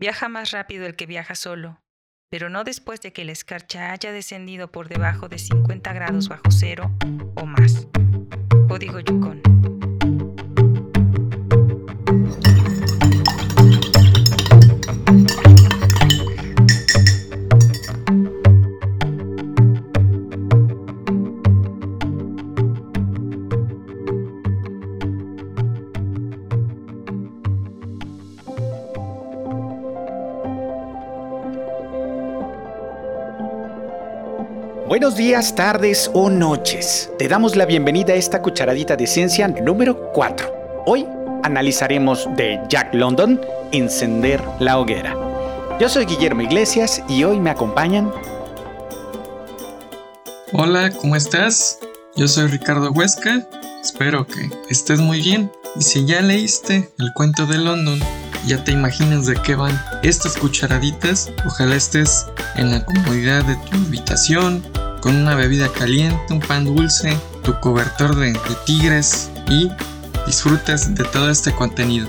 Viaja 0.00 0.28
más 0.28 0.52
rápido 0.52 0.86
el 0.86 0.94
que 0.94 1.06
viaja 1.06 1.34
solo, 1.34 1.82
pero 2.30 2.48
no 2.48 2.62
después 2.62 3.00
de 3.00 3.12
que 3.12 3.24
la 3.24 3.32
escarcha 3.32 3.90
haya 3.90 4.12
descendido 4.12 4.70
por 4.70 4.88
debajo 4.88 5.28
de 5.28 5.40
50 5.40 5.92
grados 5.92 6.28
bajo 6.28 6.52
cero 6.52 6.92
o 7.34 7.46
más. 7.46 7.88
Código 8.68 9.00
Yukon. 9.00 9.47
Buenos 34.98 35.14
días, 35.14 35.54
tardes 35.54 36.10
o 36.12 36.28
noches. 36.28 37.08
Te 37.20 37.28
damos 37.28 37.54
la 37.54 37.66
bienvenida 37.66 38.14
a 38.14 38.16
esta 38.16 38.42
cucharadita 38.42 38.96
de 38.96 39.06
ciencia 39.06 39.46
número 39.46 40.10
4. 40.12 40.82
Hoy 40.86 41.06
analizaremos 41.44 42.28
de 42.36 42.60
Jack 42.68 42.92
London 42.94 43.40
Encender 43.70 44.42
la 44.58 44.76
hoguera. 44.76 45.16
Yo 45.78 45.88
soy 45.88 46.04
Guillermo 46.04 46.42
Iglesias 46.42 47.00
y 47.08 47.22
hoy 47.22 47.38
me 47.38 47.50
acompañan. 47.50 48.12
Hola, 50.52 50.90
¿cómo 50.90 51.14
estás? 51.14 51.78
Yo 52.16 52.26
soy 52.26 52.48
Ricardo 52.48 52.90
Huesca. 52.90 53.46
Espero 53.80 54.26
que 54.26 54.50
estés 54.68 54.98
muy 54.98 55.22
bien. 55.22 55.48
Y 55.76 55.82
si 55.82 56.06
ya 56.06 56.22
leíste 56.22 56.90
el 56.98 57.12
cuento 57.14 57.46
de 57.46 57.58
London, 57.58 58.00
ya 58.48 58.64
te 58.64 58.72
imaginas 58.72 59.26
de 59.26 59.36
qué 59.36 59.54
van 59.54 59.80
estas 60.02 60.36
cucharaditas. 60.36 61.30
Ojalá 61.46 61.76
estés 61.76 62.26
en 62.56 62.72
la 62.72 62.84
comodidad 62.84 63.44
de 63.44 63.54
tu 63.54 63.76
habitación 63.76 64.64
con 65.00 65.16
una 65.16 65.34
bebida 65.34 65.68
caliente, 65.72 66.32
un 66.32 66.40
pan 66.40 66.64
dulce, 66.64 67.16
tu 67.42 67.58
cobertor 67.60 68.16
de, 68.16 68.38
tigres 68.66 69.30
y 69.48 69.70
disfrutes 70.26 70.94
de 70.94 71.04
todo 71.04 71.30
este 71.30 71.52
contenido. 71.52 72.08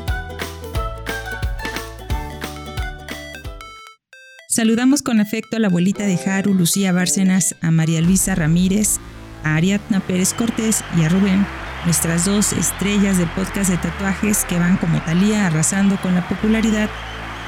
Saludamos 4.50 5.02
con 5.02 5.22
afecto 5.22 5.58
a 5.58 5.60
la 5.60 5.68
abuelita 5.68 6.04
de 6.04 6.20
Haru, 6.20 6.54
Lucía 6.54 6.92
Bárcenas, 6.92 7.56
a 7.62 7.72
María 7.72 8.02
Luisa 8.02 8.36
Ramírez, 8.36 8.98
a 9.44 9.56
Ariadna 9.56 10.00
Pérez 10.02 10.34
Cortés 10.34 10.84
y 10.98 11.04
a 11.04 11.10
Rubén, 11.10 11.46
nuestras 11.86 12.26
dos 12.26 12.52
estrellas 12.54 13.18
de 13.18 13.26
podcast 13.28 13.70
de 13.70 13.78
tatuajes 13.78 14.44
que 14.46 14.60
van 14.60 14.78
como 14.78 15.02
Talía 15.02 15.48
arrasando 15.48 15.96
con 16.02 16.16
la 16.16 16.28
popularidad, 16.28 16.90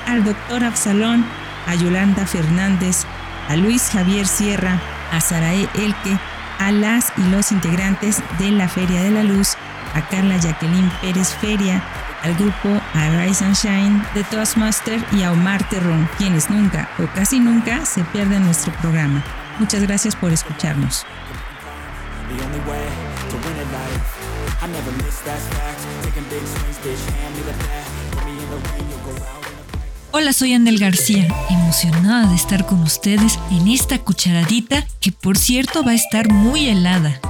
al 0.08 0.23
doctor 0.23 0.64
Absalón, 0.64 1.25
a 1.67 1.75
Yolanda 1.75 2.25
Fernández, 2.25 3.03
a 3.50 3.56
Luis 3.56 3.89
Javier 3.89 4.25
Sierra, 4.25 4.80
a 5.11 5.21
Sarae 5.21 5.67
Elke, 5.75 6.17
a 6.59 6.71
las 6.71 7.11
y 7.17 7.23
los 7.29 7.51
integrantes 7.51 8.21
de 8.39 8.51
la 8.51 8.67
Feria 8.67 9.01
de 9.01 9.11
la 9.11 9.23
Luz, 9.23 9.55
a 9.93 10.01
Carla 10.07 10.37
Jacqueline 10.37 10.91
Pérez 11.01 11.33
Feria, 11.35 11.83
al 12.23 12.35
grupo 12.35 12.69
Arise 12.93 13.43
and 13.43 13.55
Shine 13.55 14.03
de 14.13 14.23
Toastmaster 14.25 15.03
y 15.11 15.23
a 15.23 15.31
Omar 15.31 15.67
Terrón, 15.69 16.07
quienes 16.17 16.49
nunca 16.49 16.89
o 16.99 17.07
casi 17.13 17.39
nunca 17.39 17.85
se 17.85 18.03
pierden 18.05 18.45
nuestro 18.45 18.71
programa. 18.73 19.23
Muchas 19.59 19.81
gracias 19.83 20.15
por 20.15 20.31
escucharnos. 20.31 21.05
Hola, 30.13 30.33
soy 30.33 30.53
Andel 30.53 30.77
García, 30.77 31.25
emocionada 31.49 32.27
de 32.27 32.35
estar 32.35 32.65
con 32.65 32.81
ustedes 32.81 33.39
en 33.49 33.69
esta 33.69 33.97
cucharadita 33.97 34.85
que 34.99 35.13
por 35.13 35.37
cierto 35.37 35.85
va 35.85 35.91
a 35.91 35.95
estar 35.95 36.29
muy 36.29 36.67
helada. 36.67 37.21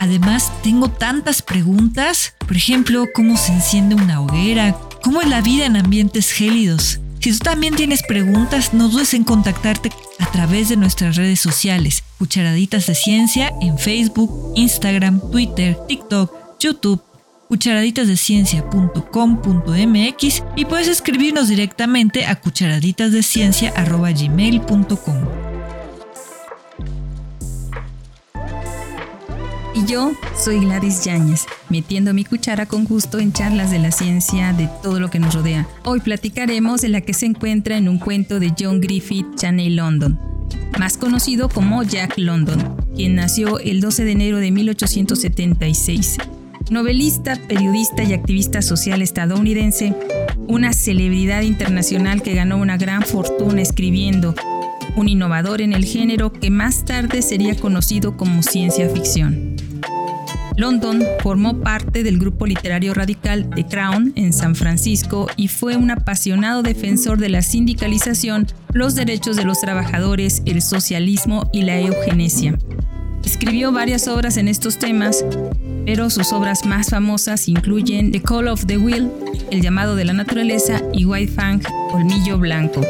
Además, 0.00 0.50
tengo 0.62 0.88
tantas 0.88 1.42
preguntas, 1.42 2.32
por 2.38 2.56
ejemplo, 2.56 3.04
cómo 3.14 3.36
se 3.36 3.52
enciende 3.52 3.96
una 3.96 4.22
hoguera, 4.22 4.74
cómo 5.02 5.20
es 5.20 5.28
la 5.28 5.42
vida 5.42 5.66
en 5.66 5.76
ambientes 5.76 6.32
gélidos. 6.32 7.00
Si 7.20 7.32
tú 7.32 7.38
también 7.38 7.76
tienes 7.76 8.02
preguntas, 8.02 8.72
no 8.72 8.88
dudes 8.88 9.12
en 9.12 9.24
contactarte 9.24 9.92
a 10.18 10.32
través 10.32 10.70
de 10.70 10.76
nuestras 10.76 11.16
redes 11.16 11.40
sociales, 11.40 12.02
Cucharaditas 12.16 12.86
de 12.86 12.94
Ciencia 12.94 13.52
en 13.60 13.78
Facebook, 13.78 14.54
Instagram, 14.56 15.20
Twitter, 15.30 15.76
TikTok, 15.86 16.32
YouTube 16.60 17.02
cucharaditasdeciencia.com.mx 17.48 20.42
y 20.56 20.64
puedes 20.64 20.88
escribirnos 20.88 21.48
directamente 21.48 22.26
a 22.26 22.40
cucharaditasdeciencia.gmail.com. 22.40 25.14
Y 29.74 29.84
yo 29.84 30.12
soy 30.42 30.60
Gladys 30.60 31.04
Yáñez, 31.04 31.44
metiendo 31.68 32.14
mi 32.14 32.24
cuchara 32.24 32.64
con 32.64 32.84
gusto 32.84 33.18
en 33.18 33.34
charlas 33.34 33.70
de 33.70 33.78
la 33.78 33.92
ciencia 33.92 34.54
de 34.54 34.70
todo 34.82 35.00
lo 35.00 35.10
que 35.10 35.18
nos 35.18 35.34
rodea. 35.34 35.68
Hoy 35.84 36.00
platicaremos 36.00 36.80
de 36.80 36.88
la 36.88 37.02
que 37.02 37.12
se 37.12 37.26
encuentra 37.26 37.76
en 37.76 37.86
un 37.88 37.98
cuento 37.98 38.40
de 38.40 38.54
John 38.58 38.80
Griffith 38.80 39.26
Chaney 39.36 39.68
London, 39.68 40.18
más 40.78 40.96
conocido 40.96 41.50
como 41.50 41.82
Jack 41.82 42.16
London, 42.16 42.74
quien 42.94 43.16
nació 43.16 43.58
el 43.58 43.82
12 43.82 44.04
de 44.04 44.12
enero 44.12 44.38
de 44.38 44.50
1876 44.50 46.16
novelista, 46.70 47.36
periodista 47.48 48.02
y 48.02 48.12
activista 48.12 48.62
social 48.62 49.02
estadounidense, 49.02 49.94
una 50.48 50.72
celebridad 50.72 51.42
internacional 51.42 52.22
que 52.22 52.34
ganó 52.34 52.58
una 52.58 52.76
gran 52.76 53.02
fortuna 53.02 53.62
escribiendo, 53.62 54.34
un 54.96 55.08
innovador 55.08 55.60
en 55.60 55.72
el 55.72 55.84
género 55.84 56.32
que 56.32 56.50
más 56.50 56.84
tarde 56.84 57.22
sería 57.22 57.54
conocido 57.56 58.16
como 58.16 58.42
ciencia 58.42 58.88
ficción. 58.88 59.56
London 60.56 61.02
formó 61.22 61.60
parte 61.60 62.02
del 62.02 62.18
grupo 62.18 62.46
literario 62.46 62.94
radical 62.94 63.50
The 63.54 63.66
Crown 63.66 64.12
en 64.16 64.32
San 64.32 64.54
Francisco 64.54 65.28
y 65.36 65.48
fue 65.48 65.76
un 65.76 65.90
apasionado 65.90 66.62
defensor 66.62 67.18
de 67.18 67.28
la 67.28 67.42
sindicalización, 67.42 68.46
los 68.72 68.94
derechos 68.94 69.36
de 69.36 69.44
los 69.44 69.60
trabajadores, 69.60 70.42
el 70.46 70.62
socialismo 70.62 71.50
y 71.52 71.62
la 71.62 71.78
eugenesia. 71.78 72.56
Escribió 73.24 73.72
varias 73.72 74.08
obras 74.08 74.36
en 74.36 74.48
estos 74.48 74.78
temas, 74.78 75.24
pero 75.84 76.10
sus 76.10 76.32
obras 76.32 76.64
más 76.64 76.90
famosas 76.90 77.48
incluyen 77.48 78.12
The 78.12 78.22
Call 78.22 78.48
of 78.48 78.66
the 78.66 78.78
Will, 78.78 79.10
El 79.50 79.62
llamado 79.62 79.96
de 79.96 80.04
la 80.04 80.12
naturaleza 80.12 80.82
y 80.92 81.04
White 81.04 81.32
Fang, 81.32 81.62
Colmillo 81.90 82.38
Blanco. 82.38 82.82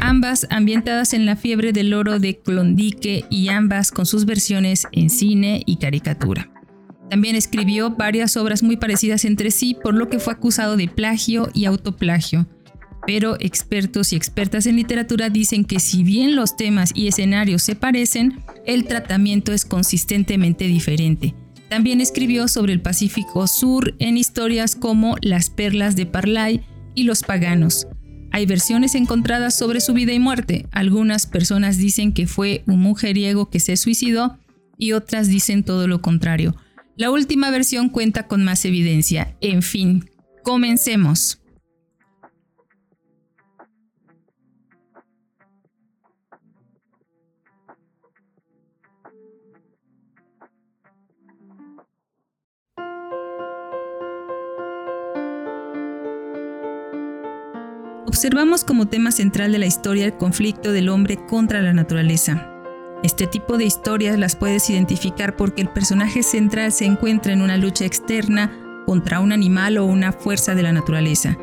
Ambas 0.00 0.46
ambientadas 0.50 1.14
en 1.14 1.26
la 1.26 1.36
fiebre 1.36 1.72
del 1.72 1.94
oro 1.94 2.18
de 2.18 2.38
Klondike 2.38 3.24
y 3.30 3.48
ambas 3.48 3.90
con 3.90 4.06
sus 4.06 4.24
versiones 4.24 4.86
en 4.92 5.10
cine 5.10 5.62
y 5.66 5.76
caricatura. 5.76 6.50
También 7.10 7.36
escribió 7.36 7.90
varias 7.90 8.36
obras 8.36 8.62
muy 8.62 8.76
parecidas 8.76 9.24
entre 9.24 9.50
sí, 9.50 9.76
por 9.82 9.94
lo 9.94 10.08
que 10.08 10.18
fue 10.18 10.32
acusado 10.32 10.76
de 10.76 10.88
plagio 10.88 11.48
y 11.52 11.66
autoplagio 11.66 12.46
pero 13.06 13.36
expertos 13.40 14.12
y 14.12 14.16
expertas 14.16 14.66
en 14.66 14.76
literatura 14.76 15.30
dicen 15.30 15.64
que 15.64 15.80
si 15.80 16.02
bien 16.02 16.36
los 16.36 16.56
temas 16.56 16.90
y 16.94 17.08
escenarios 17.08 17.62
se 17.62 17.76
parecen, 17.76 18.40
el 18.66 18.86
tratamiento 18.86 19.52
es 19.52 19.64
consistentemente 19.64 20.66
diferente. 20.66 21.34
También 21.68 22.00
escribió 22.00 22.48
sobre 22.48 22.72
el 22.72 22.80
Pacífico 22.80 23.46
Sur 23.46 23.94
en 23.98 24.16
historias 24.16 24.76
como 24.76 25.16
Las 25.22 25.50
perlas 25.50 25.96
de 25.96 26.06
Parlay 26.06 26.62
y 26.94 27.04
Los 27.04 27.22
paganos. 27.22 27.86
Hay 28.30 28.46
versiones 28.46 28.94
encontradas 28.94 29.56
sobre 29.56 29.80
su 29.80 29.92
vida 29.92 30.12
y 30.12 30.18
muerte. 30.18 30.66
Algunas 30.72 31.26
personas 31.26 31.78
dicen 31.78 32.12
que 32.12 32.26
fue 32.26 32.64
un 32.66 32.80
mujeriego 32.80 33.48
que 33.48 33.60
se 33.60 33.76
suicidó 33.76 34.38
y 34.76 34.92
otras 34.92 35.28
dicen 35.28 35.62
todo 35.62 35.86
lo 35.86 36.00
contrario. 36.00 36.56
La 36.96 37.10
última 37.10 37.50
versión 37.50 37.88
cuenta 37.88 38.26
con 38.26 38.44
más 38.44 38.64
evidencia. 38.64 39.36
En 39.40 39.62
fin, 39.62 40.10
comencemos. 40.42 41.40
Observamos 58.14 58.62
como 58.62 58.86
tema 58.86 59.10
central 59.10 59.50
de 59.50 59.58
la 59.58 59.66
historia 59.66 60.04
el 60.04 60.14
conflicto 60.14 60.70
del 60.70 60.88
hombre 60.88 61.16
contra 61.16 61.60
la 61.60 61.72
naturaleza. 61.72 62.48
Este 63.02 63.26
tipo 63.26 63.58
de 63.58 63.64
historias 63.64 64.16
las 64.16 64.36
puedes 64.36 64.70
identificar 64.70 65.34
porque 65.34 65.62
el 65.62 65.68
personaje 65.68 66.22
central 66.22 66.70
se 66.70 66.84
encuentra 66.84 67.32
en 67.32 67.42
una 67.42 67.56
lucha 67.56 67.84
externa 67.84 68.52
contra 68.86 69.18
un 69.18 69.32
animal 69.32 69.78
o 69.78 69.84
una 69.84 70.12
fuerza 70.12 70.54
de 70.54 70.62
la 70.62 70.72
naturaleza, 70.72 71.36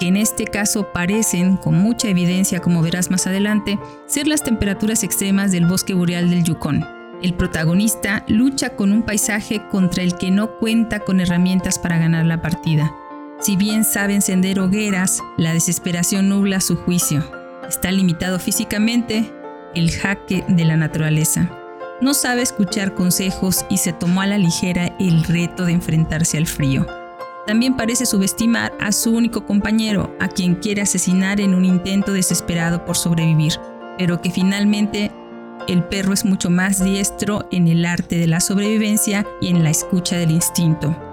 que 0.00 0.08
en 0.08 0.16
este 0.16 0.46
caso 0.46 0.88
parecen, 0.92 1.56
con 1.56 1.76
mucha 1.76 2.08
evidencia 2.08 2.58
como 2.58 2.82
verás 2.82 3.08
más 3.12 3.28
adelante, 3.28 3.78
ser 4.06 4.26
las 4.26 4.42
temperaturas 4.42 5.04
extremas 5.04 5.52
del 5.52 5.66
bosque 5.66 5.94
boreal 5.94 6.28
del 6.28 6.42
Yukon. 6.42 6.84
El 7.22 7.34
protagonista 7.34 8.24
lucha 8.26 8.70
con 8.70 8.90
un 8.90 9.04
paisaje 9.04 9.62
contra 9.70 10.02
el 10.02 10.18
que 10.18 10.32
no 10.32 10.58
cuenta 10.58 10.98
con 10.98 11.20
herramientas 11.20 11.78
para 11.78 11.98
ganar 11.98 12.26
la 12.26 12.42
partida. 12.42 12.92
Si 13.40 13.56
bien 13.56 13.84
sabe 13.84 14.14
encender 14.14 14.60
hogueras, 14.60 15.22
la 15.38 15.54
desesperación 15.54 16.28
nubla 16.28 16.60
su 16.60 16.76
juicio. 16.76 17.24
Está 17.66 17.90
limitado 17.90 18.38
físicamente, 18.38 19.32
el 19.74 19.90
jaque 19.90 20.44
de 20.46 20.64
la 20.66 20.76
naturaleza. 20.76 21.50
No 22.02 22.12
sabe 22.12 22.42
escuchar 22.42 22.94
consejos 22.94 23.64
y 23.70 23.78
se 23.78 23.94
tomó 23.94 24.20
a 24.20 24.26
la 24.26 24.36
ligera 24.36 24.94
el 25.00 25.24
reto 25.24 25.64
de 25.64 25.72
enfrentarse 25.72 26.36
al 26.36 26.46
frío. 26.46 26.86
También 27.46 27.78
parece 27.78 28.04
subestimar 28.04 28.74
a 28.78 28.92
su 28.92 29.10
único 29.10 29.46
compañero, 29.46 30.14
a 30.20 30.28
quien 30.28 30.56
quiere 30.56 30.82
asesinar 30.82 31.40
en 31.40 31.54
un 31.54 31.64
intento 31.64 32.12
desesperado 32.12 32.84
por 32.84 32.98
sobrevivir, 32.98 33.54
pero 33.96 34.20
que 34.20 34.30
finalmente 34.30 35.10
el 35.66 35.82
perro 35.84 36.12
es 36.12 36.26
mucho 36.26 36.50
más 36.50 36.84
diestro 36.84 37.48
en 37.50 37.68
el 37.68 37.86
arte 37.86 38.18
de 38.18 38.26
la 38.26 38.40
sobrevivencia 38.40 39.26
y 39.40 39.48
en 39.48 39.64
la 39.64 39.70
escucha 39.70 40.18
del 40.18 40.30
instinto. 40.30 41.09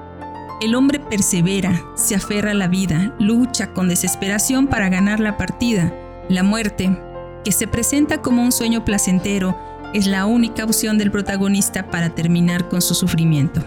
El 0.59 0.73
hombre 0.73 0.99
persevera, 0.99 1.83
se 1.93 2.15
aferra 2.15 2.49
a 2.49 2.55
la 2.55 2.67
vida, 2.67 3.13
lucha 3.19 3.73
con 3.73 3.89
desesperación 3.89 4.65
para 4.65 4.89
ganar 4.89 5.19
la 5.19 5.37
partida. 5.37 5.93
La 6.29 6.41
muerte, 6.41 6.99
que 7.43 7.51
se 7.51 7.67
presenta 7.67 8.23
como 8.23 8.41
un 8.41 8.51
sueño 8.51 8.83
placentero, 8.83 9.55
es 9.93 10.07
la 10.07 10.25
única 10.25 10.63
opción 10.63 10.97
del 10.97 11.11
protagonista 11.11 11.91
para 11.91 12.09
terminar 12.09 12.69
con 12.69 12.81
su 12.81 12.95
sufrimiento. 12.95 13.63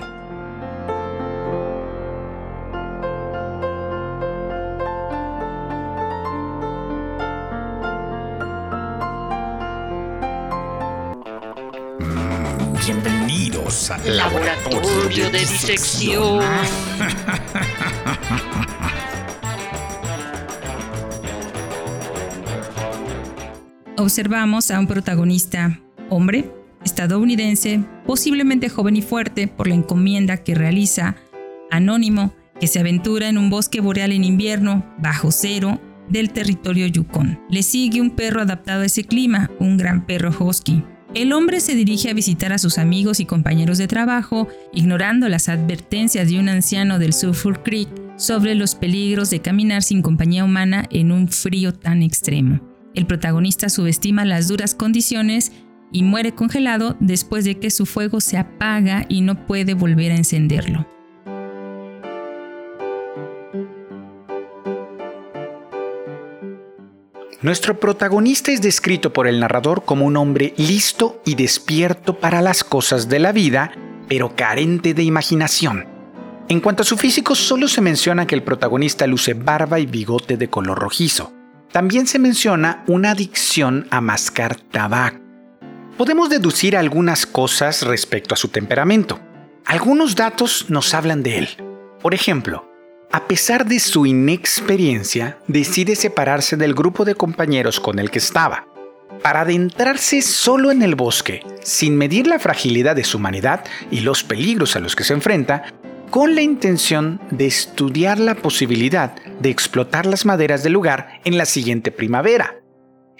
Laboratorio 13.98 15.30
de 15.30 15.40
disección. 15.40 16.40
Observamos 23.96 24.70
a 24.70 24.78
un 24.78 24.86
protagonista 24.86 25.80
hombre, 26.08 26.52
estadounidense, 26.84 27.84
posiblemente 28.06 28.68
joven 28.68 28.94
y 28.94 29.02
fuerte 29.02 29.48
por 29.48 29.66
la 29.66 29.74
encomienda 29.74 30.36
que 30.36 30.54
realiza, 30.54 31.16
anónimo, 31.72 32.32
que 32.60 32.68
se 32.68 32.78
aventura 32.78 33.28
en 33.28 33.38
un 33.38 33.50
bosque 33.50 33.80
boreal 33.80 34.12
en 34.12 34.22
invierno, 34.22 34.94
bajo 34.98 35.32
cero, 35.32 35.80
del 36.08 36.30
territorio 36.30 36.86
Yukon. 36.86 37.40
Le 37.50 37.64
sigue 37.64 38.00
un 38.00 38.10
perro 38.10 38.40
adaptado 38.40 38.82
a 38.82 38.86
ese 38.86 39.02
clima, 39.02 39.50
un 39.58 39.76
gran 39.76 40.06
perro 40.06 40.30
husky. 40.38 40.84
El 41.12 41.32
hombre 41.32 41.58
se 41.58 41.74
dirige 41.74 42.08
a 42.08 42.14
visitar 42.14 42.52
a 42.52 42.58
sus 42.58 42.78
amigos 42.78 43.18
y 43.18 43.26
compañeros 43.26 43.78
de 43.78 43.88
trabajo, 43.88 44.46
ignorando 44.72 45.28
las 45.28 45.48
advertencias 45.48 46.28
de 46.28 46.38
un 46.38 46.48
anciano 46.48 47.00
del 47.00 47.12
Sulphur 47.12 47.64
Creek 47.64 47.88
sobre 48.16 48.54
los 48.54 48.76
peligros 48.76 49.28
de 49.30 49.40
caminar 49.40 49.82
sin 49.82 50.02
compañía 50.02 50.44
humana 50.44 50.86
en 50.90 51.10
un 51.10 51.26
frío 51.26 51.74
tan 51.74 52.02
extremo. 52.02 52.60
El 52.94 53.06
protagonista 53.06 53.68
subestima 53.68 54.24
las 54.24 54.46
duras 54.46 54.76
condiciones 54.76 55.50
y 55.90 56.04
muere 56.04 56.32
congelado 56.32 56.96
después 57.00 57.44
de 57.44 57.58
que 57.58 57.70
su 57.70 57.86
fuego 57.86 58.20
se 58.20 58.38
apaga 58.38 59.04
y 59.08 59.22
no 59.22 59.46
puede 59.46 59.74
volver 59.74 60.12
a 60.12 60.16
encenderlo. 60.16 60.86
Nuestro 67.42 67.80
protagonista 67.80 68.52
es 68.52 68.60
descrito 68.60 69.14
por 69.14 69.26
el 69.26 69.40
narrador 69.40 69.86
como 69.86 70.04
un 70.04 70.18
hombre 70.18 70.52
listo 70.58 71.22
y 71.24 71.36
despierto 71.36 72.18
para 72.18 72.42
las 72.42 72.64
cosas 72.64 73.08
de 73.08 73.18
la 73.18 73.32
vida, 73.32 73.72
pero 74.08 74.36
carente 74.36 74.92
de 74.92 75.04
imaginación. 75.04 75.86
En 76.50 76.60
cuanto 76.60 76.82
a 76.82 76.86
su 76.86 76.98
físico, 76.98 77.34
solo 77.34 77.66
se 77.66 77.80
menciona 77.80 78.26
que 78.26 78.34
el 78.34 78.42
protagonista 78.42 79.06
luce 79.06 79.32
barba 79.32 79.80
y 79.80 79.86
bigote 79.86 80.36
de 80.36 80.50
color 80.50 80.80
rojizo. 80.80 81.32
También 81.72 82.06
se 82.06 82.18
menciona 82.18 82.84
una 82.86 83.12
adicción 83.12 83.86
a 83.90 84.02
mascar 84.02 84.56
tabaco. 84.56 85.20
Podemos 85.96 86.28
deducir 86.28 86.76
algunas 86.76 87.24
cosas 87.24 87.82
respecto 87.82 88.34
a 88.34 88.36
su 88.36 88.48
temperamento. 88.48 89.18
Algunos 89.64 90.14
datos 90.14 90.66
nos 90.68 90.92
hablan 90.92 91.22
de 91.22 91.38
él. 91.38 91.48
Por 92.02 92.12
ejemplo, 92.12 92.69
a 93.12 93.26
pesar 93.26 93.66
de 93.66 93.80
su 93.80 94.06
inexperiencia, 94.06 95.38
decide 95.48 95.96
separarse 95.96 96.56
del 96.56 96.74
grupo 96.74 97.04
de 97.04 97.16
compañeros 97.16 97.80
con 97.80 97.98
el 97.98 98.10
que 98.10 98.18
estaba, 98.18 98.68
para 99.22 99.40
adentrarse 99.40 100.22
solo 100.22 100.70
en 100.70 100.82
el 100.82 100.94
bosque, 100.94 101.44
sin 101.62 101.96
medir 101.96 102.28
la 102.28 102.38
fragilidad 102.38 102.94
de 102.94 103.04
su 103.04 103.18
humanidad 103.18 103.64
y 103.90 104.00
los 104.00 104.22
peligros 104.22 104.76
a 104.76 104.80
los 104.80 104.94
que 104.94 105.04
se 105.04 105.14
enfrenta, 105.14 105.64
con 106.10 106.34
la 106.34 106.42
intención 106.42 107.20
de 107.30 107.46
estudiar 107.46 108.18
la 108.18 108.34
posibilidad 108.34 109.14
de 109.40 109.50
explotar 109.50 110.06
las 110.06 110.24
maderas 110.24 110.62
del 110.62 110.72
lugar 110.72 111.20
en 111.24 111.36
la 111.36 111.46
siguiente 111.46 111.92
primavera. 111.92 112.56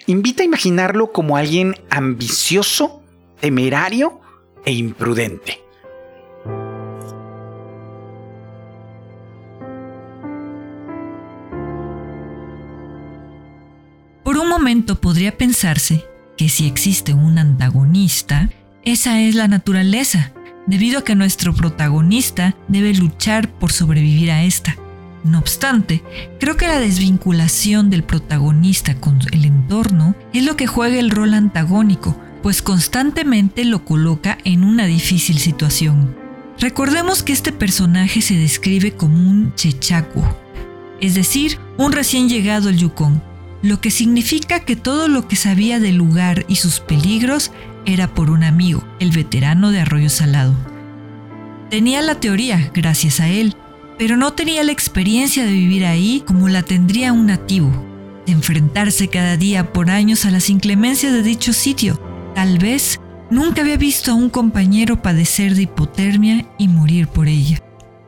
Invita 0.07 0.43
a 0.43 0.45
imaginarlo 0.45 1.11
como 1.11 1.37
alguien 1.37 1.75
ambicioso, 1.89 3.01
temerario 3.39 4.19
e 4.65 4.73
imprudente. 4.73 5.61
Podría 14.79 15.37
pensarse 15.37 16.05
que 16.37 16.47
si 16.47 16.65
existe 16.65 17.13
un 17.13 17.37
antagonista, 17.37 18.49
esa 18.83 19.21
es 19.21 19.35
la 19.35 19.47
naturaleza, 19.47 20.31
debido 20.65 20.99
a 20.99 21.03
que 21.03 21.13
nuestro 21.13 21.53
protagonista 21.53 22.55
debe 22.69 22.93
luchar 22.93 23.49
por 23.49 23.71
sobrevivir 23.73 24.31
a 24.31 24.43
esta. 24.43 24.77
No 25.23 25.39
obstante, 25.39 26.03
creo 26.39 26.55
que 26.55 26.67
la 26.67 26.79
desvinculación 26.79 27.89
del 27.89 28.03
protagonista 28.03 28.95
con 28.95 29.19
el 29.31 29.45
entorno 29.45 30.15
es 30.33 30.45
lo 30.45 30.55
que 30.55 30.67
juega 30.67 30.97
el 30.97 31.11
rol 31.11 31.33
antagónico, 31.33 32.17
pues 32.41 32.61
constantemente 32.61 33.65
lo 33.65 33.83
coloca 33.83 34.37
en 34.45 34.63
una 34.63 34.85
difícil 34.85 35.37
situación. 35.37 36.15
Recordemos 36.59 37.23
que 37.23 37.33
este 37.33 37.51
personaje 37.51 38.21
se 38.21 38.35
describe 38.35 38.93
como 38.93 39.15
un 39.15 39.53
chechaco, 39.55 40.23
es 41.01 41.13
decir, 41.13 41.59
un 41.77 41.91
recién 41.91 42.29
llegado 42.29 42.69
al 42.69 42.77
Yukon, 42.77 43.21
lo 43.61 43.79
que 43.79 43.91
significa 43.91 44.61
que 44.61 44.75
todo 44.75 45.07
lo 45.07 45.27
que 45.27 45.35
sabía 45.35 45.79
del 45.79 45.95
lugar 45.95 46.45
y 46.47 46.55
sus 46.55 46.79
peligros 46.79 47.51
era 47.85 48.13
por 48.13 48.29
un 48.29 48.43
amigo, 48.43 48.83
el 48.99 49.11
veterano 49.11 49.71
de 49.71 49.81
Arroyo 49.81 50.09
Salado. 50.09 50.55
Tenía 51.69 52.01
la 52.01 52.19
teoría, 52.19 52.71
gracias 52.73 53.19
a 53.19 53.29
él, 53.29 53.55
pero 53.97 54.17
no 54.17 54.33
tenía 54.33 54.63
la 54.63 54.71
experiencia 54.71 55.45
de 55.45 55.51
vivir 55.51 55.85
ahí 55.85 56.23
como 56.25 56.49
la 56.49 56.63
tendría 56.63 57.13
un 57.13 57.27
nativo, 57.27 57.71
de 58.25 58.33
enfrentarse 58.33 59.07
cada 59.07 59.37
día 59.37 59.71
por 59.71 59.89
años 59.89 60.25
a 60.25 60.31
las 60.31 60.49
inclemencias 60.49 61.13
de 61.13 61.23
dicho 61.23 61.53
sitio. 61.53 62.01
Tal 62.35 62.57
vez 62.57 62.99
nunca 63.29 63.61
había 63.61 63.77
visto 63.77 64.11
a 64.11 64.15
un 64.15 64.29
compañero 64.29 65.01
padecer 65.01 65.55
de 65.55 65.63
hipotermia 65.63 66.45
y 66.57 66.67
morir 66.67 67.07
por 67.07 67.27
ella. 67.27 67.59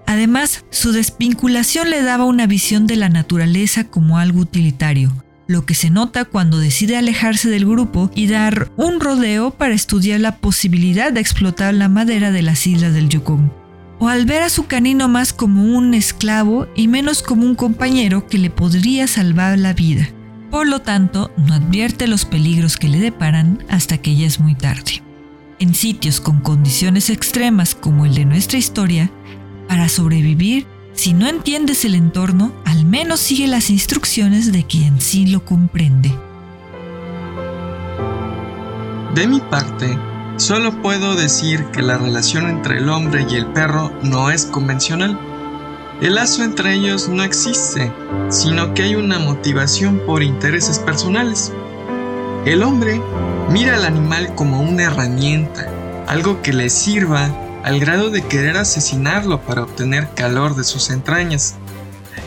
Además, 0.06 0.66
su 0.70 0.92
desvinculación 0.92 1.89
le 1.89 2.01
daba 2.01 2.25
una 2.25 2.46
visión 2.48 2.86
de 2.88 2.98
la 2.98 3.10
naturaleza 3.10 3.86
como 3.86 4.18
algo 4.18 4.42
utilitario, 4.42 5.23
lo 5.48 5.66
que 5.66 5.76
se 5.76 5.90
nota 5.90 6.26
cuando 6.26 6.58
decide 6.58 6.98
alejarse 6.98 7.50
del 7.50 7.66
grupo 7.66 8.10
y 8.16 8.28
dar 8.28 8.72
un 8.78 9.00
rodeo 9.00 9.52
para 9.52 9.74
estudiar 9.74 10.20
la 10.20 10.38
posibilidad 10.38 11.12
de 11.12 11.20
explotar 11.20 11.74
la 11.74 11.90
madera 11.90 12.32
de 12.32 12.42
las 12.42 12.66
islas 12.66 12.94
del 12.94 13.10
Yukon. 13.10 13.52
O 14.00 14.10
al 14.10 14.26
ver 14.26 14.44
a 14.44 14.50
su 14.50 14.66
canino 14.66 15.08
más 15.08 15.34
como 15.34 15.64
un 15.64 15.94
esclavo 15.94 16.68
y 16.76 16.88
menos 16.88 17.22
como 17.22 17.46
un 17.46 17.56
compañero 17.56 18.28
que 18.28 18.38
le 18.38 18.50
podría 18.50 19.08
salvar 19.08 19.58
la 19.60 19.74
vida. 19.74 20.10
Por 20.50 20.68
lo 20.68 20.80
tanto, 20.80 21.32
no 21.38 21.54
advierte 21.54 22.08
los 22.08 22.26
peligros 22.26 22.78
que 22.78 22.90
le 22.90 23.00
deparan 23.00 23.64
hasta 23.70 23.98
que 23.98 24.16
ya 24.16 24.28
es 24.28 24.40
muy 24.40 24.56
tarde. 24.56 25.02
En 25.60 25.74
sitios 25.74 26.20
con 26.20 26.42
condiciones 26.42 27.10
extremas 27.10 27.76
como 27.76 28.06
el 28.06 28.14
de 28.14 28.26
nuestra 28.26 28.58
historia, 28.58 29.10
para 29.68 29.90
sobrevivir 29.90 30.68
si 30.94 31.14
no 31.14 31.28
entiendes 31.28 31.86
el 31.86 31.96
entorno, 31.96 32.54
al 32.66 32.86
menos 32.86 33.20
sigue 33.20 33.48
las 33.48 33.70
instrucciones 33.70 34.52
de 34.52 34.66
quien 34.66 35.02
sí 35.02 35.26
lo 35.26 35.44
comprende. 35.44 36.12
De 39.16 39.28
mi 39.28 39.40
parte, 39.40 39.98
solo 40.38 40.82
puedo 40.82 41.16
decir 41.16 41.66
que 41.66 41.82
la 41.82 41.98
relación 41.98 42.50
entre 42.50 42.78
el 42.78 42.90
hombre 42.90 43.26
y 43.30 43.36
el 43.36 43.48
perro 43.48 43.92
no 44.04 44.30
es 44.30 44.46
convencional. 44.46 45.20
El 46.02 46.16
lazo 46.16 46.44
entre 46.44 46.74
ellos 46.74 47.10
no 47.10 47.24
existe, 47.24 47.92
sino 48.30 48.74
que 48.74 48.84
hay 48.84 48.96
una 48.96 49.20
motivación 49.20 50.02
por 50.06 50.24
intereses 50.24 50.80
personales. 50.80 51.52
El 52.46 52.64
hombre 52.64 53.02
mira 53.50 53.76
al 53.76 53.86
animal 53.86 54.34
como 54.36 54.62
una 54.62 54.84
herramienta, 54.84 55.70
algo 56.08 56.42
que 56.42 56.54
le 56.54 56.70
sirva 56.70 57.30
al 57.63 57.79
grado 57.79 58.10
de 58.10 58.22
querer 58.22 58.58
asesinarlo 58.58 59.41
para 59.41 59.63
obtener 59.63 60.10
calor 60.15 60.55
de 60.55 60.63
sus 60.63 60.89
entrañas. 60.89 61.55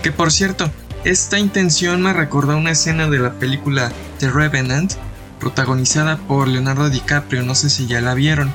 Que 0.03 0.11
por 0.11 0.33
cierto, 0.33 0.71
esta 1.05 1.39
intención 1.39 2.03
me 2.03 2.13
recordó 2.13 2.57
una 2.57 2.73
escena 2.73 3.09
de 3.09 3.19
la 3.19 3.35
película 3.35 3.93
The 4.19 4.31
Revenant, 4.31 4.95
protagonizada 5.39 6.17
por 6.17 6.49
Leonardo 6.49 6.91
DiCaprio, 6.91 7.43
no 7.43 7.55
sé 7.55 7.71
si 7.71 7.87
ya 7.87 8.01
la 8.01 8.15
vieron. 8.15 8.53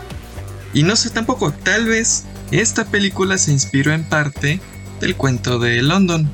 Y 0.73 0.83
no 0.83 0.95
sé 0.95 1.11
tampoco, 1.11 1.51
tal 1.51 1.85
vez 1.85 2.25
esta 2.51 2.85
película 2.85 3.37
se 3.37 3.51
inspiró 3.51 3.93
en 3.93 4.03
parte 4.03 4.59
del 4.99 5.15
cuento 5.15 5.59
de 5.59 5.81
London, 5.81 6.29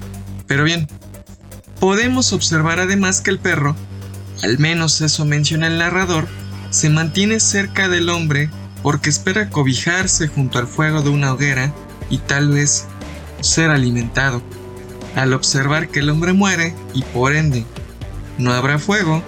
Pero 0.48 0.64
bien, 0.64 0.88
podemos 1.80 2.32
observar 2.32 2.80
además 2.80 3.20
que 3.20 3.32
el 3.32 3.40
perro, 3.40 3.76
al 4.42 4.60
menos 4.60 5.02
eso 5.02 5.26
menciona 5.26 5.68
el 5.68 5.78
narrador, 5.78 6.26
se 6.70 6.90
mantiene 6.90 7.40
cerca 7.42 7.90
del 7.90 8.10
hombre 8.10 8.50
porque 8.84 9.10
espera 9.10 9.50
cobijarse 9.50 10.28
junto 10.28 10.60
al 10.60 10.68
fuego 10.68 11.02
de 11.02 11.10
una 11.10 11.34
hoguera 11.34 11.74
y 12.10 12.20
tal 12.20 12.50
vez 12.50 12.86
ser 13.42 13.72
alimentado. 13.72 14.42
Al 15.16 15.34
observar 15.34 15.90
que 15.90 16.00
el 16.00 16.10
hombre 16.10 16.34
muere 16.34 16.76
y 16.94 17.02
por 17.02 17.36
ende 17.36 17.66
no 18.38 18.54
habrá 18.54 18.80
fuego, 18.80 19.24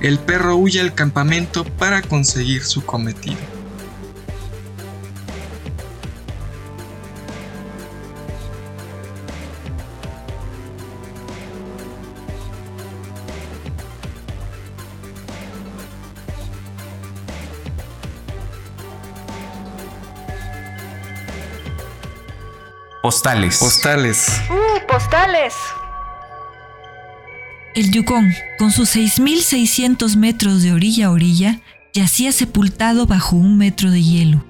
el 0.00 0.18
perro 0.18 0.56
huye 0.56 0.80
al 0.80 0.94
campamento 0.94 1.64
para 1.64 2.02
conseguir 2.02 2.64
su 2.64 2.84
cometido. 2.84 3.53
Postales. 23.04 23.58
Postales. 23.58 24.40
¡Uh, 24.48 24.86
postales! 24.90 25.52
El 27.74 27.90
Yukon, 27.90 28.32
con 28.58 28.70
sus 28.70 28.96
6.600 28.96 30.16
metros 30.16 30.62
de 30.62 30.72
orilla 30.72 31.08
a 31.08 31.10
orilla, 31.10 31.60
yacía 31.92 32.32
sepultado 32.32 33.04
bajo 33.04 33.36
un 33.36 33.58
metro 33.58 33.90
de 33.90 34.02
hielo. 34.02 34.42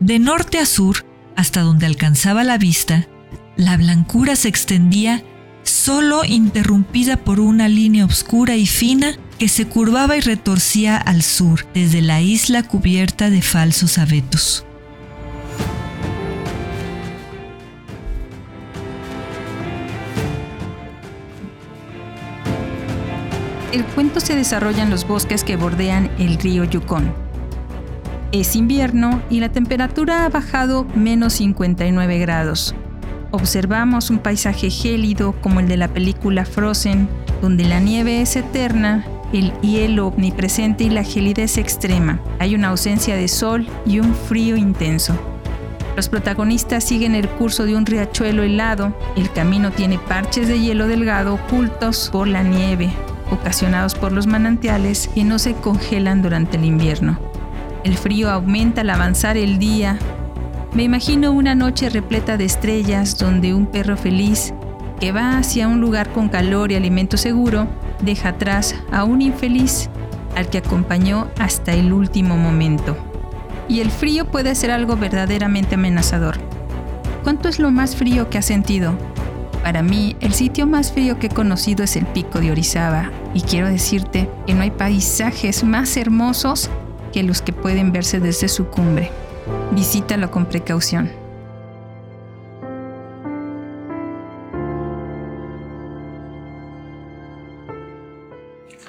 De 0.00 0.18
norte 0.18 0.58
a 0.58 0.66
sur, 0.66 1.06
hasta 1.36 1.60
donde 1.60 1.86
alcanzaba 1.86 2.42
la 2.42 2.58
vista, 2.58 3.06
la 3.54 3.76
blancura 3.76 4.34
se 4.34 4.48
extendía 4.48 5.22
solo 5.62 6.24
interrumpida 6.24 7.18
por 7.18 7.38
una 7.38 7.68
línea 7.68 8.04
oscura 8.04 8.56
y 8.56 8.66
fina 8.66 9.16
que 9.38 9.48
se 9.48 9.68
curvaba 9.68 10.16
y 10.16 10.20
retorcía 10.22 10.96
al 10.96 11.22
sur 11.22 11.68
desde 11.72 12.02
la 12.02 12.20
isla 12.20 12.64
cubierta 12.64 13.30
de 13.30 13.42
falsos 13.42 13.96
abetos. 13.98 14.66
El 23.72 23.86
cuento 23.86 24.20
se 24.20 24.36
desarrolla 24.36 24.82
en 24.82 24.90
los 24.90 25.08
bosques 25.08 25.44
que 25.44 25.56
bordean 25.56 26.10
el 26.18 26.36
río 26.36 26.64
Yukon. 26.64 27.10
Es 28.30 28.54
invierno 28.54 29.22
y 29.30 29.40
la 29.40 29.50
temperatura 29.50 30.26
ha 30.26 30.28
bajado 30.28 30.84
menos 30.94 31.32
59 31.34 32.18
grados. 32.18 32.74
Observamos 33.30 34.10
un 34.10 34.18
paisaje 34.18 34.68
gélido 34.68 35.32
como 35.40 35.60
el 35.60 35.68
de 35.68 35.78
la 35.78 35.88
película 35.88 36.44
Frozen, 36.44 37.08
donde 37.40 37.64
la 37.64 37.80
nieve 37.80 38.20
es 38.20 38.36
eterna, 38.36 39.06
el 39.32 39.52
hielo 39.62 40.08
omnipresente 40.08 40.84
y 40.84 40.90
la 40.90 41.02
gelidez 41.02 41.56
extrema. 41.56 42.20
Hay 42.38 42.54
una 42.54 42.68
ausencia 42.68 43.16
de 43.16 43.26
sol 43.26 43.66
y 43.86 44.00
un 44.00 44.14
frío 44.14 44.54
intenso. 44.54 45.14
Los 45.96 46.10
protagonistas 46.10 46.84
siguen 46.84 47.14
el 47.14 47.26
curso 47.26 47.64
de 47.64 47.74
un 47.74 47.86
riachuelo 47.86 48.42
helado. 48.42 48.94
El 49.16 49.32
camino 49.32 49.70
tiene 49.70 49.98
parches 49.98 50.46
de 50.46 50.60
hielo 50.60 50.88
delgado 50.88 51.34
ocultos 51.34 52.10
por 52.12 52.28
la 52.28 52.42
nieve, 52.42 52.90
ocasionados 53.32 53.94
por 53.94 54.12
los 54.12 54.26
manantiales 54.26 55.08
que 55.14 55.24
no 55.24 55.38
se 55.38 55.54
congelan 55.54 56.22
durante 56.22 56.56
el 56.56 56.64
invierno. 56.64 57.18
El 57.84 57.96
frío 57.96 58.30
aumenta 58.30 58.82
al 58.82 58.90
avanzar 58.90 59.36
el 59.36 59.58
día. 59.58 59.98
Me 60.74 60.84
imagino 60.84 61.32
una 61.32 61.54
noche 61.54 61.88
repleta 61.90 62.36
de 62.36 62.44
estrellas 62.44 63.18
donde 63.18 63.54
un 63.54 63.66
perro 63.66 63.96
feliz 63.96 64.54
que 65.00 65.10
va 65.10 65.38
hacia 65.38 65.66
un 65.66 65.80
lugar 65.80 66.12
con 66.12 66.28
calor 66.28 66.70
y 66.70 66.76
alimento 66.76 67.16
seguro 67.16 67.66
deja 68.00 68.30
atrás 68.30 68.76
a 68.92 69.04
un 69.04 69.20
infeliz 69.20 69.88
al 70.36 70.48
que 70.48 70.58
acompañó 70.58 71.28
hasta 71.38 71.72
el 71.72 71.92
último 71.92 72.36
momento. 72.36 72.96
Y 73.68 73.80
el 73.80 73.90
frío 73.90 74.26
puede 74.26 74.54
ser 74.54 74.70
algo 74.70 74.96
verdaderamente 74.96 75.74
amenazador. 75.74 76.36
¿Cuánto 77.22 77.48
es 77.48 77.58
lo 77.58 77.70
más 77.70 77.96
frío 77.96 78.30
que 78.30 78.38
has 78.38 78.46
sentido? 78.46 78.94
Para 79.62 79.82
mí, 79.82 80.16
el 80.20 80.34
sitio 80.34 80.66
más 80.66 80.92
frío 80.92 81.20
que 81.20 81.28
he 81.28 81.30
conocido 81.30 81.84
es 81.84 81.94
el 81.96 82.04
pico 82.06 82.40
de 82.40 82.50
Orizaba, 82.50 83.12
y 83.32 83.42
quiero 83.42 83.68
decirte 83.68 84.28
que 84.44 84.54
no 84.54 84.62
hay 84.62 84.72
paisajes 84.72 85.62
más 85.62 85.96
hermosos 85.96 86.68
que 87.12 87.22
los 87.22 87.42
que 87.42 87.52
pueden 87.52 87.92
verse 87.92 88.18
desde 88.18 88.48
su 88.48 88.66
cumbre. 88.66 89.10
Visítalo 89.70 90.30
con 90.30 90.46
precaución. 90.46 91.10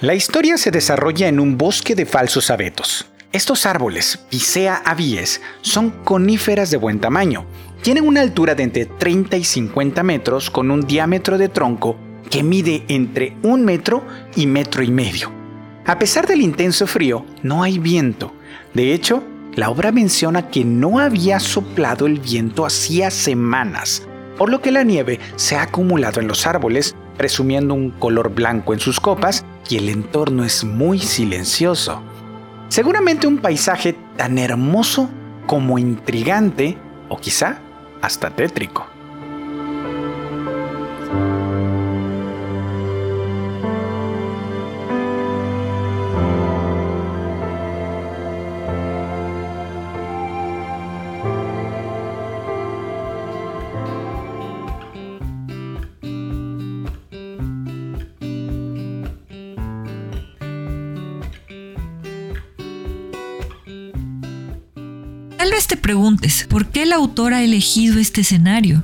La 0.02 0.16
historia 0.16 0.58
se 0.58 0.72
desarrolla 0.72 1.28
en 1.28 1.40
un 1.40 1.58
bosque 1.58 1.96
de 1.96 2.06
falsos 2.06 2.50
abetos. 2.50 3.13
Estos 3.34 3.66
árboles, 3.66 4.20
Picea 4.30 4.76
abies, 4.86 5.42
son 5.62 5.90
coníferas 5.90 6.70
de 6.70 6.78
buen 6.78 7.00
tamaño. 7.00 7.48
Tienen 7.82 8.08
una 8.08 8.22
altura 8.22 8.54
de 8.54 8.62
entre 8.62 8.86
30 8.86 9.38
y 9.38 9.44
50 9.44 10.04
metros 10.04 10.52
con 10.52 10.70
un 10.70 10.82
diámetro 10.82 11.40
de 11.40 11.50
tronco 11.50 11.98
que 12.30 12.44
mide 12.44 12.86
entre 12.90 13.36
un 13.42 13.66
metro 13.66 14.06
y 14.36 14.46
metro 14.46 14.84
y 14.84 14.92
medio. 14.92 15.32
A 15.84 15.98
pesar 15.98 16.28
del 16.28 16.42
intenso 16.42 16.86
frío, 16.86 17.26
no 17.42 17.64
hay 17.64 17.80
viento. 17.80 18.36
De 18.76 18.94
hecho, 18.94 19.24
la 19.56 19.72
obra 19.72 19.92
menciona 19.92 20.52
que 20.52 20.64
no 20.64 21.00
había 21.00 21.40
soplado 21.40 22.06
el 22.06 22.20
viento 22.20 22.68
hacía 22.68 23.10
semanas, 23.10 24.04
por 24.38 24.52
lo 24.52 24.62
que 24.62 24.72
la 24.72 24.84
nieve 24.84 25.20
se 25.38 25.56
ha 25.56 25.64
acumulado 25.64 26.22
en 26.22 26.28
los 26.28 26.46
árboles, 26.46 26.96
presumiendo 27.18 27.74
un 27.74 27.90
color 27.90 28.30
blanco 28.30 28.76
en 28.76 28.80
sus 28.80 29.00
copas 29.00 29.44
y 29.68 29.78
el 29.78 29.90
entorno 29.90 30.44
es 30.44 30.64
muy 30.64 31.00
silencioso. 31.00 32.04
Seguramente 32.70 33.28
un 33.28 33.38
paisaje 33.38 33.96
tan 34.18 34.38
hermoso 34.38 35.10
como 35.46 35.78
intrigante 35.78 36.78
o 37.10 37.18
quizá 37.18 37.60
hasta 38.02 38.30
tétrico. 38.30 38.93
Tal 65.44 65.52
vez 65.52 65.68
te 65.68 65.76
preguntes, 65.76 66.48
¿por 66.48 66.68
qué 66.68 66.84
el 66.84 66.94
autor 66.94 67.34
ha 67.34 67.44
elegido 67.44 68.00
este 68.00 68.22
escenario? 68.22 68.82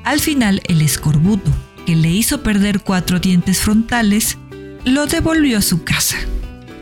Al 0.04 0.20
final, 0.20 0.62
el 0.66 0.80
escorbuto, 0.80 1.50
que 1.86 1.96
le 1.96 2.10
hizo 2.10 2.42
perder 2.42 2.80
cuatro 2.80 3.20
dientes 3.20 3.60
frontales, 3.60 4.38
lo 4.84 5.06
devolvió 5.06 5.58
a 5.58 5.62
su 5.62 5.84
casa. 5.84 6.16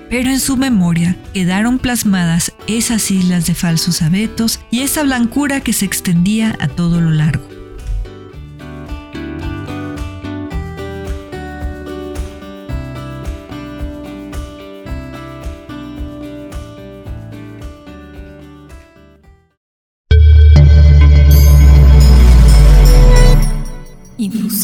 Pero 0.09 0.31
en 0.31 0.41
su 0.41 0.57
memoria 0.57 1.17
quedaron 1.33 1.79
plasmadas 1.79 2.53
esas 2.67 3.11
islas 3.11 3.47
de 3.47 3.55
falsos 3.55 4.03
abetos 4.03 4.61
y 4.71 4.81
esa 4.81 5.03
blancura 5.03 5.61
que 5.61 5.73
se 5.73 5.85
extendía 5.85 6.57
a 6.61 6.69
todo 6.69 7.01
lo 7.01 7.11
largo. 7.11 7.60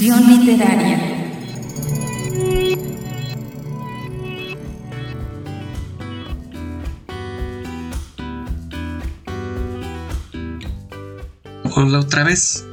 Ficción 0.07 0.39
literaria. 0.39 1.01
Hola 11.75 11.99
otra 11.99 12.23
vez. 12.23 12.65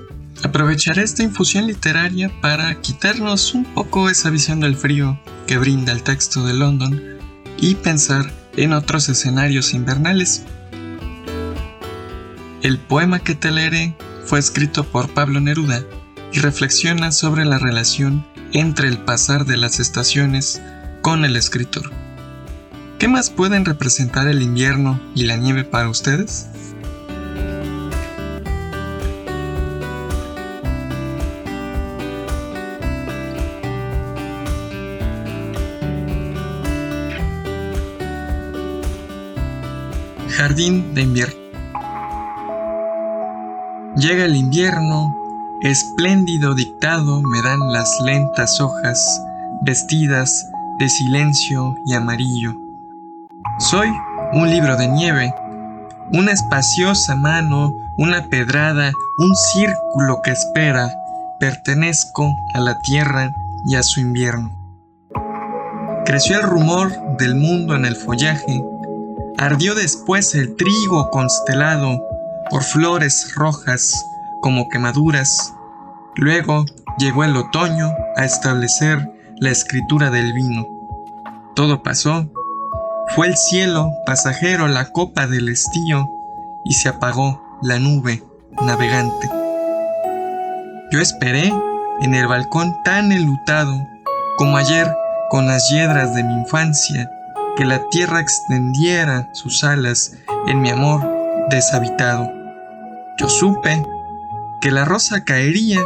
Aprovecharé 0.44 1.02
esta 1.02 1.24
infusión 1.24 1.66
literaria 1.66 2.32
para 2.40 2.80
quitarnos 2.82 3.56
un 3.56 3.66
poco 3.66 4.12
esa 4.12 4.30
visión 4.30 4.60
del 4.60 4.76
frío 4.76 5.20
que 5.48 5.58
brinda 5.58 5.92
el 5.92 6.04
texto 6.04 6.46
de 6.46 6.54
London 6.54 7.02
y 7.58 7.74
pensar 7.74 8.32
en 8.58 8.74
otros 8.74 9.10
escenarios 9.10 9.74
invernales. 9.74 10.44
El 12.62 12.78
poema 12.78 13.18
que 13.22 13.34
te 13.34 13.50
leeré 13.50 13.96
fue 14.24 14.38
escrito 14.38 14.84
por 14.84 15.10
Pablo 15.10 15.40
Neruda 15.40 15.84
y 16.34 16.40
reflexiona 16.40 17.12
sobre 17.12 17.46
la 17.46 17.60
relación 17.60 18.26
entre 18.54 18.88
el 18.88 18.98
pasar 18.98 19.46
de 19.46 19.56
las 19.56 19.80
estaciones 19.80 20.62
con 21.02 21.26
el 21.26 21.36
escritor. 21.36 21.92
¿Qué 22.98 23.08
más 23.08 23.30
pueden 23.30 23.66
representar 23.66 24.28
el 24.28 24.42
invierno 24.42 25.00
y 25.14 25.26
la 25.26 25.38
nieve 25.38 25.64
para 25.64 25.90
ustedes? 25.90 26.48
Jardín 40.30 40.94
de 40.96 41.02
invierno. 41.04 41.44
Llega 43.96 44.26
el 44.26 44.36
invierno, 44.36 45.23
espléndido 45.64 46.56
dictado 46.56 47.22
me 47.22 47.42
dan 47.42 47.72
las 47.72 48.02
lentas 48.02 48.60
hojas, 48.60 49.22
vestidas 49.62 50.50
de 50.78 50.90
silencio 50.90 51.76
y 51.86 51.94
amarillo. 51.94 52.54
Soy 53.60 53.88
un 54.34 54.50
libro 54.50 54.76
de 54.76 54.90
nieve, 54.90 55.34
una 56.12 56.34
espaciosa 56.34 57.16
mano, 57.16 57.78
una 57.98 58.28
pedrada, 58.28 58.92
un 59.20 59.36
círculo 59.36 60.22
que 60.22 60.32
espera. 60.32 60.94
Pertenezco 61.40 62.30
a 62.54 62.60
la 62.60 62.80
tierra 62.82 63.34
y 63.66 63.76
a 63.76 63.84
su 63.84 64.02
invierno. 64.02 64.52
Creció 66.06 66.36
el 66.36 66.44
rumor 66.44 66.92
del 67.18 67.36
mundo 67.36 67.76
en 67.76 67.86
el 67.86 67.96
follaje, 67.96 68.62
ardió 69.38 69.76
después 69.76 70.36
el 70.36 70.58
trigo 70.58 71.10
constelado 71.10 72.02
por 72.50 72.64
flores 72.64 73.34
rojas 73.36 74.06
como 74.44 74.68
quemaduras. 74.68 75.56
Luego 76.16 76.66
llegó 77.00 77.24
el 77.24 77.36
otoño 77.38 77.96
a 78.18 78.26
establecer 78.26 79.10
la 79.38 79.50
escritura 79.50 80.12
del 80.12 80.34
vino. 80.34 80.68
Todo 81.56 81.82
pasó. 81.82 82.30
Fue 83.16 83.28
el 83.28 83.38
cielo 83.38 83.90
pasajero 84.06 84.68
la 84.68 84.90
copa 84.92 85.28
del 85.28 85.48
estío 85.48 86.10
y 86.66 86.74
se 86.74 86.90
apagó 86.90 87.42
la 87.62 87.80
nube 87.80 88.22
navegante. 88.62 89.30
Yo 90.92 91.00
esperé 91.00 91.54
en 92.02 92.14
el 92.14 92.28
balcón 92.28 92.76
tan 92.84 93.14
enlutado 93.14 93.88
como 94.38 94.58
ayer 94.58 94.94
con 95.30 95.48
las 95.48 95.70
yedras 95.70 96.14
de 96.16 96.24
mi 96.24 96.34
infancia 96.34 97.10
que 97.56 97.64
la 97.64 97.88
tierra 97.90 98.20
extendiera 98.20 99.30
sus 99.32 99.64
alas 99.64 100.16
en 100.48 100.62
mi 100.62 100.70
amor 100.70 101.02
deshabitado. 101.50 102.30
Yo 103.18 103.30
supe 103.30 103.84
que 104.64 104.72
la 104.72 104.86
rosa 104.86 105.26
caería 105.26 105.82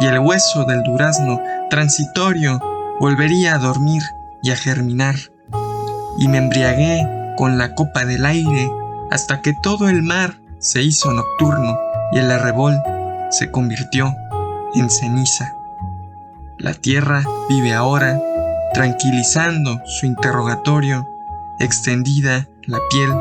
y 0.00 0.06
el 0.06 0.18
hueso 0.18 0.64
del 0.64 0.82
durazno 0.82 1.40
transitorio 1.70 2.60
volvería 2.98 3.54
a 3.54 3.58
dormir 3.58 4.02
y 4.42 4.50
a 4.50 4.56
germinar. 4.56 5.14
Y 6.18 6.26
me 6.26 6.38
embriagué 6.38 7.06
con 7.36 7.58
la 7.58 7.76
copa 7.76 8.04
del 8.04 8.26
aire 8.26 8.72
hasta 9.12 9.40
que 9.40 9.54
todo 9.62 9.88
el 9.88 10.02
mar 10.02 10.40
se 10.58 10.82
hizo 10.82 11.12
nocturno 11.12 11.78
y 12.10 12.18
el 12.18 12.32
arrebol 12.32 12.76
se 13.30 13.52
convirtió 13.52 14.12
en 14.74 14.90
ceniza. 14.90 15.54
La 16.58 16.74
tierra 16.74 17.22
vive 17.48 17.72
ahora 17.72 18.20
tranquilizando 18.74 19.80
su 19.86 20.06
interrogatorio, 20.06 21.08
extendida 21.60 22.48
la 22.66 22.80
piel 22.90 23.12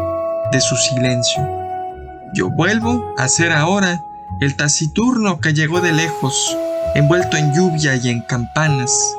de 0.52 0.60
su 0.60 0.76
silencio. 0.76 1.48
Yo 2.34 2.50
vuelvo 2.50 3.14
a 3.16 3.28
ser 3.28 3.52
ahora 3.52 4.04
el 4.40 4.56
taciturno 4.56 5.40
que 5.40 5.54
llegó 5.54 5.82
de 5.82 5.94
lejos, 5.94 6.56
envuelto 6.96 7.38
en 7.38 7.54
lluvia 7.54 7.96
y 7.96 8.10
en 8.10 8.22
campanas. 8.22 9.16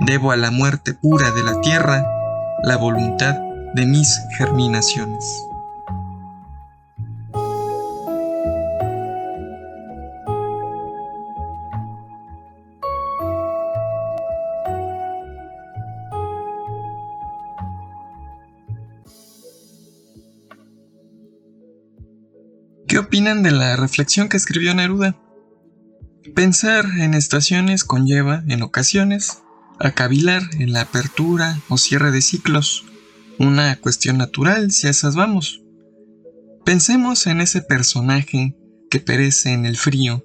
Debo 0.00 0.32
a 0.32 0.36
la 0.36 0.50
muerte 0.50 0.94
pura 0.94 1.30
de 1.30 1.42
la 1.42 1.60
tierra 1.60 2.04
la 2.62 2.76
voluntad 2.76 3.36
de 3.74 3.86
mis 3.86 4.20
germinaciones. 4.36 5.24
Opinan 23.16 23.42
de 23.42 23.50
la 23.50 23.76
reflexión 23.76 24.28
que 24.28 24.36
escribió 24.36 24.74
Neruda? 24.74 25.16
Pensar 26.34 26.84
en 26.98 27.14
estaciones 27.14 27.82
conlleva, 27.82 28.44
en 28.46 28.60
ocasiones, 28.60 29.38
a 29.80 29.92
cavilar 29.92 30.42
en 30.58 30.74
la 30.74 30.82
apertura 30.82 31.58
o 31.70 31.78
cierre 31.78 32.10
de 32.10 32.20
ciclos, 32.20 32.84
una 33.38 33.74
cuestión 33.76 34.18
natural 34.18 34.70
si 34.70 34.86
a 34.86 34.90
esas 34.90 35.16
vamos. 35.16 35.62
Pensemos 36.66 37.26
en 37.26 37.40
ese 37.40 37.62
personaje 37.62 38.54
que 38.90 39.00
perece 39.00 39.54
en 39.54 39.64
el 39.64 39.78
frío, 39.78 40.22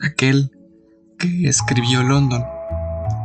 aquel 0.00 0.52
que 1.18 1.48
escribió 1.48 2.04
London, 2.04 2.44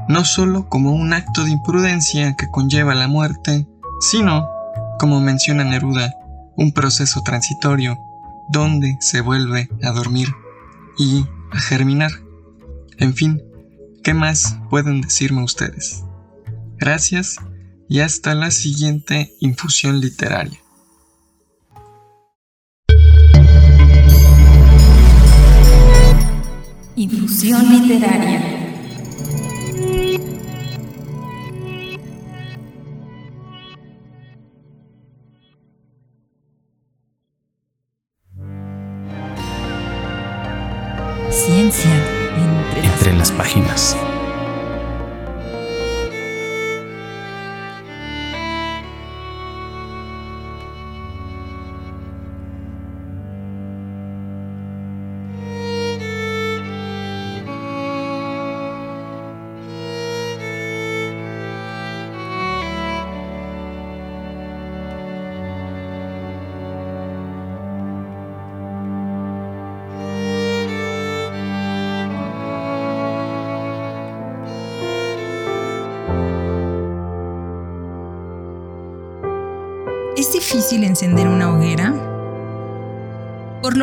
no 0.10 0.26
solo 0.26 0.68
como 0.68 0.94
un 0.94 1.14
acto 1.14 1.44
de 1.44 1.52
imprudencia 1.52 2.36
que 2.36 2.50
conlleva 2.50 2.96
la 2.96 3.08
muerte, 3.08 3.68
sino, 4.00 4.50
como 4.98 5.22
menciona 5.22 5.64
Neruda, 5.64 6.12
un 6.58 6.72
proceso 6.72 7.22
transitorio 7.22 8.00
donde 8.50 8.98
se 9.00 9.22
vuelve 9.22 9.70
a 9.84 9.92
dormir 9.92 10.30
y 10.98 11.26
a 11.52 11.60
germinar. 11.60 12.12
En 12.98 13.14
fin, 13.14 13.44
¿qué 14.04 14.14
más 14.14 14.58
pueden 14.70 15.02
decirme 15.02 15.44
ustedes? 15.44 16.04
Gracias 16.78 17.38
y 17.88 18.00
hasta 18.00 18.36
la 18.36 18.52
siguiente 18.52 19.34
infusión 19.40 20.00
literaria. 20.00 20.60
Infusión 26.96 27.70
literaria. 27.70 28.55
Entre 41.66 43.14
las 43.18 43.32
páginas. 43.32 43.98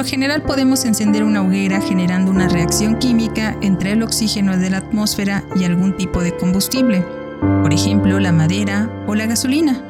Lo 0.03 0.09
general 0.09 0.43
podemos 0.43 0.85
encender 0.85 1.23
una 1.23 1.43
hoguera 1.43 1.81
generando 1.81 2.33
una 2.33 2.49
reacción 2.49 2.99
química 2.99 3.57
entre 3.61 3.93
el 3.93 4.03
oxígeno 4.03 4.59
de 4.59 4.69
la 4.69 4.79
atmósfera 4.79 5.45
y 5.55 5.63
algún 5.63 5.97
tipo 5.97 6.23
de 6.23 6.37
combustible, 6.37 7.07
por 7.63 7.73
ejemplo 7.73 8.19
la 8.19 8.33
madera 8.33 8.91
o 9.07 9.15
la 9.15 9.27
gasolina. 9.27 9.81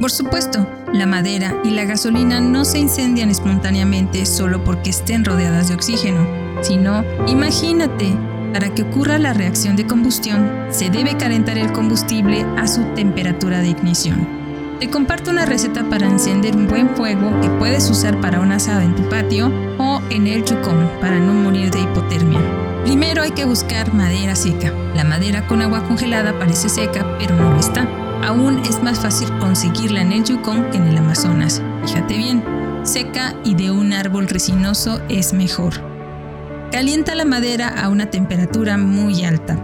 Por 0.00 0.10
supuesto, 0.10 0.68
la 0.92 1.06
madera 1.06 1.54
y 1.62 1.70
la 1.70 1.84
gasolina 1.84 2.40
no 2.40 2.64
se 2.64 2.80
incendian 2.80 3.30
espontáneamente 3.30 4.26
solo 4.26 4.64
porque 4.64 4.90
estén 4.90 5.24
rodeadas 5.24 5.68
de 5.68 5.76
oxígeno, 5.76 6.26
sino, 6.62 7.04
imagínate, 7.28 8.12
para 8.52 8.74
que 8.74 8.82
ocurra 8.82 9.20
la 9.20 9.34
reacción 9.34 9.76
de 9.76 9.86
combustión, 9.86 10.50
se 10.70 10.90
debe 10.90 11.16
calentar 11.16 11.58
el 11.58 11.70
combustible 11.70 12.44
a 12.58 12.66
su 12.66 12.82
temperatura 12.96 13.60
de 13.60 13.68
ignición. 13.68 14.39
Te 14.80 14.88
comparto 14.88 15.30
una 15.30 15.44
receta 15.44 15.84
para 15.90 16.08
encender 16.08 16.56
un 16.56 16.66
buen 16.66 16.88
fuego 16.96 17.38
que 17.42 17.50
puedes 17.50 17.90
usar 17.90 18.18
para 18.22 18.40
un 18.40 18.50
asado 18.50 18.80
en 18.80 18.96
tu 18.96 19.06
patio 19.10 19.52
o 19.76 20.00
en 20.08 20.26
el 20.26 20.42
chucón 20.42 20.90
para 21.02 21.18
no 21.18 21.34
morir 21.34 21.70
de 21.70 21.80
hipotermia. 21.80 22.40
Primero 22.86 23.20
hay 23.20 23.32
que 23.32 23.44
buscar 23.44 23.92
madera 23.92 24.34
seca. 24.34 24.72
La 24.94 25.04
madera 25.04 25.46
con 25.46 25.60
agua 25.60 25.84
congelada 25.84 26.38
parece 26.38 26.70
seca, 26.70 27.06
pero 27.18 27.36
no 27.36 27.52
lo 27.52 27.60
está. 27.60 27.86
Aún 28.24 28.60
es 28.60 28.82
más 28.82 29.00
fácil 29.00 29.28
conseguirla 29.38 30.00
en 30.00 30.12
el 30.12 30.24
Yukon 30.24 30.70
que 30.70 30.78
en 30.78 30.86
el 30.86 30.96
Amazonas. 30.96 31.60
Fíjate 31.84 32.16
bien, 32.16 32.42
seca 32.82 33.34
y 33.44 33.56
de 33.56 33.70
un 33.70 33.92
árbol 33.92 34.28
resinoso 34.28 35.02
es 35.10 35.34
mejor. 35.34 35.74
Calienta 36.72 37.14
la 37.14 37.26
madera 37.26 37.68
a 37.68 37.90
una 37.90 38.06
temperatura 38.06 38.78
muy 38.78 39.26
alta. 39.26 39.58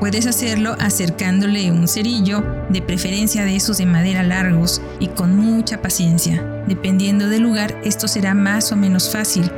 Puedes 0.00 0.26
hacerlo 0.26 0.76
acercándole 0.78 1.72
un 1.72 1.88
cerillo, 1.88 2.44
de 2.68 2.80
preferencia 2.80 3.44
de 3.44 3.56
esos 3.56 3.78
de 3.78 3.86
madera 3.86 4.22
largos 4.22 4.80
y 5.00 5.08
con 5.08 5.36
mucha 5.36 5.82
paciencia. 5.82 6.40
Dependiendo 6.68 7.28
del 7.28 7.42
lugar, 7.42 7.80
esto 7.82 8.06
será 8.06 8.32
más 8.32 8.70
o 8.70 8.76
menos 8.76 9.10
fácil. 9.10 9.50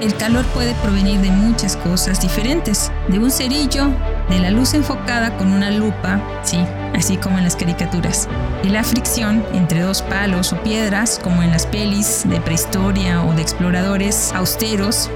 El 0.00 0.14
calor 0.14 0.44
puede 0.54 0.74
provenir 0.74 1.20
de 1.20 1.32
muchas 1.32 1.76
cosas 1.76 2.20
diferentes, 2.20 2.92
de 3.08 3.18
un 3.18 3.32
cerillo, 3.32 3.88
de 4.30 4.38
la 4.38 4.52
luz 4.52 4.74
enfocada 4.74 5.36
con 5.36 5.52
una 5.52 5.72
lupa, 5.72 6.20
sí, 6.44 6.58
así 6.94 7.16
como 7.16 7.38
en 7.38 7.44
las 7.44 7.56
caricaturas, 7.56 8.28
de 8.62 8.70
la 8.70 8.84
fricción 8.84 9.44
entre 9.54 9.80
dos 9.80 10.02
palos 10.02 10.52
o 10.52 10.62
piedras, 10.62 11.18
como 11.20 11.42
en 11.42 11.50
las 11.50 11.66
pelis 11.66 12.22
de 12.28 12.40
prehistoria 12.40 13.24
o 13.24 13.34
de 13.34 13.42
exploradores 13.42 14.32
austeros, 14.34 15.10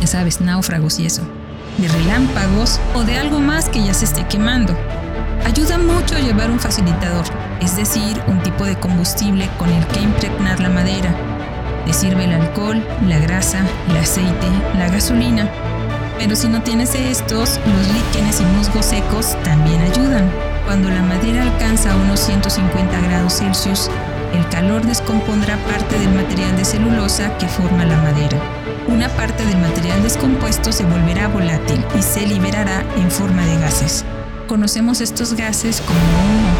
ya 0.00 0.06
sabes, 0.06 0.40
náufragos 0.40 1.00
y 1.00 1.06
eso 1.06 1.39
de 1.78 1.88
relámpagos 1.88 2.80
o 2.94 3.02
de 3.02 3.18
algo 3.18 3.40
más 3.40 3.68
que 3.68 3.82
ya 3.82 3.94
se 3.94 4.04
esté 4.04 4.26
quemando. 4.26 4.76
Ayuda 5.44 5.78
mucho 5.78 6.18
llevar 6.18 6.50
un 6.50 6.60
facilitador, 6.60 7.24
es 7.60 7.76
decir, 7.76 8.20
un 8.26 8.40
tipo 8.40 8.64
de 8.64 8.76
combustible 8.78 9.48
con 9.58 9.70
el 9.70 9.86
que 9.86 10.00
impregnar 10.00 10.60
la 10.60 10.68
madera. 10.68 11.14
Te 11.86 11.92
sirve 11.92 12.24
el 12.24 12.34
alcohol, 12.34 12.84
la 13.08 13.18
grasa, 13.18 13.60
el 13.88 13.96
aceite, 13.96 14.46
la 14.78 14.88
gasolina. 14.88 15.48
Pero 16.18 16.36
si 16.36 16.48
no 16.48 16.62
tienes 16.62 16.94
estos, 16.94 17.58
los 17.66 17.88
líquenes 17.94 18.40
y 18.40 18.44
musgos 18.44 18.86
secos 18.86 19.36
también 19.42 19.80
ayudan. 19.80 20.30
Cuando 20.66 20.90
la 20.90 21.02
madera 21.02 21.42
alcanza 21.42 21.96
unos 21.96 22.20
150 22.20 23.00
grados 23.00 23.38
Celsius, 23.38 23.90
el 24.34 24.46
calor 24.50 24.86
descompondrá 24.86 25.56
parte 25.64 25.98
del 25.98 26.10
material 26.10 26.56
de 26.56 26.64
celulosa 26.64 27.36
que 27.38 27.48
forma 27.48 27.84
la 27.84 27.96
madera. 27.96 28.59
Una 28.90 29.08
parte 29.08 29.46
del 29.46 29.56
material 29.58 30.02
descompuesto 30.02 30.72
se 30.72 30.84
volverá 30.84 31.28
volátil 31.28 31.84
y 31.96 32.02
se 32.02 32.26
liberará 32.26 32.84
en 32.96 33.08
forma 33.08 33.46
de 33.46 33.56
gases. 33.58 34.04
Conocemos 34.48 35.00
estos 35.00 35.34
gases 35.34 35.80
como 35.80 36.00
humo. 36.00 36.50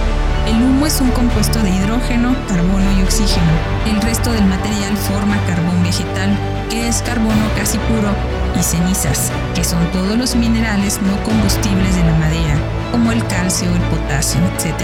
El 0.47 0.63
humo 0.63 0.87
es 0.87 1.01
un 1.01 1.11
compuesto 1.11 1.61
de 1.61 1.71
hidrógeno, 1.71 2.37
carbono 2.49 2.99
y 2.99 3.03
oxígeno. 3.03 3.51
El 3.85 4.01
resto 4.01 4.31
del 4.33 4.45
material 4.47 4.97
forma 4.97 5.37
carbón 5.45 5.83
vegetal, 5.83 6.31
que 6.71 6.87
es 6.87 7.03
carbono 7.03 7.49
casi 7.57 7.79
puro, 7.79 8.15
y 8.59 8.63
cenizas, 8.63 9.33
que 9.57 9.65
son 9.65 9.91
todos 9.91 10.17
los 10.17 10.37
minerales 10.37 11.01
no 11.03 11.21
combustibles 11.25 11.97
de 11.97 12.05
la 12.05 12.15
madera, 12.15 12.55
como 12.93 13.11
el 13.11 13.27
calcio, 13.27 13.75
el 13.75 13.83
potasio, 13.83 14.41
etc. 14.41 14.77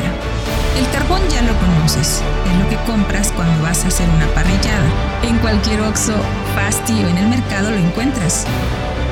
El 0.76 0.86
carbón 0.90 1.22
ya 1.30 1.40
lo 1.40 1.58
conoces, 1.58 2.20
es 2.44 2.62
lo 2.62 2.68
que 2.68 2.76
compras 2.84 3.32
cuando 3.32 3.62
vas 3.62 3.82
a 3.84 3.88
hacer 3.88 4.06
una 4.10 4.26
parrillada. 4.34 5.22
En 5.22 5.38
cualquier 5.38 5.80
Oxxo, 5.80 6.12
Fasti 6.54 6.92
o 7.02 7.08
en 7.08 7.16
el 7.16 7.28
mercado 7.28 7.70
lo 7.70 7.78
encuentras, 7.78 8.46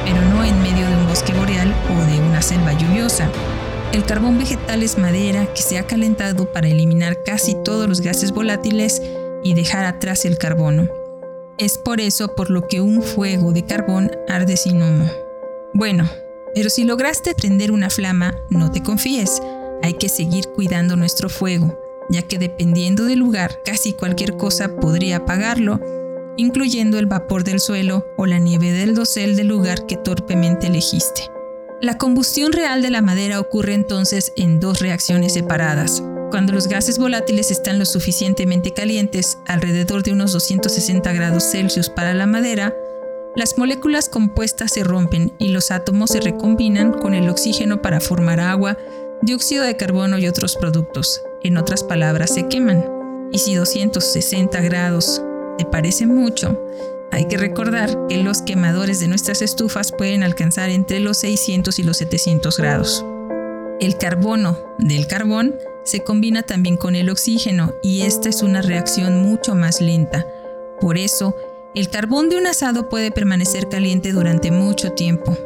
pero 0.04 0.20
no 0.20 0.44
en 0.44 0.60
medio 0.62 0.86
de 0.86 0.94
un 0.94 1.06
bosque 1.06 1.32
boreal 1.32 1.74
o 1.90 2.04
de 2.04 2.20
una 2.20 2.42
selva 2.42 2.74
lluviosa. 2.74 3.30
El 3.92 4.04
carbón 4.04 4.36
vegetal 4.36 4.82
es 4.82 4.98
madera 4.98 5.46
que 5.54 5.62
se 5.62 5.78
ha 5.78 5.86
calentado 5.86 6.52
para 6.52 6.68
eliminar 6.68 7.22
casi 7.22 7.54
todos 7.54 7.88
los 7.88 8.02
gases 8.02 8.32
volátiles 8.32 9.00
y 9.42 9.54
dejar 9.54 9.86
atrás 9.86 10.26
el 10.26 10.36
carbono. 10.36 10.90
Es 11.56 11.78
por 11.78 12.00
eso 12.00 12.34
por 12.34 12.50
lo 12.50 12.68
que 12.68 12.82
un 12.82 13.00
fuego 13.00 13.52
de 13.52 13.64
carbón 13.64 14.10
arde 14.28 14.58
sin 14.58 14.82
humo. 14.82 15.08
Bueno, 15.72 16.10
pero 16.54 16.68
si 16.68 16.84
lograste 16.84 17.34
prender 17.34 17.72
una 17.72 17.88
flama, 17.88 18.34
no 18.50 18.70
te 18.70 18.82
confíes 18.82 19.40
hay 19.82 19.94
que 19.94 20.08
seguir 20.08 20.48
cuidando 20.48 20.96
nuestro 20.96 21.28
fuego, 21.28 21.78
ya 22.10 22.22
que 22.22 22.38
dependiendo 22.38 23.04
del 23.04 23.18
lugar, 23.18 23.62
casi 23.64 23.92
cualquier 23.92 24.36
cosa 24.36 24.76
podría 24.76 25.16
apagarlo, 25.16 25.80
incluyendo 26.36 26.98
el 26.98 27.06
vapor 27.06 27.44
del 27.44 27.60
suelo 27.60 28.06
o 28.16 28.26
la 28.26 28.38
nieve 28.38 28.72
del 28.72 28.94
dosel 28.94 29.36
del 29.36 29.48
lugar 29.48 29.86
que 29.86 29.96
torpemente 29.96 30.66
elegiste. 30.66 31.30
La 31.80 31.98
combustión 31.98 32.52
real 32.52 32.82
de 32.82 32.90
la 32.90 33.02
madera 33.02 33.40
ocurre 33.40 33.74
entonces 33.74 34.32
en 34.36 34.58
dos 34.58 34.80
reacciones 34.80 35.34
separadas. 35.34 36.02
Cuando 36.30 36.52
los 36.52 36.66
gases 36.66 36.98
volátiles 36.98 37.50
están 37.50 37.78
lo 37.78 37.84
suficientemente 37.84 38.72
calientes, 38.72 39.38
alrededor 39.46 40.02
de 40.02 40.12
unos 40.12 40.32
260 40.32 41.12
grados 41.12 41.44
Celsius 41.44 41.90
para 41.90 42.14
la 42.14 42.26
madera, 42.26 42.74
las 43.36 43.58
moléculas 43.58 44.08
compuestas 44.08 44.72
se 44.72 44.84
rompen 44.84 45.32
y 45.38 45.48
los 45.48 45.70
átomos 45.70 46.10
se 46.10 46.20
recombinan 46.20 46.92
con 46.92 47.14
el 47.14 47.28
oxígeno 47.28 47.82
para 47.82 48.00
formar 48.00 48.38
agua, 48.40 48.78
dióxido 49.22 49.64
de 49.64 49.76
carbono 49.76 50.18
y 50.18 50.26
otros 50.26 50.56
productos. 50.56 51.22
En 51.42 51.56
otras 51.56 51.82
palabras, 51.84 52.34
se 52.34 52.48
queman. 52.48 52.84
Y 53.32 53.38
si 53.38 53.54
260 53.54 54.60
grados 54.60 55.22
te 55.58 55.64
parece 55.64 56.06
mucho, 56.06 56.60
hay 57.10 57.26
que 57.26 57.36
recordar 57.36 57.96
que 58.08 58.22
los 58.22 58.42
quemadores 58.42 59.00
de 59.00 59.08
nuestras 59.08 59.40
estufas 59.42 59.92
pueden 59.92 60.22
alcanzar 60.22 60.70
entre 60.70 61.00
los 61.00 61.18
600 61.18 61.78
y 61.78 61.82
los 61.82 61.96
700 61.98 62.56
grados. 62.56 63.04
El 63.80 63.98
carbono 63.98 64.58
del 64.78 65.06
carbón 65.06 65.54
se 65.84 66.02
combina 66.02 66.42
también 66.42 66.76
con 66.76 66.94
el 66.96 67.10
oxígeno 67.10 67.74
y 67.82 68.02
esta 68.02 68.28
es 68.28 68.42
una 68.42 68.62
reacción 68.62 69.22
mucho 69.22 69.54
más 69.54 69.80
lenta. 69.80 70.26
Por 70.80 70.98
eso, 70.98 71.36
el 71.74 71.88
carbón 71.88 72.28
de 72.28 72.36
un 72.36 72.46
asado 72.46 72.88
puede 72.88 73.10
permanecer 73.10 73.68
caliente 73.68 74.12
durante 74.12 74.50
mucho 74.50 74.92
tiempo. 74.92 75.36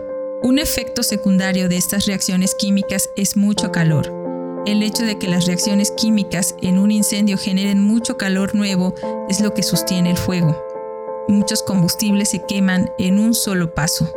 Un 0.41 0.61
efecto 0.61 1.03
secundario 1.03 1.69
de 1.69 1.77
estas 1.77 2.07
reacciones 2.07 2.55
químicas 2.55 3.11
es 3.17 3.37
mucho 3.37 3.73
calor. 3.73 4.13
El 4.67 4.85
hecho 4.85 5.05
de 5.05 5.19
que 5.19 5.27
las 5.27 5.47
reacciones 5.47 5.91
químicas 5.91 6.55
en 6.63 6.79
un 6.79 6.93
incendio 6.93 7.37
generen 7.37 7.83
mucho 7.83 8.17
calor 8.17 8.55
nuevo 8.55 8.95
es 9.29 9.41
lo 9.41 9.53
que 9.53 9.65
sostiene 9.65 10.13
el 10.13 10.17
fuego. 10.17 10.57
Muchos 11.27 11.65
combustibles 11.65 12.31
se 12.31 12.45
queman 12.47 12.89
en 12.99 13.19
un 13.19 13.35
solo 13.35 13.75
paso. 13.75 14.09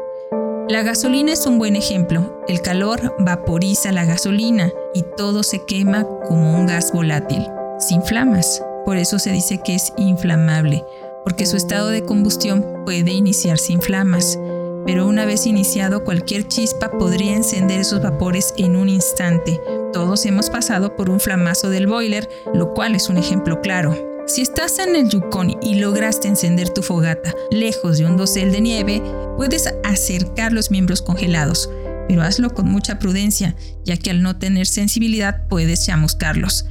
La 0.69 0.83
gasolina 0.83 1.33
es 1.33 1.47
un 1.47 1.57
buen 1.57 1.75
ejemplo. 1.75 2.39
El 2.47 2.61
calor 2.61 3.15
vaporiza 3.17 3.91
la 3.91 4.05
gasolina 4.05 4.71
y 4.93 5.03
todo 5.17 5.41
se 5.41 5.65
quema 5.65 6.05
como 6.27 6.53
un 6.55 6.67
gas 6.67 6.91
volátil, 6.91 7.47
sin 7.79 8.03
flamas. 8.03 8.61
Por 8.85 8.97
eso 8.97 9.17
se 9.17 9.31
dice 9.31 9.59
que 9.65 9.73
es 9.73 9.91
inflamable, 9.97 10.85
porque 11.23 11.47
su 11.47 11.57
estado 11.57 11.87
de 11.87 12.03
combustión 12.03 12.83
puede 12.85 13.11
iniciar 13.11 13.57
sin 13.57 13.81
flamas 13.81 14.37
pero 14.85 15.07
una 15.07 15.25
vez 15.25 15.45
iniciado 15.45 16.03
cualquier 16.03 16.47
chispa 16.47 16.91
podría 16.91 17.35
encender 17.35 17.79
esos 17.79 18.01
vapores 18.01 18.53
en 18.57 18.75
un 18.75 18.89
instante. 18.89 19.59
Todos 19.93 20.25
hemos 20.25 20.49
pasado 20.49 20.95
por 20.95 21.09
un 21.09 21.19
flamazo 21.19 21.69
del 21.69 21.87
boiler, 21.87 22.29
lo 22.53 22.73
cual 22.73 22.95
es 22.95 23.09
un 23.09 23.17
ejemplo 23.17 23.61
claro. 23.61 23.95
Si 24.27 24.41
estás 24.41 24.79
en 24.79 24.95
el 24.95 25.09
Yukon 25.09 25.57
y 25.61 25.75
lograste 25.75 26.27
encender 26.27 26.69
tu 26.69 26.81
fogata 26.81 27.33
lejos 27.49 27.97
de 27.97 28.05
un 28.05 28.17
dosel 28.17 28.51
de 28.51 28.61
nieve, 28.61 29.03
puedes 29.35 29.67
acercar 29.83 30.53
los 30.53 30.71
miembros 30.71 31.01
congelados, 31.01 31.69
pero 32.07 32.21
hazlo 32.21 32.51
con 32.51 32.69
mucha 32.69 32.99
prudencia, 32.99 33.55
ya 33.83 33.97
que 33.97 34.11
al 34.11 34.21
no 34.21 34.37
tener 34.37 34.67
sensibilidad 34.67 35.47
puedes 35.47 35.85
chamuscarlos. 35.85 36.65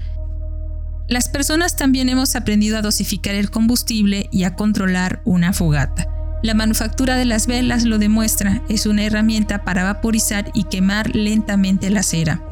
Las 1.08 1.28
personas 1.28 1.76
también 1.76 2.08
hemos 2.08 2.36
aprendido 2.36 2.78
a 2.78 2.82
dosificar 2.82 3.34
el 3.34 3.50
combustible 3.50 4.28
y 4.30 4.44
a 4.44 4.54
controlar 4.54 5.22
una 5.24 5.52
fogata. 5.52 6.08
La 6.42 6.54
manufactura 6.54 7.16
de 7.16 7.26
las 7.26 7.46
velas 7.46 7.84
lo 7.84 7.98
demuestra, 7.98 8.62
es 8.70 8.86
una 8.86 9.04
herramienta 9.04 9.62
para 9.62 9.84
vaporizar 9.84 10.50
y 10.54 10.64
quemar 10.64 11.14
lentamente 11.14 11.90
la 11.90 12.02
cera. 12.02 12.42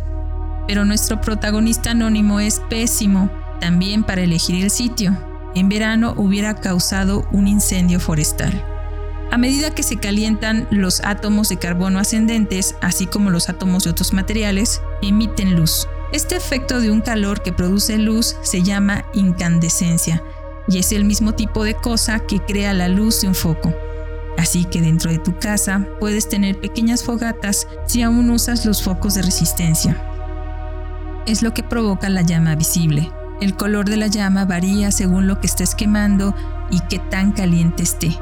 Pero 0.66 0.85
nuestro 0.85 1.22
protagonista 1.22 1.92
anónimo 1.92 2.38
es 2.38 2.61
pésimo 2.68 3.31
también 3.61 4.05
para 4.05 4.20
elegir 4.20 4.62
el 4.62 4.70
sitio. 4.70 5.16
En 5.55 5.70
verano 5.70 6.12
hubiera 6.18 6.55
causado 6.55 7.27
un 7.33 7.48
incendio 7.48 7.98
forestal. 7.98 8.62
A 9.31 9.38
medida 9.38 9.74
que 9.74 9.83
se 9.83 9.96
calientan 9.96 10.68
los 10.70 11.01
átomos 11.01 11.48
de 11.48 11.57
carbono 11.57 11.98
ascendentes, 11.98 12.74
así 12.83 13.07
como 13.07 13.31
los 13.31 13.48
átomos 13.48 13.85
de 13.85 13.90
otros 13.90 14.12
materiales, 14.12 14.83
emiten 15.01 15.57
luz. 15.57 15.88
Este 16.12 16.37
efecto 16.37 16.81
de 16.81 16.90
un 16.90 17.01
calor 17.01 17.42
que 17.42 17.53
produce 17.55 17.96
luz 17.96 18.37
se 18.42 18.62
llama 18.62 19.07
incandescencia 19.14 20.22
y 20.68 20.78
es 20.78 20.92
el 20.92 21.04
mismo 21.04 21.33
tipo 21.33 21.64
de 21.64 21.74
cosa 21.74 22.20
que 22.20 22.40
crea 22.40 22.72
la 22.74 22.88
luz 22.88 23.22
de 23.22 23.28
un 23.28 23.35
foco. 23.35 23.74
Así 24.37 24.64
que 24.64 24.81
dentro 24.81 25.11
de 25.11 25.18
tu 25.18 25.37
casa 25.38 25.87
puedes 25.98 26.28
tener 26.28 26.61
pequeñas 26.61 27.02
fogatas 27.02 27.66
si 27.87 28.02
aún 28.02 28.31
usas 28.31 28.64
los 28.64 28.83
focos 28.83 29.14
de 29.14 29.22
resistencia. 29.22 30.00
Es 31.26 31.42
lo 31.42 31.52
que 31.52 31.62
provoca 31.62 32.09
la 32.09 32.22
llama 32.22 32.54
visible. 32.54 33.11
El 33.40 33.54
color 33.57 33.88
de 33.88 33.96
la 33.96 34.07
llama 34.07 34.44
varía 34.44 34.92
según 34.92 35.26
lo 35.26 35.40
que 35.40 35.46
estés 35.46 35.74
quemando 35.74 36.35
y 36.70 36.81
qué 36.88 36.98
tan 36.98 37.33
caliente 37.33 37.83
esté. 37.83 38.16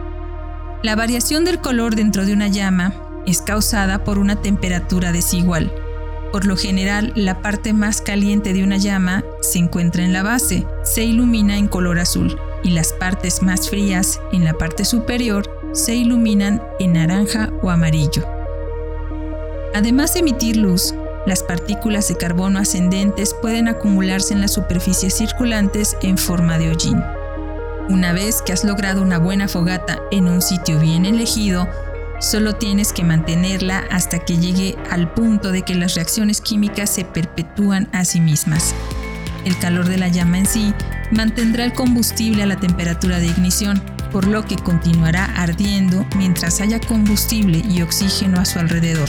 La 0.82 0.96
variación 0.96 1.44
del 1.44 1.60
color 1.60 1.96
dentro 1.96 2.24
de 2.24 2.32
una 2.32 2.48
llama 2.48 2.94
es 3.26 3.42
causada 3.42 4.04
por 4.04 4.18
una 4.18 4.36
temperatura 4.36 5.12
desigual. 5.12 5.72
Por 6.36 6.44
lo 6.44 6.58
general, 6.58 7.14
la 7.16 7.40
parte 7.40 7.72
más 7.72 8.02
caliente 8.02 8.52
de 8.52 8.62
una 8.62 8.76
llama 8.76 9.24
se 9.40 9.58
encuentra 9.58 10.04
en 10.04 10.12
la 10.12 10.22
base, 10.22 10.66
se 10.82 11.02
ilumina 11.02 11.56
en 11.56 11.66
color 11.66 11.98
azul, 11.98 12.38
y 12.62 12.72
las 12.72 12.92
partes 12.92 13.40
más 13.40 13.70
frías, 13.70 14.20
en 14.32 14.44
la 14.44 14.52
parte 14.52 14.84
superior, 14.84 15.48
se 15.72 15.94
iluminan 15.94 16.62
en 16.78 16.92
naranja 16.92 17.50
o 17.62 17.70
amarillo. 17.70 18.22
Además 19.74 20.12
de 20.12 20.20
emitir 20.20 20.58
luz, 20.58 20.94
las 21.24 21.42
partículas 21.42 22.06
de 22.08 22.16
carbono 22.16 22.58
ascendentes 22.58 23.32
pueden 23.40 23.66
acumularse 23.66 24.34
en 24.34 24.42
las 24.42 24.52
superficies 24.52 25.14
circulantes 25.14 25.96
en 26.02 26.18
forma 26.18 26.58
de 26.58 26.68
hollín. 26.68 27.02
Una 27.88 28.12
vez 28.12 28.42
que 28.42 28.52
has 28.52 28.62
logrado 28.62 29.00
una 29.00 29.18
buena 29.18 29.48
fogata 29.48 30.00
en 30.10 30.28
un 30.28 30.42
sitio 30.42 30.78
bien 30.80 31.06
elegido, 31.06 31.66
solo 32.20 32.54
tienes 32.54 32.92
que 32.92 33.04
mantenerla 33.04 33.84
hasta 33.90 34.18
que 34.18 34.38
llegue 34.38 34.76
al 34.90 35.12
punto 35.12 35.52
de 35.52 35.62
que 35.62 35.74
las 35.74 35.94
reacciones 35.94 36.40
químicas 36.40 36.90
se 36.90 37.04
perpetúan 37.04 37.88
a 37.92 38.04
sí 38.04 38.20
mismas. 38.20 38.74
El 39.44 39.58
calor 39.58 39.88
de 39.88 39.98
la 39.98 40.08
llama 40.08 40.38
en 40.38 40.46
sí 40.46 40.74
mantendrá 41.12 41.64
el 41.64 41.72
combustible 41.72 42.42
a 42.42 42.46
la 42.46 42.56
temperatura 42.56 43.18
de 43.18 43.26
ignición, 43.26 43.80
por 44.10 44.26
lo 44.26 44.44
que 44.44 44.56
continuará 44.56 45.24
ardiendo 45.36 46.06
mientras 46.16 46.60
haya 46.60 46.80
combustible 46.80 47.62
y 47.68 47.82
oxígeno 47.82 48.40
a 48.40 48.44
su 48.44 48.58
alrededor. 48.58 49.08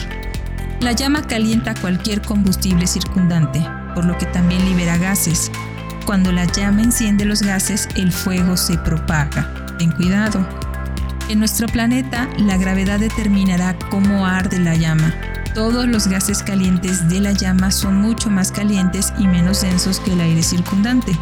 La 0.80 0.92
llama 0.92 1.26
calienta 1.26 1.74
cualquier 1.74 2.22
combustible 2.22 2.86
circundante, 2.86 3.66
por 3.94 4.04
lo 4.04 4.16
que 4.16 4.26
también 4.26 4.64
libera 4.64 4.96
gases. 4.96 5.50
Cuando 6.06 6.30
la 6.30 6.44
llama 6.44 6.82
enciende 6.82 7.24
los 7.24 7.42
gases, 7.42 7.88
el 7.96 8.12
fuego 8.12 8.56
se 8.56 8.78
propaga. 8.78 9.76
Ten 9.78 9.90
cuidado. 9.90 10.67
En 11.28 11.40
nuestro 11.40 11.66
planeta, 11.66 12.26
la 12.38 12.56
gravedad 12.56 12.98
determinará 12.98 13.78
cómo 13.90 14.24
arde 14.24 14.58
la 14.58 14.74
llama. 14.76 15.14
Todos 15.54 15.86
los 15.86 16.08
gases 16.08 16.42
calientes 16.42 17.06
de 17.10 17.20
la 17.20 17.32
llama 17.32 17.70
son 17.70 18.00
mucho 18.00 18.30
más 18.30 18.50
calientes 18.50 19.12
y 19.18 19.26
menos 19.26 19.60
densos 19.60 20.00
que 20.00 20.14
el 20.14 20.22
aire 20.22 20.42
circundante, 20.42 21.12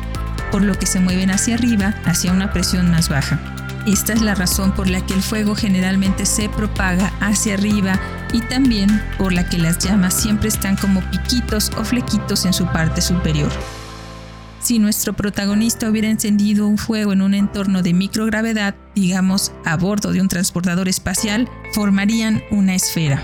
por 0.52 0.62
lo 0.62 0.78
que 0.78 0.86
se 0.86 1.00
mueven 1.00 1.32
hacia 1.32 1.56
arriba 1.56 1.92
hacia 2.04 2.30
una 2.30 2.52
presión 2.52 2.88
más 2.88 3.08
baja. 3.08 3.40
Esta 3.84 4.12
es 4.12 4.22
la 4.22 4.36
razón 4.36 4.72
por 4.72 4.88
la 4.88 5.04
que 5.04 5.14
el 5.14 5.22
fuego 5.22 5.56
generalmente 5.56 6.24
se 6.24 6.48
propaga 6.48 7.12
hacia 7.18 7.54
arriba 7.54 7.98
y 8.32 8.42
también 8.42 9.02
por 9.18 9.32
la 9.32 9.48
que 9.48 9.58
las 9.58 9.78
llamas 9.78 10.14
siempre 10.14 10.48
están 10.48 10.76
como 10.76 11.00
piquitos 11.10 11.72
o 11.76 11.84
flequitos 11.84 12.44
en 12.44 12.52
su 12.52 12.66
parte 12.66 13.00
superior. 13.00 13.50
Si 14.60 14.78
nuestro 14.78 15.14
protagonista 15.14 15.88
hubiera 15.90 16.08
encendido 16.08 16.68
un 16.68 16.78
fuego 16.78 17.12
en 17.12 17.22
un 17.22 17.34
entorno 17.34 17.82
de 17.82 17.92
microgravedad, 17.92 18.74
digamos 18.96 19.52
a 19.64 19.76
bordo 19.76 20.10
de 20.10 20.20
un 20.20 20.28
transportador 20.28 20.88
espacial, 20.88 21.48
formarían 21.72 22.42
una 22.50 22.74
esfera. 22.74 23.22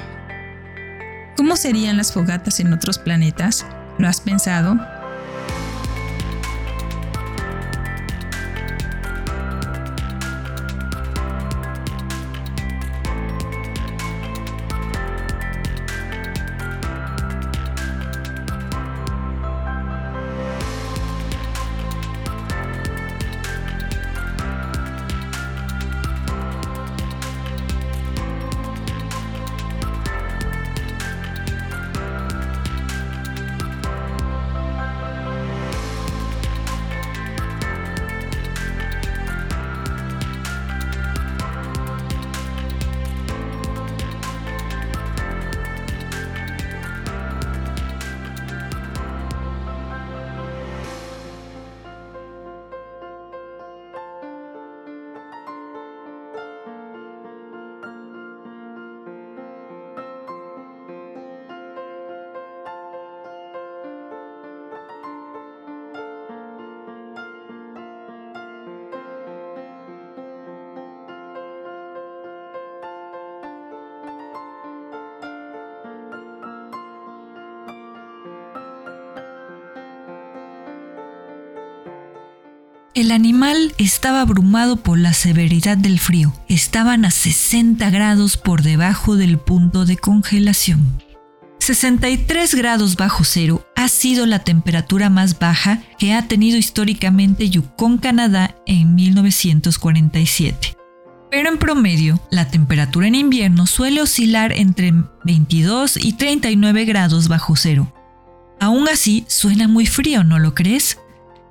¿Cómo 1.37 1.57
serían 1.57 1.97
las 1.97 2.13
fogatas 2.13 2.61
en 2.61 2.73
otros 2.73 2.99
planetas? 2.99 3.67
¿Lo 3.99 4.07
has 4.07 4.21
pensado? 4.21 4.79
El 82.95 83.11
animal 83.11 83.73
estaba 83.79 84.21
abrumado 84.21 84.77
por 84.77 84.99
la 84.99 85.15
severidad 85.15 85.79
del 85.79 85.99
frío. 85.99 86.35
Estaban 86.49 87.07
a 87.07 87.11
60 87.11 87.89
grados 87.89 88.37
por 88.37 88.61
debajo 88.61 89.17
del 89.17 89.39
punto 89.39 89.87
de 89.87 89.97
congelación. 89.97 91.03
63 91.61 92.55
grados 92.55 92.97
bajo 92.97 93.25
cero 93.25 93.67
ha 93.77 93.89
sido 93.89 94.27
la 94.27 94.41
temperatura 94.41 95.09
más 95.09 95.39
baja 95.39 95.83
que 95.99 96.13
ha 96.13 96.29
tenido 96.29 96.59
históricamente 96.59 97.49
Yukon, 97.49 97.97
Canadá 97.97 98.57
en 98.67 98.95
1947. 98.95 100.77
Pero 101.31 101.49
en 101.49 101.57
promedio, 101.57 102.21
la 102.31 102.51
temperatura 102.51 103.07
en 103.07 103.15
invierno 103.15 103.67
suele 103.67 104.03
oscilar 104.03 104.53
entre 104.53 104.93
22 105.25 105.97
y 105.97 106.13
39 106.13 106.85
grados 106.85 107.29
bajo 107.29 107.57
cero. 107.57 107.91
Aún 108.61 108.87
así, 108.89 109.25
suena 109.29 109.67
muy 109.67 109.87
frío, 109.87 110.25
¿no 110.25 110.39
lo 110.39 110.55
crees? 110.55 110.99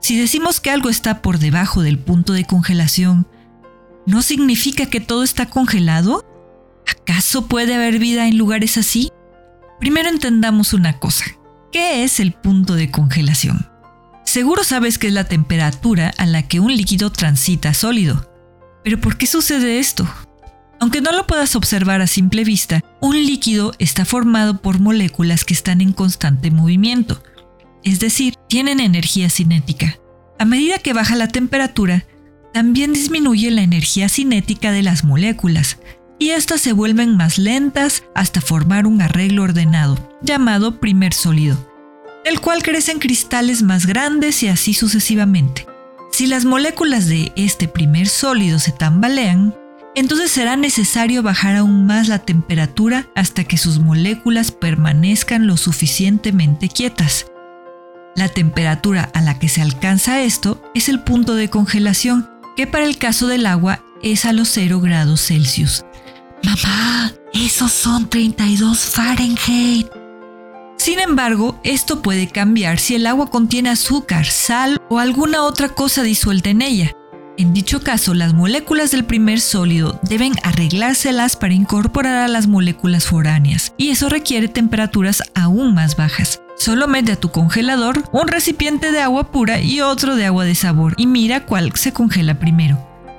Si 0.02 0.20
decimos 0.20 0.60
que 0.60 0.72
algo 0.72 0.90
está 0.90 1.22
por 1.22 1.38
debajo 1.38 1.84
del 1.84 2.00
punto 2.00 2.34
de 2.34 2.44
congelación, 2.44 3.28
¿no 4.08 4.24
significa 4.24 4.88
que 4.88 5.00
todo 5.00 5.24
está 5.24 5.46
congelado? 5.46 6.26
¿Acaso 6.88 7.48
puede 7.48 7.76
haber 7.76 8.00
vida 8.00 8.28
en 8.28 8.36
lugares 8.38 8.80
así? 8.80 9.12
Primero 9.80 10.10
entendamos 10.10 10.74
una 10.74 10.98
cosa. 10.98 11.26
¿Qué 11.72 12.04
es 12.04 12.20
el 12.20 12.34
punto 12.34 12.74
de 12.74 12.90
congelación? 12.90 13.70
Seguro 14.26 14.64
sabes 14.64 14.98
que 14.98 15.08
es 15.08 15.14
la 15.14 15.26
temperatura 15.26 16.12
a 16.18 16.26
la 16.26 16.48
que 16.48 16.60
un 16.60 16.76
líquido 16.76 17.12
transita 17.12 17.76
sólido. 17.76 18.28
Pero 18.84 19.00
¿por 19.00 19.18
qué 19.18 19.28
sucede 19.28 19.78
esto? 19.78 20.10
Aunque 20.80 21.02
no 21.02 21.12
lo 21.12 21.28
puedas 21.28 21.56
observar 21.56 22.02
a 22.02 22.08
simple 22.08 22.44
vista, 22.44 22.84
un 23.02 23.16
líquido 23.16 23.74
está 23.78 24.04
formado 24.04 24.62
por 24.62 24.80
moléculas 24.80 25.46
que 25.46 25.54
están 25.54 25.80
en 25.80 25.94
constante 25.94 26.50
movimiento 26.50 27.22
es 27.84 28.00
decir, 28.00 28.36
tienen 28.48 28.80
energía 28.80 29.30
cinética. 29.30 30.00
A 30.39 30.46
medida 30.46 30.80
que 30.80 30.94
baja 30.94 31.15
la 31.15 31.28
temperatura, 31.28 32.06
también 32.54 32.94
disminuye 32.94 33.52
la 33.52 33.62
energía 33.62 34.10
cinética 34.10 34.72
de 34.72 34.84
las 34.84 35.04
moléculas, 35.04 35.78
y 36.20 36.32
éstas 36.32 36.62
se 36.62 36.74
vuelven 36.74 37.17
más 37.17 37.39
lentas 37.39 38.04
hasta 38.13 38.41
formar 38.41 38.86
un 38.86 39.02
arreglo 39.02 39.44
ordenado, 39.44 39.98
llamado 40.22 40.80
primer 40.80 41.13
sólido, 41.13 41.58
del 42.24 42.39
cual 42.39 42.62
crecen 42.62 43.00
cristales 43.00 43.63
más 43.63 43.88
grandes 43.88 44.44
y 44.44 44.48
así 44.48 44.74
sucesivamente. 44.74 45.65
Si 46.12 46.28
las 46.28 46.46
moléculas 46.46 47.08
de 47.08 47.32
este 47.36 47.67
primer 47.67 48.08
sólido 48.08 48.60
se 48.60 48.72
tambalean, 48.72 49.56
entonces 49.96 50.30
será 50.30 50.56
necesario 50.56 51.24
bajar 51.24 51.56
aún 51.56 51.88
más 51.88 52.08
la 52.08 52.20
temperatura 52.20 53.08
hasta 53.15 53.44
que 53.44 53.58
sus 53.58 53.80
moléculas 53.80 54.52
permanezcan 54.52 55.48
lo 55.48 55.58
suficientemente 55.58 56.70
quietas, 56.70 57.31
la 58.15 58.30
temperatura 58.30 59.10
a 59.13 59.21
la 59.21 59.39
que 59.39 59.50
se 59.50 59.62
alcanza 59.62 60.21
esto 60.21 60.62
es 60.74 60.89
el 60.89 61.02
punto 61.02 61.36
de 61.36 61.50
congelación, 61.50 62.30
que 62.56 62.67
para 62.67 62.86
el 62.86 62.97
caso 62.97 63.28
del 63.28 63.45
agua 63.45 63.84
es 64.04 64.26
a 64.26 64.34
los 64.34 64.50
0 64.50 64.82
grados 64.82 65.21
Celsius. 65.21 65.86
Mamá, 66.43 67.13
esos 67.34 67.71
son 67.71 68.10
32 68.10 68.80
Fahrenheit. 68.80 69.88
Sin 70.78 71.00
embargo, 71.00 71.60
esto 71.63 72.02
puede 72.02 72.28
cambiar 72.28 72.80
si 72.80 72.95
el 72.95 73.06
agua 73.06 73.30
contiene 73.30 73.69
azúcar, 73.69 74.26
sal 74.26 74.82
o 74.89 74.97
alguna 74.97 75.43
otra 75.43 75.69
cosa 75.69 76.02
disuelta 76.02 76.50
en 76.50 76.63
ella. 76.63 76.95
En 77.41 77.56
dicho 77.56 77.82
caso, 77.82 78.13
las 78.13 78.36
moléculas 78.36 78.91
del 78.91 79.04
primer 79.04 79.41
sólido 79.41 79.99
deben 80.04 80.34
arreglárselas 80.43 81.36
para 81.36 81.56
incorporar 81.56 82.17
a 82.17 82.27
las 82.27 82.45
moléculas 82.45 83.08
foráneas, 83.08 83.73
y 83.77 83.89
eso 83.89 84.10
requiere 84.10 84.47
temperaturas 84.47 85.23
aún 85.34 85.73
más 85.73 85.97
bajas. 85.97 86.39
Solo 86.56 86.88
mete 86.88 87.13
a 87.13 87.19
tu 87.19 87.32
congelador 87.32 88.04
un 88.12 88.27
recipiente 88.27 88.91
de 88.91 89.01
agua 89.01 89.32
pura 89.32 89.60
y 89.60 89.82
otro 89.82 90.15
de 90.15 90.27
agua 90.27 90.45
de 90.45 90.54
sabor 90.54 90.93
y 90.97 91.08
mira 91.08 91.47
cuál 91.47 91.71
se 91.73 91.91
congela 91.91 92.38
primero. 92.38 92.77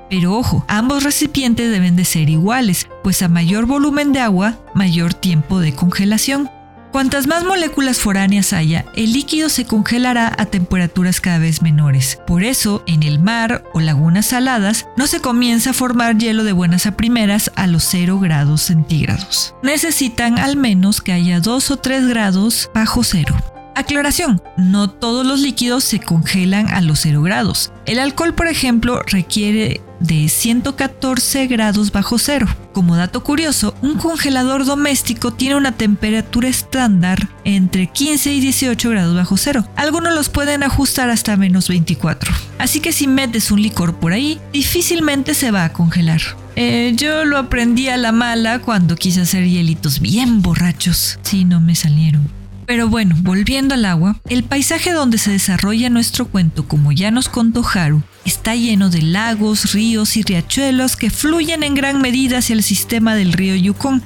Pero 0.08 0.38
ojo, 0.38 0.64
ambos 0.68 1.02
recipientes 1.02 1.72
deben 1.72 1.96
de 1.96 2.04
ser 2.04 2.30
iguales, 2.30 2.86
pues 3.02 3.22
a 3.22 3.28
mayor 3.28 3.66
volumen 3.66 4.12
de 4.12 4.20
agua, 4.20 4.56
mayor 4.72 5.14
tiempo 5.14 5.58
de 5.58 5.74
congelación. 5.74 6.48
Cuantas 6.92 7.26
más 7.26 7.42
moléculas 7.42 7.98
foráneas 7.98 8.52
haya, 8.52 8.84
el 8.94 9.14
líquido 9.14 9.48
se 9.48 9.64
congelará 9.64 10.30
a 10.36 10.44
temperaturas 10.44 11.22
cada 11.22 11.38
vez 11.38 11.62
menores. 11.62 12.18
Por 12.26 12.44
eso, 12.44 12.84
en 12.86 13.02
el 13.02 13.18
mar 13.18 13.64
o 13.72 13.80
lagunas 13.80 14.26
saladas, 14.26 14.86
no 14.98 15.06
se 15.06 15.20
comienza 15.20 15.70
a 15.70 15.72
formar 15.72 16.18
hielo 16.18 16.44
de 16.44 16.52
buenas 16.52 16.84
a 16.84 16.94
primeras 16.94 17.50
a 17.56 17.66
los 17.66 17.84
0 17.84 18.20
grados 18.20 18.60
centígrados. 18.60 19.54
Necesitan 19.62 20.38
al 20.38 20.58
menos 20.58 21.00
que 21.00 21.12
haya 21.12 21.40
2 21.40 21.70
o 21.70 21.76
3 21.78 22.08
grados 22.08 22.70
bajo 22.74 23.02
cero. 23.02 23.34
Aclaración, 23.74 24.42
no 24.58 24.90
todos 24.90 25.24
los 25.24 25.40
líquidos 25.40 25.84
se 25.84 25.98
congelan 25.98 26.68
a 26.68 26.82
los 26.82 27.00
0 27.00 27.22
grados. 27.22 27.72
El 27.86 28.00
alcohol, 28.00 28.34
por 28.34 28.48
ejemplo, 28.48 29.00
requiere 29.06 29.80
de 30.02 30.28
114 30.28 31.46
grados 31.46 31.92
bajo 31.92 32.18
cero. 32.18 32.46
Como 32.72 32.96
dato 32.96 33.22
curioso, 33.22 33.74
un 33.82 33.96
congelador 33.96 34.64
doméstico 34.64 35.32
tiene 35.32 35.56
una 35.56 35.72
temperatura 35.72 36.48
estándar 36.48 37.28
entre 37.44 37.86
15 37.86 38.32
y 38.32 38.40
18 38.40 38.90
grados 38.90 39.14
bajo 39.14 39.36
cero. 39.36 39.66
Algunos 39.76 40.14
los 40.14 40.28
pueden 40.28 40.62
ajustar 40.62 41.10
hasta 41.10 41.36
menos 41.36 41.68
24. 41.68 42.32
Así 42.58 42.80
que 42.80 42.92
si 42.92 43.06
metes 43.06 43.50
un 43.50 43.62
licor 43.62 43.94
por 43.94 44.12
ahí, 44.12 44.40
difícilmente 44.52 45.34
se 45.34 45.50
va 45.50 45.64
a 45.64 45.72
congelar. 45.72 46.20
Eh, 46.56 46.92
yo 46.96 47.24
lo 47.24 47.38
aprendí 47.38 47.88
a 47.88 47.96
la 47.96 48.12
mala 48.12 48.58
cuando 48.58 48.96
quise 48.96 49.22
hacer 49.22 49.48
hielitos 49.48 50.00
bien 50.00 50.42
borrachos. 50.42 51.18
Sí, 51.22 51.44
no 51.44 51.60
me 51.60 51.74
salieron. 51.74 52.28
Pero 52.66 52.88
bueno, 52.88 53.16
volviendo 53.20 53.74
al 53.74 53.84
agua, 53.84 54.20
el 54.28 54.44
paisaje 54.44 54.92
donde 54.92 55.18
se 55.18 55.32
desarrolla 55.32 55.90
nuestro 55.90 56.28
cuento, 56.28 56.66
como 56.68 56.92
ya 56.92 57.10
nos 57.10 57.28
contó 57.28 57.64
Haru, 57.66 58.02
está 58.24 58.54
lleno 58.54 58.90
de 58.90 59.02
lagos, 59.02 59.72
ríos 59.72 60.16
y 60.16 60.22
riachuelos 60.22 60.96
que 60.96 61.10
fluyen 61.10 61.62
en 61.62 61.74
gran 61.74 62.00
medida 62.00 62.38
hacia 62.38 62.54
el 62.54 62.62
sistema 62.62 63.14
del 63.14 63.32
río 63.32 63.54
Yukon, 63.54 64.02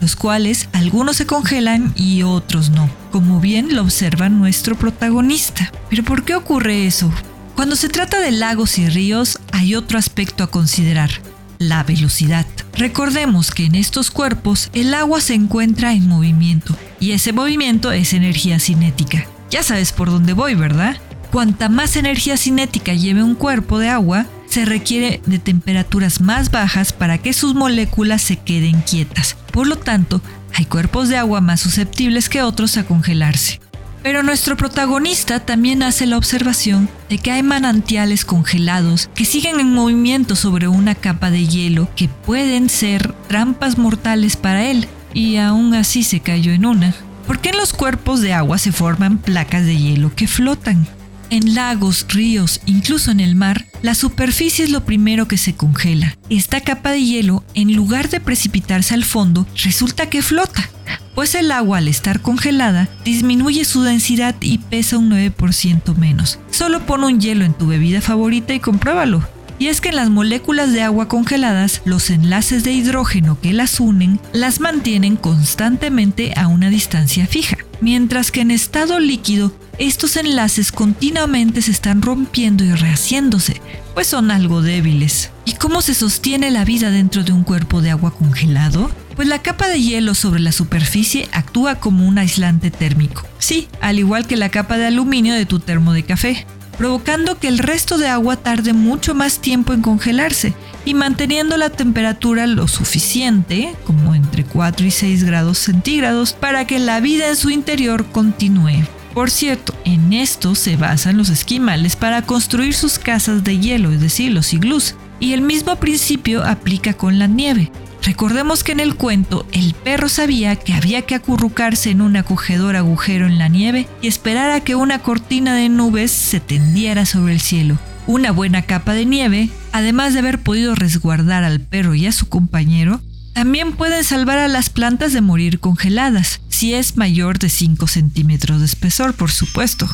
los 0.00 0.16
cuales 0.16 0.68
algunos 0.72 1.16
se 1.16 1.26
congelan 1.26 1.92
y 1.96 2.22
otros 2.22 2.70
no, 2.70 2.88
como 3.10 3.40
bien 3.40 3.74
lo 3.74 3.82
observa 3.82 4.28
nuestro 4.28 4.76
protagonista. 4.76 5.70
Pero 5.88 6.04
¿por 6.04 6.24
qué 6.24 6.34
ocurre 6.34 6.86
eso? 6.86 7.12
Cuando 7.54 7.76
se 7.76 7.88
trata 7.88 8.20
de 8.20 8.30
lagos 8.30 8.78
y 8.78 8.88
ríos 8.88 9.38
hay 9.52 9.74
otro 9.74 9.98
aspecto 9.98 10.42
a 10.42 10.50
considerar, 10.50 11.10
la 11.58 11.82
velocidad. 11.82 12.46
Recordemos 12.72 13.50
que 13.50 13.66
en 13.66 13.74
estos 13.74 14.10
cuerpos 14.10 14.70
el 14.72 14.94
agua 14.94 15.20
se 15.20 15.34
encuentra 15.34 15.92
en 15.92 16.08
movimiento 16.08 16.74
y 16.98 17.12
ese 17.12 17.32
movimiento 17.32 17.92
es 17.92 18.14
energía 18.14 18.58
cinética. 18.58 19.26
Ya 19.50 19.62
sabes 19.62 19.92
por 19.92 20.10
dónde 20.10 20.32
voy, 20.32 20.54
¿verdad? 20.54 20.96
Cuanta 21.30 21.68
más 21.68 21.94
energía 21.94 22.36
cinética 22.36 22.92
lleve 22.92 23.22
un 23.22 23.36
cuerpo 23.36 23.78
de 23.78 23.88
agua, 23.88 24.26
se 24.46 24.64
requiere 24.64 25.22
de 25.26 25.38
temperaturas 25.38 26.20
más 26.20 26.50
bajas 26.50 26.92
para 26.92 27.18
que 27.18 27.32
sus 27.32 27.54
moléculas 27.54 28.20
se 28.20 28.36
queden 28.36 28.80
quietas. 28.80 29.36
Por 29.52 29.68
lo 29.68 29.76
tanto, 29.76 30.20
hay 30.54 30.64
cuerpos 30.64 31.08
de 31.08 31.16
agua 31.16 31.40
más 31.40 31.60
susceptibles 31.60 32.28
que 32.28 32.42
otros 32.42 32.76
a 32.76 32.84
congelarse. 32.84 33.60
Pero 34.02 34.24
nuestro 34.24 34.56
protagonista 34.56 35.38
también 35.38 35.84
hace 35.84 36.04
la 36.06 36.16
observación 36.16 36.88
de 37.08 37.18
que 37.18 37.30
hay 37.30 37.44
manantiales 37.44 38.24
congelados 38.24 39.08
que 39.14 39.24
siguen 39.24 39.60
en 39.60 39.72
movimiento 39.72 40.34
sobre 40.34 40.66
una 40.66 40.96
capa 40.96 41.30
de 41.30 41.46
hielo 41.46 41.88
que 41.94 42.08
pueden 42.08 42.68
ser 42.70 43.14
trampas 43.28 43.78
mortales 43.78 44.34
para 44.34 44.64
él, 44.64 44.88
y 45.14 45.36
aún 45.36 45.74
así 45.74 46.02
se 46.02 46.18
cayó 46.18 46.50
en 46.52 46.66
una. 46.66 46.92
¿Por 47.26 47.38
qué 47.38 47.50
en 47.50 47.58
los 47.58 47.72
cuerpos 47.72 48.20
de 48.20 48.32
agua 48.32 48.58
se 48.58 48.72
forman 48.72 49.18
placas 49.18 49.64
de 49.64 49.76
hielo 49.76 50.12
que 50.16 50.26
flotan? 50.26 50.88
En 51.30 51.54
lagos, 51.54 52.06
ríos, 52.08 52.60
incluso 52.66 53.10
en 53.10 53.20
el 53.20 53.36
mar, 53.36 53.66
la 53.82 53.94
superficie 53.94 54.64
es 54.64 54.70
lo 54.70 54.84
primero 54.84 55.28
que 55.28 55.38
se 55.38 55.54
congela. 55.54 56.18
Esta 56.28 56.60
capa 56.60 56.90
de 56.90 57.04
hielo, 57.04 57.44
en 57.54 57.74
lugar 57.74 58.08
de 58.08 58.20
precipitarse 58.20 58.94
al 58.94 59.04
fondo, 59.04 59.46
resulta 59.54 60.10
que 60.10 60.22
flota 60.22 60.68
pues 61.14 61.34
el 61.34 61.52
agua 61.52 61.78
al 61.78 61.88
estar 61.88 62.20
congelada 62.20 62.88
disminuye 63.04 63.64
su 63.64 63.82
densidad 63.82 64.34
y 64.40 64.58
pesa 64.58 64.96
un 64.96 65.10
9% 65.10 65.94
menos. 65.96 66.38
Solo 66.50 66.86
pon 66.86 67.04
un 67.04 67.20
hielo 67.20 67.44
en 67.44 67.52
tu 67.52 67.66
bebida 67.66 68.00
favorita 68.00 68.54
y 68.54 68.60
compruébalo. 68.60 69.22
Y 69.58 69.66
es 69.66 69.82
que 69.82 69.90
en 69.90 69.96
las 69.96 70.08
moléculas 70.08 70.72
de 70.72 70.82
agua 70.82 71.08
congeladas, 71.08 71.82
los 71.84 72.08
enlaces 72.08 72.64
de 72.64 72.72
hidrógeno 72.72 73.38
que 73.38 73.52
las 73.52 73.78
unen 73.78 74.18
las 74.32 74.60
mantienen 74.60 75.16
constantemente 75.16 76.32
a 76.36 76.46
una 76.46 76.70
distancia 76.70 77.26
fija, 77.26 77.58
mientras 77.82 78.30
que 78.30 78.40
en 78.40 78.50
estado 78.50 78.98
líquido 78.98 79.52
estos 79.80 80.16
enlaces 80.16 80.72
continuamente 80.72 81.62
se 81.62 81.70
están 81.70 82.02
rompiendo 82.02 82.64
y 82.64 82.74
rehaciéndose, 82.74 83.62
pues 83.94 84.08
son 84.08 84.30
algo 84.30 84.60
débiles. 84.60 85.30
¿Y 85.46 85.54
cómo 85.54 85.80
se 85.80 85.94
sostiene 85.94 86.50
la 86.50 86.66
vida 86.66 86.90
dentro 86.90 87.24
de 87.24 87.32
un 87.32 87.44
cuerpo 87.44 87.80
de 87.80 87.90
agua 87.90 88.10
congelado? 88.10 88.90
Pues 89.16 89.26
la 89.26 89.40
capa 89.40 89.68
de 89.68 89.80
hielo 89.80 90.14
sobre 90.14 90.40
la 90.40 90.52
superficie 90.52 91.30
actúa 91.32 91.76
como 91.76 92.06
un 92.06 92.18
aislante 92.18 92.70
térmico. 92.70 93.26
Sí, 93.38 93.68
al 93.80 93.98
igual 93.98 94.26
que 94.26 94.36
la 94.36 94.50
capa 94.50 94.76
de 94.76 94.84
aluminio 94.84 95.32
de 95.32 95.46
tu 95.46 95.60
termo 95.60 95.94
de 95.94 96.02
café, 96.02 96.46
provocando 96.76 97.38
que 97.38 97.48
el 97.48 97.56
resto 97.56 97.96
de 97.96 98.08
agua 98.08 98.36
tarde 98.36 98.74
mucho 98.74 99.14
más 99.14 99.38
tiempo 99.38 99.72
en 99.72 99.80
congelarse 99.80 100.52
y 100.84 100.92
manteniendo 100.92 101.56
la 101.56 101.70
temperatura 101.70 102.46
lo 102.46 102.68
suficiente, 102.68 103.74
como 103.86 104.14
entre 104.14 104.44
4 104.44 104.86
y 104.86 104.90
6 104.90 105.24
grados 105.24 105.56
centígrados, 105.56 106.34
para 106.34 106.66
que 106.66 106.78
la 106.78 107.00
vida 107.00 107.30
en 107.30 107.36
su 107.36 107.48
interior 107.48 108.04
continúe. 108.12 108.84
Por 109.14 109.30
cierto, 109.30 109.74
en 109.84 110.12
esto 110.12 110.54
se 110.54 110.76
basan 110.76 111.16
los 111.16 111.30
esquimales 111.30 111.96
para 111.96 112.22
construir 112.22 112.74
sus 112.74 112.98
casas 112.98 113.42
de 113.42 113.58
hielo, 113.58 113.90
es 113.90 114.00
decir, 114.00 114.32
los 114.32 114.52
iglús, 114.52 114.94
y 115.18 115.32
el 115.32 115.42
mismo 115.42 115.76
principio 115.76 116.44
aplica 116.44 116.94
con 116.94 117.18
la 117.18 117.26
nieve. 117.26 117.72
Recordemos 118.02 118.64
que 118.64 118.72
en 118.72 118.80
el 118.80 118.94
cuento 118.94 119.46
el 119.52 119.74
perro 119.74 120.08
sabía 120.08 120.56
que 120.56 120.72
había 120.72 121.02
que 121.02 121.14
acurrucarse 121.14 121.90
en 121.90 122.00
un 122.00 122.16
acogedor 122.16 122.76
agujero 122.76 123.26
en 123.26 123.38
la 123.38 123.48
nieve 123.48 123.86
y 124.00 124.08
esperar 124.08 124.50
a 124.50 124.60
que 124.60 124.74
una 124.74 125.00
cortina 125.00 125.54
de 125.54 125.68
nubes 125.68 126.10
se 126.10 126.40
tendiera 126.40 127.04
sobre 127.04 127.34
el 127.34 127.40
cielo. 127.40 127.78
Una 128.06 128.30
buena 128.30 128.62
capa 128.62 128.94
de 128.94 129.04
nieve, 129.04 129.50
además 129.72 130.14
de 130.14 130.20
haber 130.20 130.38
podido 130.38 130.74
resguardar 130.74 131.44
al 131.44 131.60
perro 131.60 131.94
y 131.94 132.06
a 132.06 132.12
su 132.12 132.28
compañero, 132.28 133.02
también 133.32 133.72
pueden 133.72 134.04
salvar 134.04 134.38
a 134.38 134.48
las 134.48 134.70
plantas 134.70 135.12
de 135.12 135.20
morir 135.20 135.60
congeladas, 135.60 136.40
si 136.48 136.74
es 136.74 136.96
mayor 136.96 137.38
de 137.38 137.48
5 137.48 137.86
centímetros 137.86 138.60
de 138.60 138.66
espesor, 138.66 139.14
por 139.14 139.30
supuesto. 139.30 139.88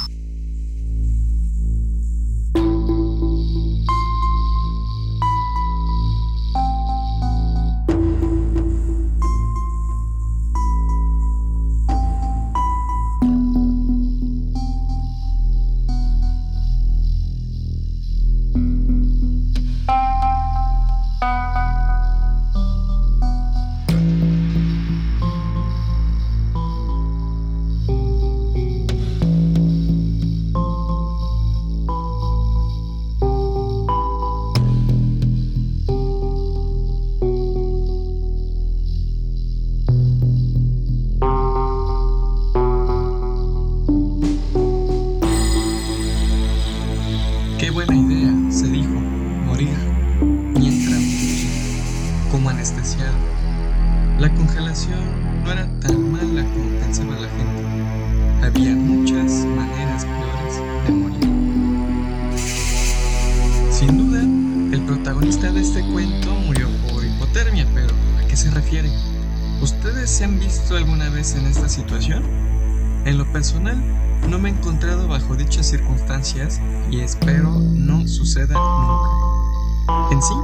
En 70.70 71.46
esta 71.46 71.68
situación? 71.68 72.24
En 73.04 73.18
lo 73.18 73.32
personal, 73.32 73.80
no 74.28 74.38
me 74.40 74.48
he 74.48 74.52
encontrado 74.52 75.06
bajo 75.06 75.36
dichas 75.36 75.66
circunstancias 75.66 76.60
y 76.90 77.00
espero 77.00 77.50
no 77.60 78.06
suceda 78.08 78.54
nunca. 78.54 80.10
En 80.10 80.20
sí, 80.20 80.34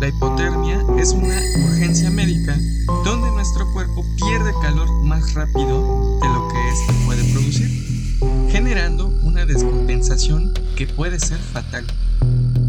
la 0.00 0.08
hipotermia 0.08 0.84
es 0.98 1.10
una 1.10 1.36
urgencia 1.64 2.10
médica 2.10 2.56
donde 3.04 3.28
nuestro 3.32 3.70
cuerpo 3.72 4.04
pierde 4.16 4.52
calor 4.62 4.88
más 5.02 5.34
rápido 5.34 6.20
de 6.20 6.28
lo 6.28 6.48
que 6.48 6.68
éste 6.68 6.92
puede 7.04 7.32
producir, 7.32 8.48
generando 8.50 9.08
una 9.24 9.46
descompensación 9.46 10.54
que 10.76 10.86
puede 10.86 11.18
ser 11.18 11.38
fatal. 11.38 11.84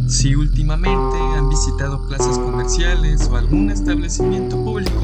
Si 0.08 0.36
últimamente 0.36 1.18
han 1.38 1.48
visitado 1.48 2.08
plazas 2.08 2.40
comerciales 2.40 3.28
o 3.28 3.38
algún 3.38 3.70
establecimiento 3.70 4.58
público, 4.64 5.04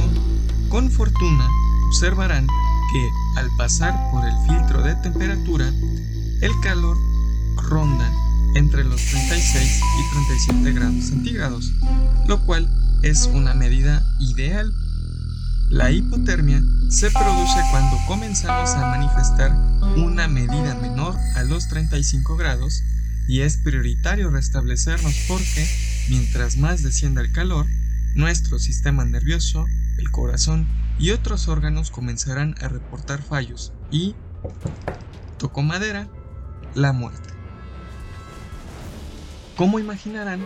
con 0.70 0.90
fortuna 0.90 1.48
observarán 1.94 2.48
que 2.92 3.10
al 3.40 3.48
pasar 3.56 3.94
por 4.10 4.26
el 4.26 4.34
filtro 4.48 4.82
de 4.82 4.96
temperatura, 4.96 5.72
el 6.42 6.52
calor 6.64 6.98
ronda 7.70 8.12
entre 8.56 8.84
los 8.84 9.00
36 9.00 9.82
y 10.00 10.12
37 10.12 10.74
grados 10.74 11.06
centígrados, 11.06 11.72
lo 12.28 12.44
cual 12.48 12.68
es 13.04 13.30
una 13.32 13.54
medida 13.54 14.04
ideal. 14.20 14.74
La 15.70 15.92
hipotermia 15.92 16.64
se 16.90 17.12
produce 17.12 17.62
cuando 17.70 17.96
comenzamos 18.08 18.72
a 18.72 18.88
manifestar 18.88 19.56
una 19.96 20.28
medida 20.28 20.74
menor 20.82 21.16
a 21.36 21.44
los 21.44 21.68
35 21.68 22.36
grados 22.38 22.82
y 23.28 23.42
es 23.42 23.58
prioritario 23.58 24.32
restablecernos 24.32 25.14
porque 25.28 25.68
mientras 26.10 26.58
más 26.58 26.82
descienda 26.82 27.22
el 27.22 27.32
calor, 27.32 27.68
nuestro 28.16 28.58
sistema 28.58 29.06
nervioso, 29.06 29.68
el 30.00 30.10
corazón 30.10 30.68
y 31.00 31.12
otros 31.12 31.48
órganos 31.48 31.92
comenzarán 31.92 32.56
a 32.62 32.68
reportar 32.68 33.22
fallos 33.22 33.74
y, 33.92 34.16
toco 35.38 35.62
madera, 35.62 36.08
la 36.76 36.94
muerte. 36.94 37.30
Como 39.56 39.80
imaginarán, 39.80 40.46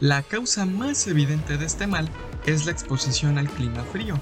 la 0.00 0.22
causa 0.22 0.64
más 0.66 1.06
evidente 1.06 1.56
de 1.56 1.66
este 1.66 1.86
mal 1.86 2.08
es 2.46 2.66
la 2.66 2.72
exposición 2.72 3.38
al 3.38 3.48
clima 3.48 3.84
frío. 3.84 4.18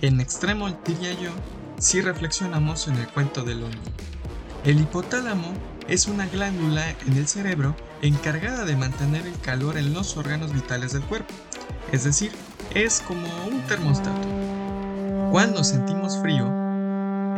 En 0.00 0.20
extremo 0.20 0.70
diría 0.84 1.12
yo, 1.20 1.30
si 1.78 2.00
reflexionamos 2.00 2.88
en 2.88 2.96
el 2.96 3.06
cuento 3.08 3.44
del 3.44 3.62
hombre. 3.62 3.80
El 4.64 4.80
hipotálamo 4.80 5.52
es 5.86 6.06
una 6.06 6.26
glándula 6.26 6.90
en 7.06 7.16
el 7.16 7.28
cerebro 7.28 7.76
encargada 8.02 8.64
de 8.64 8.76
mantener 8.76 9.26
el 9.26 9.38
calor 9.40 9.78
en 9.78 9.92
los 9.92 10.16
órganos 10.16 10.52
vitales 10.52 10.92
del 10.92 11.02
cuerpo, 11.02 11.34
es 11.92 12.04
decir, 12.04 12.32
es 12.74 13.00
como 13.00 13.26
un 13.46 13.60
termostato. 13.62 14.47
Cuando 15.30 15.62
sentimos 15.62 16.18
frío, 16.18 16.46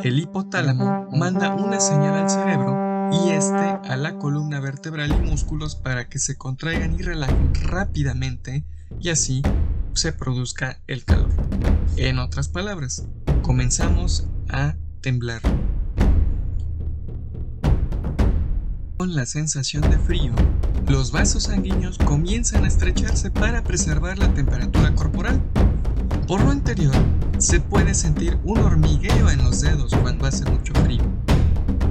el 0.05 0.21
hipotálamo 0.21 1.09
manda 1.11 1.55
una 1.55 1.81
señal 1.81 2.15
al 2.15 2.31
cerebro 2.31 3.11
y 3.13 3.31
este 3.31 3.57
a 3.57 3.97
la 3.97 4.17
columna 4.17 4.61
vertebral 4.61 5.11
y 5.11 5.29
músculos 5.29 5.75
para 5.75 6.09
que 6.09 6.21
se 6.21 6.37
contraigan 6.37 6.95
y 6.95 7.03
relajen 7.03 7.53
rápidamente 7.55 8.65
y 9.01 9.09
así 9.09 9.43
se 9.95 10.13
produzca 10.13 10.79
el 10.87 11.05
calor. 11.05 11.31
En 11.97 12.21
otras 12.21 12.49
palabras, 12.49 13.07
comenzamos 13.43 14.29
a 14.49 14.77
temblar. 15.01 15.43
Con 18.99 19.17
la 19.17 19.27
sensación 19.27 19.83
de 19.91 19.99
frío, 19.99 20.33
los 20.89 21.11
vasos 21.11 21.45
sanguíneos 21.45 21.99
comienzan 21.99 22.65
a 22.65 22.69
estrecharse 22.69 23.31
para 23.33 23.65
preservar 23.65 24.19
la 24.19 24.33
temperatura 24.33 24.95
corporal. 24.95 25.43
Por 26.29 26.43
lo 26.43 26.51
anterior, 26.51 26.95
se 27.41 27.59
puede 27.59 27.95
sentir 27.95 28.39
un 28.45 28.59
hormigueo 28.59 29.31
en 29.31 29.43
los 29.43 29.63
dedos 29.63 29.95
cuando 30.03 30.27
hace 30.27 30.45
mucho 30.45 30.75
frío. 30.85 31.01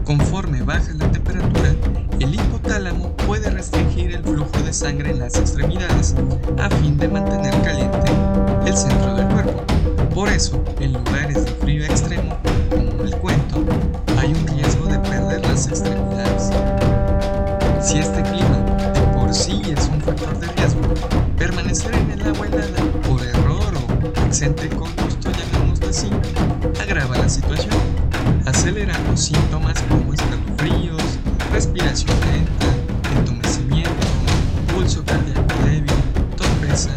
Conforme 0.06 0.62
baja 0.62 0.94
la 0.94 1.12
temperatura, 1.12 1.74
el 2.20 2.36
hipotálamo 2.36 3.16
puede 3.26 3.50
restringir 3.50 4.12
el 4.12 4.24
flujo 4.24 4.62
de 4.64 4.72
sangre 4.72 5.10
en 5.10 5.18
las 5.18 5.36
extremidades 5.38 6.14
a 6.60 6.70
fin 6.70 6.98
de 7.00 7.08
mantener 7.08 7.60
caliente 7.64 8.12
el 8.68 8.78
centro 8.78 9.16
del 9.16 9.28
cuerpo. 9.30 9.64
Por 10.14 10.30
eso, 10.30 10.64
en 10.80 10.94
lugares 10.94 11.44
de 11.46 11.52
frío 11.54 11.84
extremo, 11.84 12.38
como 12.70 13.04
el 13.04 13.16
cuento, 13.16 13.64
hay 14.20 14.32
un 14.32 14.48
riesgo 14.56 14.86
de 14.86 15.00
perder 15.00 15.42
las 15.48 15.68
extremidades. 15.68 16.52
Si 17.82 17.98
este 17.98 18.22
clima 18.22 18.58
de 18.94 19.02
por 19.18 19.34
sí 19.34 19.64
es 19.66 19.90
un 19.90 20.00
factor 20.02 20.38
de 20.40 20.48
riesgo, 20.48 20.82
permanecer 21.38 21.96
en 21.96 22.12
el 22.12 22.22
agua 22.28 22.46
helada 22.46 22.84
por 23.08 23.24
error 23.24 23.49
o 24.18 24.26
excéntrico 24.26 24.88
gusto, 25.04 25.30
llamémoslo 25.32 25.90
así, 25.90 26.10
agrava 26.82 27.18
la 27.18 27.30
situación, 27.30 27.74
acelerando 28.46 29.16
síntomas 29.16 29.82
como 29.90 30.14
escalofríos, 30.14 31.20
respiración 31.52 32.16
lenta, 32.32 32.68
entumecimiento, 33.18 34.08
pulso 34.74 35.04
cardíaco 35.06 35.54
débil, 35.66 35.94
torpeza, 36.36 36.92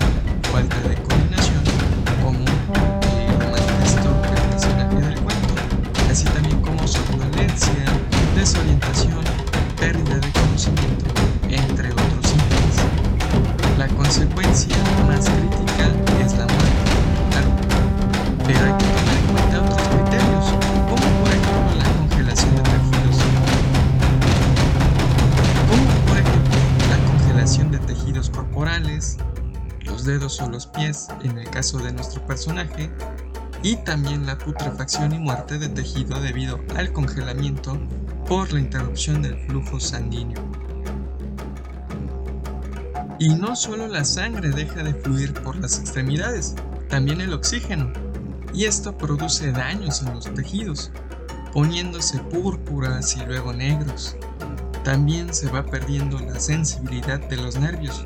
o 30.40 30.48
los 30.48 30.66
pies 30.66 31.08
en 31.22 31.38
el 31.38 31.50
caso 31.50 31.78
de 31.78 31.92
nuestro 31.92 32.24
personaje, 32.26 32.90
y 33.62 33.76
también 33.76 34.26
la 34.26 34.38
putrefacción 34.38 35.12
y 35.12 35.18
muerte 35.18 35.58
de 35.58 35.68
tejido 35.68 36.20
debido 36.20 36.60
al 36.76 36.92
congelamiento 36.92 37.78
por 38.26 38.52
la 38.52 38.60
interrupción 38.60 39.22
del 39.22 39.38
flujo 39.46 39.78
sanguíneo. 39.78 40.42
Y 43.18 43.28
no 43.28 43.54
solo 43.54 43.86
la 43.86 44.04
sangre 44.04 44.50
deja 44.50 44.82
de 44.82 44.94
fluir 44.94 45.32
por 45.32 45.56
las 45.56 45.78
extremidades, 45.78 46.56
también 46.88 47.20
el 47.20 47.32
oxígeno, 47.32 47.92
y 48.52 48.64
esto 48.64 48.96
produce 48.96 49.52
daños 49.52 50.02
en 50.02 50.14
los 50.14 50.32
tejidos, 50.34 50.90
poniéndose 51.52 52.18
púrpuras 52.18 53.16
y 53.16 53.24
luego 53.24 53.52
negros. 53.52 54.16
También 54.84 55.32
se 55.32 55.48
va 55.48 55.64
perdiendo 55.64 56.18
la 56.18 56.40
sensibilidad 56.40 57.20
de 57.20 57.36
los 57.36 57.56
nervios, 57.56 58.02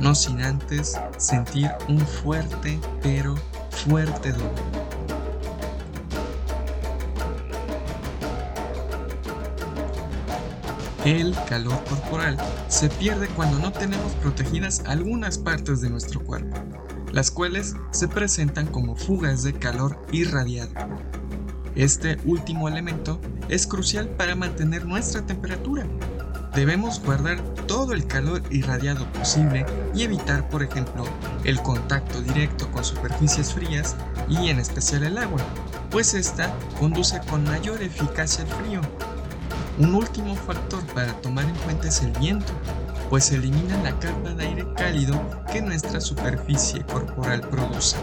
no 0.00 0.14
sin 0.14 0.42
antes 0.42 0.98
sentir 1.18 1.70
un 1.88 2.00
fuerte 2.00 2.78
pero 3.02 3.34
fuerte 3.70 4.32
dolor. 4.32 4.86
El 11.04 11.36
calor 11.48 11.84
corporal 11.84 12.36
se 12.66 12.88
pierde 12.88 13.28
cuando 13.28 13.60
no 13.60 13.70
tenemos 13.70 14.12
protegidas 14.14 14.82
algunas 14.86 15.38
partes 15.38 15.80
de 15.80 15.88
nuestro 15.88 16.20
cuerpo, 16.20 16.56
las 17.12 17.30
cuales 17.30 17.76
se 17.92 18.08
presentan 18.08 18.66
como 18.66 18.96
fugas 18.96 19.44
de 19.44 19.52
calor 19.52 20.04
irradiado. 20.10 20.72
Este 21.76 22.18
último 22.24 22.68
elemento 22.68 23.20
es 23.48 23.68
crucial 23.68 24.08
para 24.08 24.34
mantener 24.34 24.84
nuestra 24.84 25.24
temperatura. 25.24 25.86
Debemos 26.56 27.00
guardar 27.00 27.38
todo 27.68 27.92
el 27.92 28.06
calor 28.06 28.42
irradiado 28.50 29.06
posible 29.12 29.64
y 29.94 30.02
evitar, 30.02 30.48
por 30.48 30.64
ejemplo, 30.64 31.04
el 31.44 31.62
contacto 31.62 32.20
directo 32.20 32.68
con 32.72 32.84
superficies 32.84 33.52
frías 33.52 33.94
y 34.28 34.48
en 34.48 34.58
especial 34.58 35.04
el 35.04 35.18
agua, 35.18 35.40
pues 35.90 36.14
esta 36.14 36.52
conduce 36.80 37.20
con 37.30 37.44
mayor 37.44 37.80
eficacia 37.82 38.44
al 38.44 38.50
frío 38.50 38.80
un 39.78 39.94
último 39.94 40.34
factor 40.34 40.82
para 40.94 41.12
tomar 41.20 41.44
en 41.44 41.54
cuenta 41.56 41.88
es 41.88 42.00
el 42.00 42.10
viento, 42.12 42.50
pues 43.10 43.30
elimina 43.30 43.76
la 43.82 43.98
capa 43.98 44.30
de 44.30 44.46
aire 44.46 44.66
cálido 44.74 45.20
que 45.52 45.60
nuestra 45.60 46.00
superficie 46.00 46.82
corporal 46.86 47.42
produce, 47.42 47.98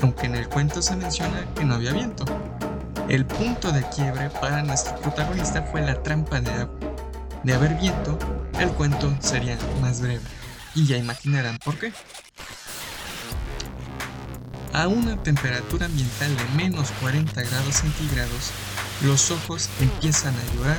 aunque 0.00 0.24
en 0.24 0.36
el 0.36 0.48
cuento 0.48 0.80
se 0.80 0.96
menciona 0.96 1.44
que 1.54 1.66
no 1.66 1.74
había 1.74 1.92
viento. 1.92 2.24
El 3.10 3.26
punto 3.26 3.72
de 3.72 3.82
quiebre 3.94 4.30
para 4.40 4.62
nuestro 4.62 4.96
protagonista 5.00 5.62
fue 5.64 5.82
la 5.82 6.02
trampa 6.02 6.40
de 6.40 6.50
agua. 6.50 6.85
De 7.44 7.54
haber 7.54 7.74
viento, 7.74 8.18
el 8.58 8.70
cuento 8.70 9.14
sería 9.20 9.58
más 9.80 10.00
breve, 10.00 10.22
y 10.74 10.86
ya 10.86 10.96
imaginarán 10.96 11.58
por 11.58 11.78
qué. 11.78 11.92
A 14.72 14.88
una 14.88 15.16
temperatura 15.22 15.86
ambiental 15.86 16.36
de 16.36 16.44
menos 16.56 16.90
40 17.00 17.42
grados 17.42 17.76
centígrados, 17.76 18.50
los 19.02 19.30
ojos 19.30 19.70
empiezan 19.80 20.34
a 20.34 20.54
llorar 20.54 20.78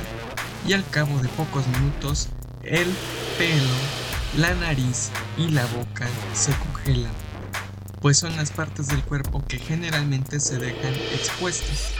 y 0.66 0.72
al 0.72 0.88
cabo 0.90 1.18
de 1.20 1.28
pocos 1.30 1.66
minutos 1.66 2.28
el 2.62 2.86
pelo, 3.38 3.74
la 4.36 4.54
nariz 4.54 5.10
y 5.36 5.48
la 5.48 5.64
boca 5.66 6.06
se 6.34 6.52
congelan, 6.52 7.12
pues 8.00 8.18
son 8.18 8.36
las 8.36 8.50
partes 8.50 8.88
del 8.88 9.02
cuerpo 9.02 9.44
que 9.46 9.58
generalmente 9.58 10.38
se 10.38 10.58
dejan 10.58 10.94
expuestas. 11.12 11.92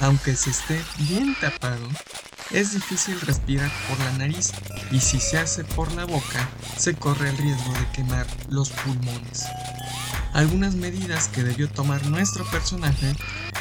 Aunque 0.00 0.34
se 0.34 0.50
esté 0.50 0.80
bien 0.98 1.36
tapado, 1.40 1.86
es 2.52 2.72
difícil 2.72 3.20
respirar 3.20 3.70
por 3.88 3.98
la 4.00 4.12
nariz 4.12 4.52
y 4.90 5.00
si 5.00 5.20
se 5.20 5.38
hace 5.38 5.64
por 5.64 5.92
la 5.92 6.04
boca, 6.04 6.48
se 6.76 6.94
corre 6.94 7.30
el 7.30 7.38
riesgo 7.38 7.72
de 7.74 7.86
quemar 7.92 8.26
los 8.48 8.70
pulmones. 8.70 9.46
Algunas 10.32 10.74
medidas 10.74 11.28
que 11.28 11.44
debió 11.44 11.68
tomar 11.68 12.04
nuestro 12.06 12.44
personaje 12.50 13.14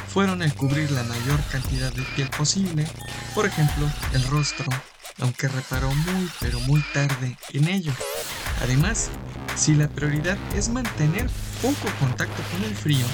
fueron 0.07 0.41
el 0.41 0.53
cubrir 0.53 0.89
la 0.91 1.03
mayor 1.03 1.39
cantidad 1.51 1.93
de 1.93 2.03
piel 2.15 2.29
posible, 2.29 2.87
por 3.35 3.45
ejemplo, 3.45 3.89
el 4.13 4.23
rostro, 4.23 4.65
aunque 5.19 5.47
reparó 5.47 5.91
muy 5.91 6.29
pero 6.39 6.59
muy 6.61 6.83
tarde 6.93 7.37
en 7.53 7.67
ello. 7.67 7.93
Además, 8.61 9.09
si 9.55 9.75
la 9.75 9.87
prioridad 9.87 10.37
es 10.55 10.69
mantener 10.69 11.29
poco 11.61 11.89
contacto 11.99 12.41
con 12.51 12.63
el 12.63 12.75
frío, 12.75 13.05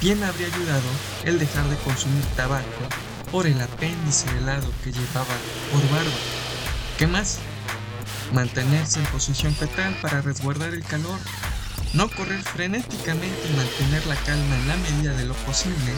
bien 0.00 0.22
habría 0.22 0.48
ayudado 0.48 0.88
el 1.24 1.38
dejar 1.38 1.64
de 1.68 1.76
consumir 1.76 2.22
tabaco 2.36 3.05
por 3.30 3.46
el 3.46 3.60
apéndice 3.60 4.28
helado 4.38 4.70
que 4.82 4.92
llevaba 4.92 5.34
por 5.72 5.82
barba. 5.90 6.10
¿Qué 6.98 7.06
más? 7.06 7.38
Mantenerse 8.32 9.00
en 9.00 9.06
posición 9.06 9.54
fetal 9.54 9.96
para 10.02 10.20
resguardar 10.22 10.72
el 10.72 10.84
calor. 10.84 11.18
No 11.94 12.08
correr 12.10 12.42
frenéticamente 12.42 13.48
y 13.48 13.56
mantener 13.56 14.06
la 14.06 14.16
calma 14.16 14.56
en 14.56 14.68
la 14.68 14.76
medida 14.76 15.14
de 15.14 15.24
lo 15.24 15.34
posible, 15.34 15.92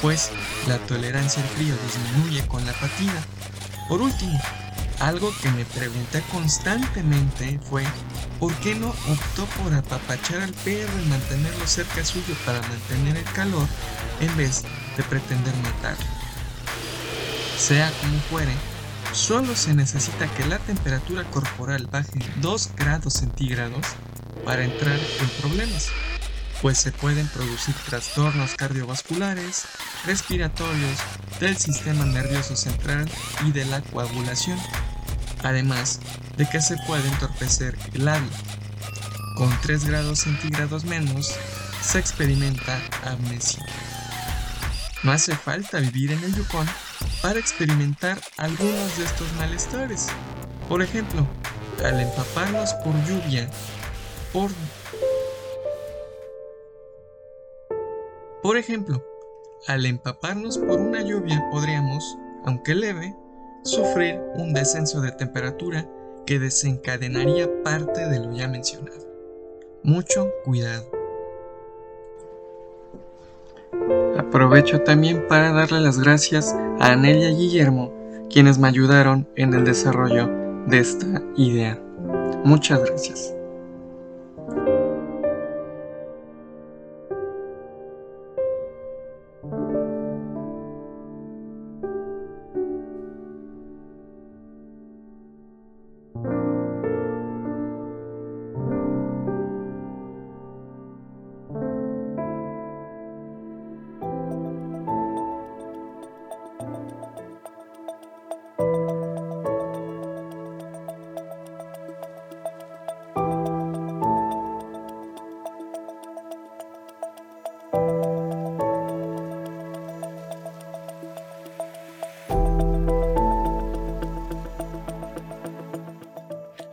pues 0.00 0.30
la 0.68 0.78
tolerancia 0.78 1.42
al 1.42 1.48
frío 1.50 1.74
disminuye 1.86 2.46
con 2.46 2.64
la 2.66 2.72
fatiga. 2.72 3.22
Por 3.88 4.02
último, 4.02 4.38
algo 5.00 5.32
que 5.42 5.50
me 5.50 5.64
pregunté 5.64 6.22
constantemente 6.30 7.58
fue 7.68 7.84
¿por 8.38 8.54
qué 8.56 8.74
no 8.74 8.88
optó 8.88 9.46
por 9.60 9.74
apapachar 9.74 10.42
al 10.42 10.52
perro 10.52 10.92
y 11.02 11.08
mantenerlo 11.08 11.66
cerca 11.66 12.04
suyo 12.04 12.34
para 12.46 12.60
mantener 12.62 13.16
el 13.16 13.32
calor 13.32 13.66
en 14.20 14.36
vez 14.36 14.62
de 14.96 15.02
pretender 15.04 15.54
matarlo? 15.56 16.21
Sea 17.58 17.90
como 18.00 18.18
fuere, 18.30 18.52
solo 19.12 19.54
se 19.54 19.74
necesita 19.74 20.26
que 20.34 20.46
la 20.46 20.58
temperatura 20.58 21.24
corporal 21.24 21.88
baje 21.90 22.18
2 22.40 22.70
grados 22.76 23.14
centígrados 23.14 23.86
para 24.44 24.64
entrar 24.64 24.98
en 24.98 25.28
problemas, 25.40 25.88
pues 26.60 26.78
se 26.78 26.92
pueden 26.92 27.28
producir 27.28 27.74
trastornos 27.86 28.54
cardiovasculares, 28.54 29.64
respiratorios, 30.04 30.98
del 31.40 31.56
sistema 31.56 32.04
nervioso 32.04 32.56
central 32.56 33.10
y 33.44 33.52
de 33.52 33.64
la 33.64 33.80
coagulación 33.80 34.58
además 35.44 36.00
de 36.36 36.48
que 36.48 36.60
se 36.60 36.76
puede 36.86 37.06
entorpecer 37.08 37.76
el 37.94 38.04
labio. 38.04 38.30
Con 39.36 39.50
3 39.62 39.84
grados 39.86 40.20
centígrados 40.20 40.84
menos, 40.84 41.34
se 41.82 41.98
experimenta 41.98 42.80
amnesia. 43.04 43.64
No 45.02 45.12
hace 45.12 45.34
falta 45.34 45.80
vivir 45.80 46.12
en 46.12 46.22
el 46.22 46.34
Yukon 46.34 46.66
para 47.22 47.38
experimentar 47.38 48.18
algunos 48.36 48.98
de 48.98 49.04
estos 49.04 49.32
malestares. 49.34 50.08
Por 50.68 50.82
ejemplo, 50.82 51.26
al 51.84 52.00
empaparnos 52.00 52.74
por 52.74 52.92
lluvia, 53.06 53.48
por... 54.32 54.50
Por 58.42 58.56
ejemplo, 58.56 59.04
al 59.68 59.86
empaparnos 59.86 60.58
por 60.58 60.80
una 60.80 61.00
lluvia 61.02 61.40
podríamos, 61.52 62.18
aunque 62.44 62.74
leve, 62.74 63.14
sufrir 63.62 64.20
un 64.34 64.52
descenso 64.52 65.00
de 65.00 65.12
temperatura 65.12 65.88
que 66.26 66.40
desencadenaría 66.40 67.48
parte 67.62 68.08
de 68.08 68.18
lo 68.18 68.32
ya 68.32 68.48
mencionado. 68.48 69.06
Mucho 69.84 70.28
cuidado. 70.44 71.01
Aprovecho 74.18 74.80
también 74.82 75.26
para 75.28 75.52
darle 75.52 75.80
las 75.80 75.98
gracias 75.98 76.54
a 76.80 76.92
Anelia 76.92 77.30
y 77.30 77.36
Guillermo, 77.36 77.92
quienes 78.30 78.58
me 78.58 78.68
ayudaron 78.68 79.28
en 79.36 79.54
el 79.54 79.64
desarrollo 79.64 80.28
de 80.66 80.78
esta 80.78 81.22
idea. 81.36 81.78
Muchas 82.44 82.84
gracias. 82.84 83.34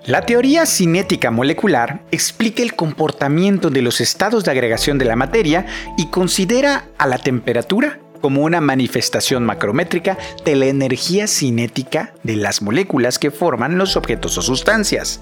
La 0.10 0.26
teoría 0.26 0.66
cinética 0.66 1.30
molecular 1.30 2.02
explica 2.10 2.64
el 2.64 2.74
comportamiento 2.74 3.70
de 3.70 3.84
los 3.84 4.02
estados 4.02 4.44
de 4.44 4.50
agregación 4.50 4.98
de 4.98 5.06
la 5.06 5.16
materia 5.16 5.68
y 6.00 6.08
considera 6.08 6.86
a 6.98 7.06
la 7.06 7.20
temperatura 7.20 8.00
como 8.20 8.42
una 8.42 8.60
manifestación 8.60 9.46
macrométrica 9.46 10.18
de 10.44 10.56
la 10.56 10.66
energía 10.66 11.28
cinética 11.28 12.16
de 12.24 12.38
las 12.38 12.64
moléculas 12.64 13.20
que 13.20 13.30
forman 13.30 13.78
los 13.78 13.96
objetos 13.96 14.36
o 14.40 14.42
sustancias. 14.42 15.22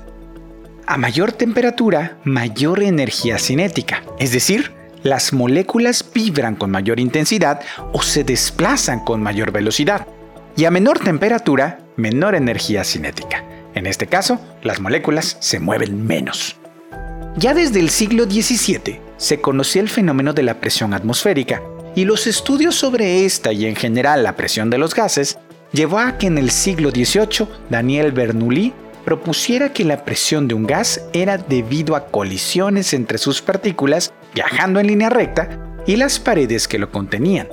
A 0.85 0.95
mayor 0.95 1.33
temperatura, 1.33 2.19
mayor 2.23 2.81
energía 2.81 3.39
cinética, 3.39 4.03
es 4.19 4.31
decir, 4.31 4.71
las 5.03 5.33
moléculas 5.33 6.05
vibran 6.13 6.55
con 6.55 6.71
mayor 6.71 7.01
intensidad 7.01 7.59
o 7.91 8.01
se 8.01 8.23
desplazan 8.23 9.01
con 9.01 9.21
mayor 9.21 9.51
velocidad. 9.51 10.07
Y 10.55 10.63
a 10.63 10.71
menor 10.71 10.99
temperatura, 10.99 11.79
menor 11.97 12.35
energía 12.35 12.85
cinética. 12.85 13.43
En 13.78 13.86
este 13.86 14.07
caso, 14.07 14.39
las 14.63 14.80
moléculas 14.80 15.38
se 15.39 15.59
mueven 15.59 16.07
menos. 16.07 16.55
Ya 17.36 17.53
desde 17.53 17.80
el 17.80 17.91
siglo 17.91 18.23
XVII 18.23 18.99
se 19.17 19.39
conocía 19.39 19.84
el 19.84 19.88
fenómeno 19.88 20.34
de 20.34 20.41
la 20.41 20.59
presión 20.59 20.95
atmosférica 20.95 21.61
y 21.93 22.03
los 22.03 22.25
estudios 22.25 22.73
sobre 22.73 23.23
esta 23.23 23.53
y 23.53 23.67
en 23.67 23.75
general 23.75 24.23
la 24.23 24.36
presión 24.36 24.71
de 24.71 24.80
los 24.80 24.95
gases 24.95 25.38
llevó 25.73 25.99
a 25.99 26.17
que 26.17 26.25
en 26.25 26.39
el 26.39 26.49
siglo 26.49 26.89
XVIII 26.89 27.47
Daniel 27.69 28.13
Bernoulli 28.13 28.73
propusiera 29.05 29.71
que 29.71 29.86
la 29.86 30.03
presión 30.03 30.47
de 30.47 30.55
un 30.55 30.65
gas 30.65 31.03
era 31.13 31.38
debido 31.38 31.95
a 31.95 32.07
colisiones 32.07 32.95
entre 32.95 33.19
sus 33.19 33.43
partículas 33.43 34.11
viajando 34.34 34.80
en 34.80 34.88
línea 34.88 35.11
recta 35.11 35.49
y 35.86 35.97
las 35.97 36.17
paredes 36.17 36.67
que 36.67 36.80
lo 36.80 36.91
contenían. 36.91 37.47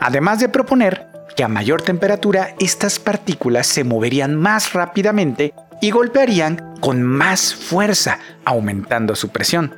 Además 0.00 0.40
de 0.40 0.48
proponer 0.48 1.09
a 1.42 1.48
mayor 1.48 1.82
temperatura 1.82 2.54
estas 2.58 2.98
partículas 2.98 3.66
se 3.66 3.84
moverían 3.84 4.36
más 4.36 4.72
rápidamente 4.72 5.54
y 5.80 5.90
golpearían 5.90 6.74
con 6.80 7.02
más 7.02 7.54
fuerza, 7.54 8.18
aumentando 8.44 9.14
su 9.14 9.28
presión. 9.28 9.74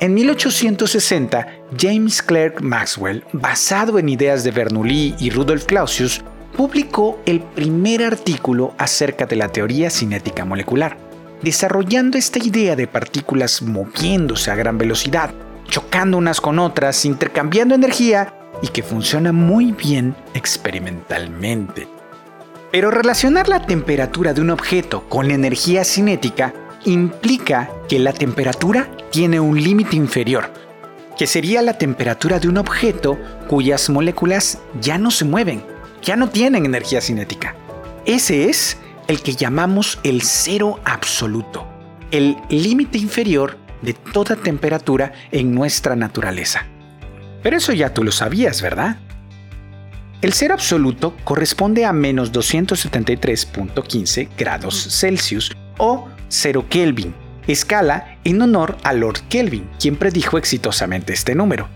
En 0.00 0.14
1860, 0.14 1.46
James 1.78 2.22
Clerk 2.22 2.62
Maxwell, 2.62 3.24
basado 3.32 3.98
en 3.98 4.08
ideas 4.08 4.44
de 4.44 4.50
Bernoulli 4.50 5.14
y 5.18 5.30
Rudolf 5.30 5.66
Clausius, 5.66 6.22
publicó 6.56 7.20
el 7.26 7.40
primer 7.40 8.02
artículo 8.02 8.74
acerca 8.78 9.26
de 9.26 9.36
la 9.36 9.48
teoría 9.48 9.90
cinética 9.90 10.44
molecular, 10.44 10.96
desarrollando 11.42 12.16
esta 12.16 12.38
idea 12.38 12.76
de 12.76 12.86
partículas 12.86 13.60
moviéndose 13.60 14.50
a 14.50 14.54
gran 14.54 14.78
velocidad, 14.78 15.30
chocando 15.68 16.16
unas 16.16 16.40
con 16.40 16.58
otras, 16.58 17.04
intercambiando 17.04 17.74
energía 17.74 18.39
y 18.62 18.68
que 18.68 18.82
funciona 18.82 19.32
muy 19.32 19.72
bien 19.72 20.14
experimentalmente. 20.34 21.88
Pero 22.70 22.90
relacionar 22.90 23.48
la 23.48 23.66
temperatura 23.66 24.32
de 24.32 24.40
un 24.40 24.50
objeto 24.50 25.08
con 25.08 25.28
la 25.28 25.34
energía 25.34 25.84
cinética 25.84 26.54
implica 26.84 27.70
que 27.88 27.98
la 27.98 28.12
temperatura 28.12 28.88
tiene 29.10 29.40
un 29.40 29.60
límite 29.60 29.96
inferior, 29.96 30.50
que 31.18 31.26
sería 31.26 31.62
la 31.62 31.76
temperatura 31.76 32.38
de 32.38 32.48
un 32.48 32.58
objeto 32.58 33.18
cuyas 33.48 33.90
moléculas 33.90 34.58
ya 34.80 34.98
no 34.98 35.10
se 35.10 35.24
mueven, 35.24 35.64
ya 36.02 36.16
no 36.16 36.28
tienen 36.30 36.64
energía 36.64 37.00
cinética. 37.00 37.54
Ese 38.06 38.48
es 38.48 38.78
el 39.08 39.20
que 39.20 39.34
llamamos 39.34 39.98
el 40.04 40.22
cero 40.22 40.78
absoluto, 40.84 41.66
el 42.12 42.36
límite 42.48 42.98
inferior 42.98 43.58
de 43.82 43.94
toda 43.94 44.36
temperatura 44.36 45.12
en 45.32 45.54
nuestra 45.54 45.96
naturaleza. 45.96 46.66
Pero 47.42 47.56
eso 47.56 47.72
ya 47.72 47.94
tú 47.94 48.04
lo 48.04 48.12
sabías, 48.12 48.62
¿verdad? 48.62 48.96
El 50.22 50.32
cero 50.34 50.54
absoluto 50.54 51.16
corresponde 51.24 51.86
a 51.86 51.92
menos 51.92 52.32
273.15 52.32 54.28
grados 54.36 54.88
Celsius 54.90 55.50
o 55.78 56.08
0 56.28 56.66
Kelvin, 56.68 57.14
escala 57.46 58.18
en 58.24 58.42
honor 58.42 58.76
a 58.82 58.92
Lord 58.92 59.20
Kelvin, 59.30 59.68
quien 59.80 59.96
predijo 59.96 60.36
exitosamente 60.36 61.14
este 61.14 61.34
número. 61.34 61.68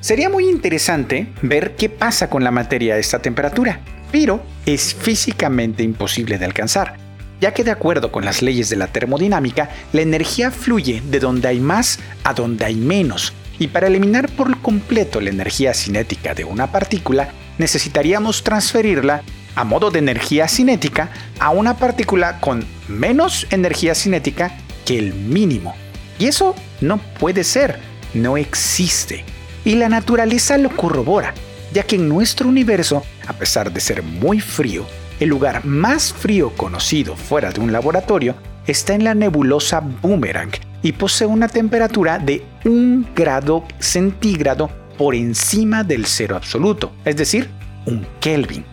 Sería 0.00 0.28
muy 0.28 0.48
interesante 0.48 1.28
ver 1.42 1.76
qué 1.76 1.88
pasa 1.88 2.28
con 2.28 2.44
la 2.44 2.50
materia 2.50 2.94
a 2.94 2.98
esta 2.98 3.20
temperatura, 3.20 3.80
pero 4.12 4.42
es 4.66 4.94
físicamente 4.94 5.82
imposible 5.82 6.38
de 6.38 6.44
alcanzar, 6.44 6.96
ya 7.40 7.54
que 7.54 7.64
de 7.64 7.70
acuerdo 7.70 8.12
con 8.12 8.24
las 8.24 8.42
leyes 8.42 8.68
de 8.68 8.76
la 8.76 8.88
termodinámica, 8.88 9.70
la 9.92 10.02
energía 10.02 10.50
fluye 10.50 11.02
de 11.04 11.20
donde 11.20 11.48
hay 11.48 11.58
más 11.58 11.98
a 12.22 12.34
donde 12.34 12.64
hay 12.64 12.76
menos, 12.76 13.32
y 13.58 13.68
para 13.68 13.88
eliminar 13.88 14.28
por 14.30 14.60
completo 14.60 15.20
la 15.20 15.30
energía 15.30 15.74
cinética 15.74 16.34
de 16.34 16.44
una 16.44 16.70
partícula, 16.70 17.32
necesitaríamos 17.58 18.44
transferirla 18.44 19.22
a 19.54 19.64
modo 19.64 19.90
de 19.90 19.98
energía 19.98 20.46
cinética 20.46 21.10
a 21.40 21.50
una 21.50 21.76
partícula 21.76 22.40
con 22.40 22.64
menos 22.86 23.46
energía 23.50 23.94
cinética 23.94 24.52
que 24.86 24.98
el 24.98 25.14
mínimo. 25.14 25.74
Y 26.18 26.26
eso 26.26 26.54
no 26.80 26.98
puede 26.98 27.42
ser, 27.42 27.78
no 28.14 28.36
existe. 28.36 29.24
Y 29.64 29.74
la 29.74 29.88
naturaleza 29.88 30.56
lo 30.58 30.70
corrobora, 30.70 31.34
ya 31.72 31.82
que 31.82 31.96
en 31.96 32.08
nuestro 32.08 32.48
universo, 32.48 33.02
a 33.26 33.32
pesar 33.32 33.72
de 33.72 33.80
ser 33.80 34.02
muy 34.02 34.40
frío, 34.40 34.86
el 35.18 35.28
lugar 35.28 35.64
más 35.64 36.12
frío 36.12 36.50
conocido 36.56 37.16
fuera 37.16 37.50
de 37.50 37.60
un 37.60 37.72
laboratorio 37.72 38.36
está 38.68 38.94
en 38.94 39.02
la 39.02 39.14
nebulosa 39.14 39.80
Boomerang 39.80 40.52
y 40.82 40.92
posee 40.92 41.26
una 41.26 41.48
temperatura 41.48 42.18
de 42.18 42.44
1 42.64 43.08
grado 43.14 43.64
centígrado 43.78 44.70
por 44.96 45.14
encima 45.14 45.84
del 45.84 46.06
cero 46.06 46.36
absoluto, 46.36 46.92
es 47.04 47.16
decir, 47.16 47.48
un 47.86 48.06
Kelvin. 48.20 48.64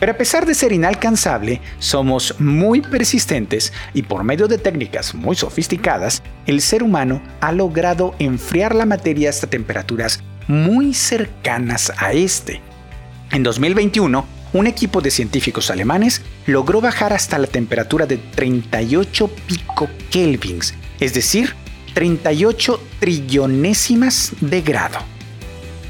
Pero 0.00 0.12
a 0.12 0.16
pesar 0.16 0.46
de 0.46 0.54
ser 0.54 0.72
inalcanzable, 0.72 1.60
somos 1.78 2.40
muy 2.40 2.80
persistentes 2.80 3.72
y 3.92 4.02
por 4.02 4.24
medio 4.24 4.48
de 4.48 4.56
técnicas 4.56 5.14
muy 5.14 5.36
sofisticadas, 5.36 6.22
el 6.46 6.62
ser 6.62 6.82
humano 6.82 7.22
ha 7.40 7.52
logrado 7.52 8.14
enfriar 8.18 8.74
la 8.74 8.86
materia 8.86 9.28
hasta 9.28 9.46
temperaturas 9.46 10.22
muy 10.48 10.94
cercanas 10.94 11.92
a 11.98 12.12
este. 12.12 12.62
En 13.30 13.42
2021, 13.42 14.26
un 14.52 14.66
equipo 14.66 15.00
de 15.02 15.10
científicos 15.10 15.70
alemanes 15.70 16.22
logró 16.46 16.80
bajar 16.80 17.12
hasta 17.12 17.38
la 17.38 17.46
temperatura 17.46 18.06
de 18.06 18.16
38 18.16 19.30
pico 19.46 19.88
kelvins, 20.10 20.74
es 21.00 21.14
decir, 21.14 21.54
38 21.94 22.80
trillonésimas 23.00 24.32
de 24.40 24.62
grado. 24.62 24.98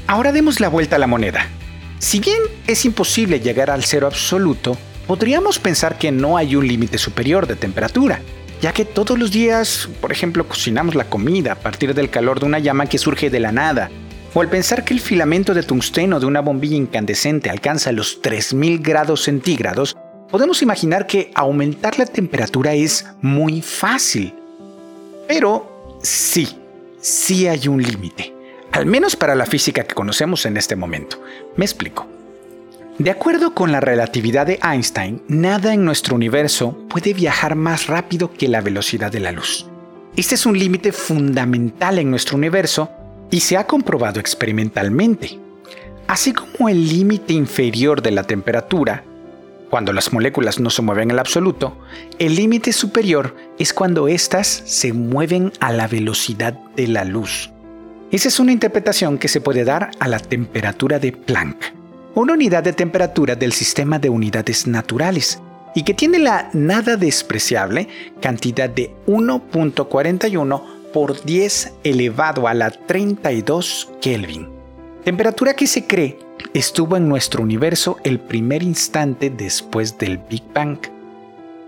Ahora 0.07 0.31
demos 0.31 0.59
la 0.59 0.69
vuelta 0.69 0.95
a 0.95 0.99
la 0.99 1.07
moneda. 1.07 1.47
Si 1.99 2.19
bien 2.19 2.39
es 2.65 2.83
imposible 2.85 3.39
llegar 3.39 3.69
al 3.69 3.83
cero 3.83 4.07
absoluto, 4.07 4.77
podríamos 5.05 5.59
pensar 5.59 5.97
que 5.97 6.11
no 6.11 6.37
hay 6.37 6.55
un 6.55 6.67
límite 6.67 6.97
superior 6.97 7.45
de 7.45 7.55
temperatura, 7.55 8.21
ya 8.61 8.73
que 8.73 8.85
todos 8.85 9.19
los 9.19 9.31
días, 9.31 9.89
por 10.01 10.11
ejemplo, 10.11 10.47
cocinamos 10.47 10.95
la 10.95 11.09
comida 11.09 11.53
a 11.53 11.55
partir 11.55 11.93
del 11.93 12.09
calor 12.09 12.39
de 12.39 12.47
una 12.47 12.59
llama 12.59 12.87
que 12.87 12.97
surge 12.97 13.29
de 13.29 13.39
la 13.39 13.51
nada, 13.51 13.91
o 14.33 14.41
al 14.41 14.49
pensar 14.49 14.85
que 14.85 14.93
el 14.93 14.99
filamento 14.99 15.53
de 15.53 15.63
tungsteno 15.63 16.19
de 16.19 16.25
una 16.25 16.41
bombilla 16.41 16.77
incandescente 16.77 17.49
alcanza 17.49 17.91
los 17.91 18.21
3000 18.21 18.79
grados 18.79 19.23
centígrados, 19.23 19.95
podemos 20.29 20.61
imaginar 20.61 21.05
que 21.05 21.31
aumentar 21.35 21.99
la 21.99 22.05
temperatura 22.05 22.73
es 22.73 23.05
muy 23.21 23.61
fácil. 23.61 24.33
Pero 25.33 25.97
sí, 26.01 26.57
sí 26.99 27.47
hay 27.47 27.69
un 27.69 27.81
límite 27.81 28.41
al 28.71 28.85
menos 28.85 29.15
para 29.15 29.35
la 29.35 29.45
física 29.45 29.83
que 29.83 29.95
conocemos 29.95 30.45
en 30.45 30.57
este 30.57 30.75
momento. 30.75 31.21
Me 31.55 31.65
explico. 31.65 32.07
De 32.97 33.11
acuerdo 33.11 33.53
con 33.53 33.71
la 33.71 33.79
relatividad 33.79 34.45
de 34.45 34.59
Einstein, 34.61 35.21
nada 35.27 35.73
en 35.73 35.85
nuestro 35.85 36.15
universo 36.15 36.77
puede 36.89 37.13
viajar 37.13 37.55
más 37.55 37.87
rápido 37.87 38.31
que 38.31 38.47
la 38.47 38.61
velocidad 38.61 39.11
de 39.11 39.19
la 39.19 39.31
luz. 39.31 39.65
Este 40.15 40.35
es 40.35 40.45
un 40.45 40.57
límite 40.57 40.91
fundamental 40.91 41.99
en 41.99 42.09
nuestro 42.09 42.37
universo 42.37 42.89
y 43.29 43.39
se 43.39 43.57
ha 43.57 43.65
comprobado 43.65 44.19
experimentalmente. 44.19 45.39
Así 46.07 46.33
como 46.33 46.69
el 46.69 46.87
límite 46.87 47.33
inferior 47.33 48.01
de 48.01 48.11
la 48.11 48.23
temperatura, 48.23 49.03
cuando 49.71 49.93
las 49.93 50.11
moléculas 50.11 50.59
no 50.59 50.69
se 50.69 50.81
mueven 50.81 51.11
al 51.11 51.19
absoluto, 51.19 51.77
el 52.19 52.35
límite 52.35 52.73
superior 52.73 53.37
es 53.57 53.73
cuando 53.73 54.09
éstas 54.09 54.63
se 54.65 54.91
mueven 54.91 55.53
a 55.61 55.71
la 55.71 55.87
velocidad 55.87 56.53
de 56.75 56.89
la 56.89 57.05
luz. 57.05 57.49
Esa 58.11 58.27
es 58.27 58.41
una 58.41 58.51
interpretación 58.51 59.17
que 59.17 59.29
se 59.29 59.39
puede 59.39 59.63
dar 59.63 59.91
a 59.99 60.09
la 60.09 60.19
temperatura 60.19 60.99
de 60.99 61.13
Planck, 61.13 61.73
una 62.15 62.33
unidad 62.33 62.63
de 62.63 62.73
temperatura 62.73 63.35
del 63.35 63.53
sistema 63.53 63.97
de 63.97 64.09
unidades 64.09 64.67
naturales, 64.67 65.39
y 65.73 65.83
que 65.83 65.93
tiene 65.93 66.19
la 66.19 66.49
nada 66.51 66.97
despreciable 66.97 67.87
cantidad 68.19 68.69
de 68.69 68.93
1.41 69.07 70.63
por 70.91 71.23
10 71.23 71.75
elevado 71.85 72.49
a 72.49 72.53
la 72.53 72.71
32 72.71 73.89
Kelvin. 74.01 74.60
Temperatura 75.03 75.55
que 75.55 75.65
se 75.65 75.87
cree 75.87 76.19
estuvo 76.53 76.95
en 76.95 77.09
nuestro 77.09 77.41
universo 77.41 77.97
el 78.03 78.19
primer 78.19 78.61
instante 78.61 79.31
después 79.31 79.97
del 79.97 80.19
Big 80.19 80.43
Bang. 80.53 80.77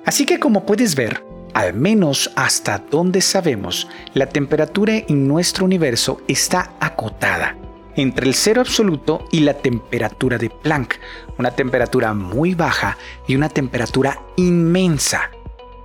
Así 0.06 0.28
que 0.28 0.40
como 0.40 0.68
puedes 0.68 0.94
ver, 0.94 1.26
al 1.56 1.74
menos 1.74 2.30
hasta 2.36 2.78
donde 2.78 3.22
sabemos, 3.22 3.88
la 4.14 4.28
temperatura 4.28 4.98
en 4.98 5.28
nuestro 5.28 5.66
universo 5.66 6.22
está 6.28 6.74
acotada 6.80 7.58
entre 7.96 8.28
el 8.28 8.36
cero 8.36 8.62
absoluto 8.62 9.26
y 9.32 9.40
la 9.40 9.56
temperatura 9.56 10.38
de 10.38 10.52
Planck, 10.52 11.00
una 11.40 11.50
temperatura 11.50 12.14
muy 12.14 12.54
baja 12.54 13.00
y 13.28 13.36
una 13.36 13.50
temperatura 13.50 14.22
inmensa. 14.36 15.32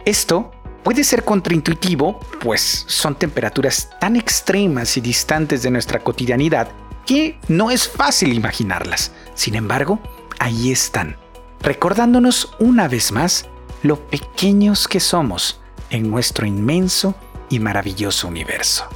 Esto 0.05 0.51
puede 0.83 1.03
ser 1.03 1.25
contraintuitivo, 1.25 2.21
pues 2.41 2.85
son 2.87 3.15
temperaturas 3.15 3.89
tan 3.99 4.17
extremas 4.17 4.99
y 4.99 5.01
distantes 5.01 5.63
de 5.63 5.71
nuestra 5.71 6.01
cotidianidad 6.01 6.69
que 7.09 7.39
no 7.49 7.71
es 7.71 7.89
fácil 7.89 8.35
imaginarlas. 8.35 9.13
Sin 9.35 9.55
embargo, 9.55 9.99
ahí 10.39 10.71
están, 10.71 11.17
recordándonos 11.63 12.55
una 12.61 12.87
vez 12.87 13.13
más 13.13 13.47
lo 13.83 13.99
pequeños 14.09 14.87
que 14.87 15.01
somos 15.01 15.59
en 15.89 16.11
nuestro 16.11 16.47
inmenso 16.47 17.15
y 17.49 17.61
maravilloso 17.61 18.29
universo. 18.29 18.87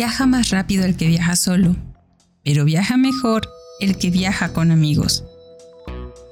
Viaja 0.00 0.24
más 0.24 0.48
rápido 0.48 0.86
el 0.86 0.96
que 0.96 1.08
viaja 1.08 1.36
solo, 1.36 1.76
pero 2.42 2.64
viaja 2.64 2.96
mejor 2.96 3.46
el 3.80 3.98
que 3.98 4.08
viaja 4.08 4.54
con 4.54 4.70
amigos. 4.70 5.24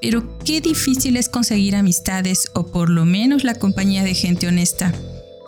Pero 0.00 0.38
qué 0.42 0.62
difícil 0.62 1.18
es 1.18 1.28
conseguir 1.28 1.76
amistades 1.76 2.48
o 2.54 2.72
por 2.72 2.88
lo 2.88 3.04
menos 3.04 3.44
la 3.44 3.54
compañía 3.54 4.04
de 4.04 4.14
gente 4.14 4.48
honesta. 4.48 4.94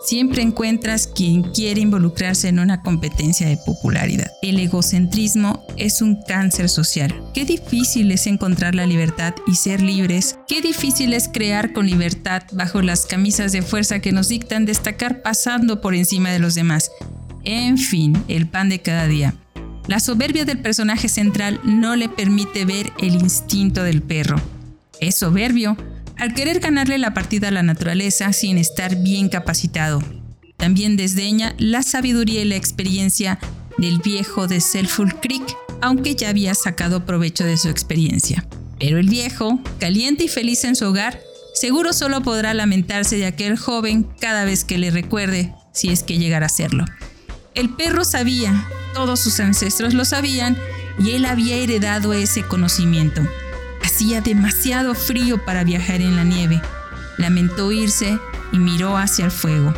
Siempre 0.05 0.43
encuentras 0.43 1.07
quien 1.07 1.41
quiere 1.41 1.81
involucrarse 1.81 2.47
en 2.47 2.59
una 2.59 2.83
competencia 2.83 3.47
de 3.47 3.57
popularidad. 3.57 4.29
El 4.43 4.59
egocentrismo 4.59 5.65
es 5.77 6.03
un 6.03 6.21
cáncer 6.21 6.69
social. 6.69 7.23
Qué 7.33 7.43
difícil 7.45 8.11
es 8.11 8.27
encontrar 8.27 8.75
la 8.75 8.85
libertad 8.85 9.33
y 9.47 9.55
ser 9.55 9.81
libres. 9.81 10.37
Qué 10.47 10.61
difícil 10.61 11.13
es 11.13 11.27
crear 11.27 11.73
con 11.73 11.87
libertad 11.87 12.43
bajo 12.51 12.83
las 12.83 13.07
camisas 13.07 13.51
de 13.51 13.63
fuerza 13.63 13.99
que 13.99 14.11
nos 14.11 14.27
dictan 14.27 14.65
destacar 14.65 15.23
pasando 15.23 15.81
por 15.81 15.95
encima 15.95 16.29
de 16.29 16.37
los 16.37 16.53
demás. 16.53 16.91
En 17.43 17.77
fin, 17.77 18.21
el 18.27 18.47
pan 18.47 18.69
de 18.69 18.79
cada 18.79 19.07
día. 19.07 19.33
La 19.87 19.99
soberbia 19.99 20.45
del 20.45 20.59
personaje 20.59 21.09
central 21.09 21.59
no 21.63 21.95
le 21.95 22.07
permite 22.07 22.65
ver 22.65 22.91
el 22.99 23.15
instinto 23.15 23.83
del 23.83 24.01
perro. 24.01 24.39
Es 24.99 25.15
soberbio 25.15 25.75
al 26.17 26.33
querer 26.35 26.59
ganarle 26.59 26.99
la 26.99 27.13
partida 27.15 27.47
a 27.47 27.51
la 27.51 27.63
naturaleza 27.63 28.31
sin 28.31 28.59
estar 28.59 28.95
bien 28.95 29.27
capacitado. 29.27 30.03
También 30.55 30.95
desdeña 30.95 31.55
la 31.57 31.81
sabiduría 31.81 32.41
y 32.41 32.45
la 32.45 32.55
experiencia 32.55 33.39
del 33.79 33.97
viejo 33.99 34.47
de 34.47 34.61
Selful 34.61 35.19
Creek, 35.19 35.43
aunque 35.81 36.13
ya 36.13 36.29
había 36.29 36.53
sacado 36.53 37.05
provecho 37.05 37.43
de 37.43 37.57
su 37.57 37.69
experiencia. 37.69 38.45
Pero 38.79 38.99
el 38.99 39.09
viejo, 39.09 39.59
caliente 39.79 40.25
y 40.25 40.27
feliz 40.27 40.63
en 40.63 40.75
su 40.75 40.85
hogar, 40.85 41.19
seguro 41.55 41.93
solo 41.93 42.21
podrá 42.21 42.53
lamentarse 42.53 43.17
de 43.17 43.25
aquel 43.25 43.57
joven 43.57 44.07
cada 44.19 44.45
vez 44.45 44.63
que 44.63 44.77
le 44.77 44.91
recuerde, 44.91 45.53
si 45.73 45.89
es 45.89 46.03
que 46.03 46.19
llegara 46.19 46.45
a 46.45 46.49
serlo. 46.49 46.85
El 47.53 47.69
perro 47.69 48.05
sabía 48.05 48.65
Todos 48.93 49.19
sus 49.19 49.39
ancestros 49.39 49.93
lo 49.93 50.05
sabían 50.05 50.57
y 50.99 51.11
él 51.11 51.25
había 51.25 51.55
heredado 51.55 52.13
ese 52.13 52.43
conocimiento. 52.43 53.21
Hacía 53.83 54.21
demasiado 54.21 54.93
frío 54.93 55.43
para 55.43 55.63
viajar 55.63 56.01
en 56.01 56.15
la 56.15 56.23
nieve. 56.23 56.61
Lamentó 57.17 57.71
irse 57.71 58.19
y 58.51 58.59
miró 58.59 58.97
hacia 58.97 59.25
el 59.25 59.31
fuego. 59.31 59.73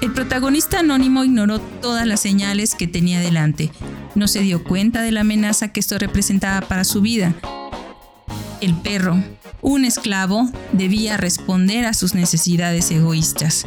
El 0.00 0.12
protagonista 0.12 0.80
anónimo 0.80 1.24
ignoró 1.24 1.60
todas 1.60 2.06
las 2.06 2.20
señales 2.20 2.74
que 2.74 2.86
tenía 2.86 3.20
delante. 3.20 3.72
No 4.14 4.28
se 4.28 4.40
dio 4.40 4.62
cuenta 4.62 5.02
de 5.02 5.12
la 5.12 5.22
amenaza 5.22 5.72
que 5.72 5.80
esto 5.80 5.98
representaba 5.98 6.66
para 6.66 6.84
su 6.84 7.00
vida. 7.00 7.34
El 8.60 8.74
perro, 8.74 9.22
un 9.62 9.84
esclavo, 9.84 10.48
debía 10.72 11.16
responder 11.16 11.84
a 11.84 11.94
sus 11.94 12.14
necesidades 12.14 12.90
egoístas. 12.90 13.66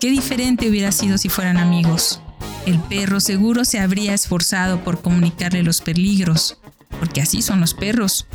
Qué 0.00 0.10
diferente 0.10 0.68
hubiera 0.68 0.92
sido 0.92 1.18
si 1.18 1.28
fueran 1.28 1.56
amigos. 1.56 2.20
El 2.66 2.78
perro 2.78 3.18
seguro 3.18 3.64
se 3.64 3.80
habría 3.80 4.14
esforzado 4.14 4.84
por 4.84 5.02
comunicarle 5.02 5.64
los 5.64 5.80
peligros, 5.80 6.56
porque 7.00 7.20
así 7.20 7.42
son 7.42 7.60
los 7.60 7.74
perros. 7.74 8.28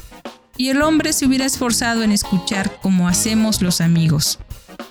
Y 0.57 0.69
el 0.69 0.81
hombre 0.81 1.13
se 1.13 1.25
hubiera 1.25 1.45
esforzado 1.45 2.03
en 2.03 2.11
escuchar 2.11 2.81
como 2.81 3.07
hacemos 3.07 3.61
los 3.61 3.79
amigos. 3.79 4.39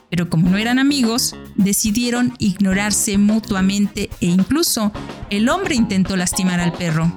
Pero 0.09 0.31
como 0.31 0.49
no 0.49 0.57
eran 0.57 0.79
amigos, 0.79 1.37
decidieron 1.57 2.35
ignorarse 2.39 3.19
mutuamente 3.19 4.09
e 4.23 4.27
incluso 4.27 4.93
el 5.29 5.51
hombre 5.51 5.75
intentó 5.75 6.17
lastimar 6.17 6.59
al 6.59 6.73
perro. 6.73 7.13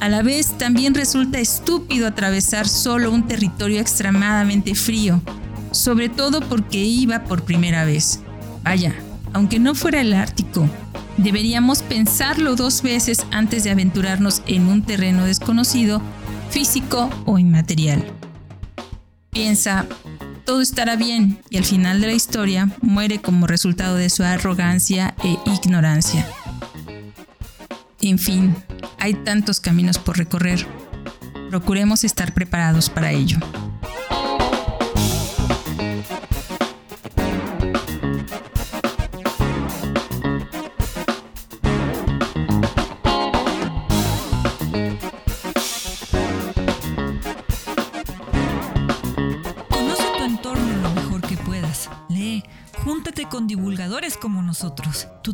A 0.00 0.10
la 0.10 0.20
vez 0.20 0.58
también 0.58 0.94
resulta 0.94 1.38
estúpido 1.38 2.06
atravesar 2.06 2.68
solo 2.68 3.10
un 3.10 3.26
territorio 3.26 3.80
extremadamente 3.80 4.74
frío, 4.74 5.22
sobre 5.70 6.10
todo 6.10 6.40
porque 6.42 6.84
iba 6.84 7.24
por 7.24 7.44
primera 7.44 7.86
vez. 7.86 8.20
Vaya, 8.62 8.94
aunque 9.32 9.58
no 9.58 9.74
fuera 9.74 10.00
el 10.00 10.12
Ártico, 10.12 10.68
Deberíamos 11.22 11.82
pensarlo 11.82 12.56
dos 12.56 12.80
veces 12.80 13.26
antes 13.30 13.62
de 13.62 13.70
aventurarnos 13.70 14.42
en 14.46 14.68
un 14.68 14.82
terreno 14.82 15.26
desconocido, 15.26 16.00
físico 16.48 17.10
o 17.26 17.38
inmaterial. 17.38 18.02
Piensa, 19.28 19.84
todo 20.46 20.62
estará 20.62 20.96
bien 20.96 21.38
y 21.50 21.58
al 21.58 21.64
final 21.64 22.00
de 22.00 22.06
la 22.06 22.14
historia 22.14 22.70
muere 22.80 23.20
como 23.20 23.46
resultado 23.46 23.96
de 23.96 24.08
su 24.08 24.22
arrogancia 24.22 25.14
e 25.22 25.36
ignorancia. 25.52 26.26
En 28.00 28.18
fin, 28.18 28.56
hay 28.98 29.12
tantos 29.12 29.60
caminos 29.60 29.98
por 29.98 30.16
recorrer. 30.16 30.66
Procuremos 31.50 32.02
estar 32.02 32.32
preparados 32.32 32.88
para 32.88 33.12
ello. 33.12 33.36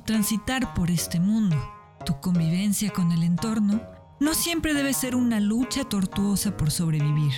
Transitar 0.07 0.72
por 0.72 0.90
este 0.90 1.18
mundo, 1.18 1.57
tu 2.04 2.20
convivencia 2.20 2.90
con 2.90 3.11
el 3.11 3.24
entorno, 3.24 3.82
no 4.20 4.32
siempre 4.32 4.72
debe 4.72 4.94
ser 4.94 5.16
una 5.16 5.40
lucha 5.40 5.84
tortuosa 5.84 6.57
por 6.57 6.70
sobrevivir. 6.70 7.32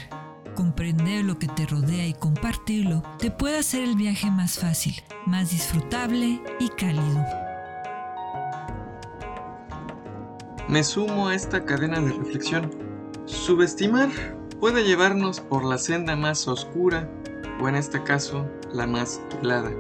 Comprender 0.54 1.24
lo 1.24 1.38
que 1.38 1.48
te 1.48 1.66
rodea 1.66 2.06
y 2.06 2.12
compartirlo 2.12 3.02
te 3.18 3.30
puede 3.30 3.58
hacer 3.58 3.82
el 3.82 3.96
viaje 3.96 4.30
más 4.30 4.58
fácil, 4.58 4.94
más 5.26 5.50
disfrutable 5.50 6.42
y 6.60 6.68
cálido. 6.68 7.24
Me 10.68 10.84
sumo 10.84 11.28
a 11.28 11.34
esta 11.34 11.64
cadena 11.64 12.00
de 12.00 12.12
reflexión. 12.12 12.70
Subestimar 13.24 14.10
puede 14.60 14.84
llevarnos 14.84 15.40
por 15.40 15.64
la 15.64 15.78
senda 15.78 16.14
más 16.16 16.46
oscura 16.46 17.08
o 17.60 17.68
en 17.68 17.76
este 17.76 18.02
caso 18.02 18.46
la 18.72 18.86
más 18.86 19.20
helada. 19.40 19.70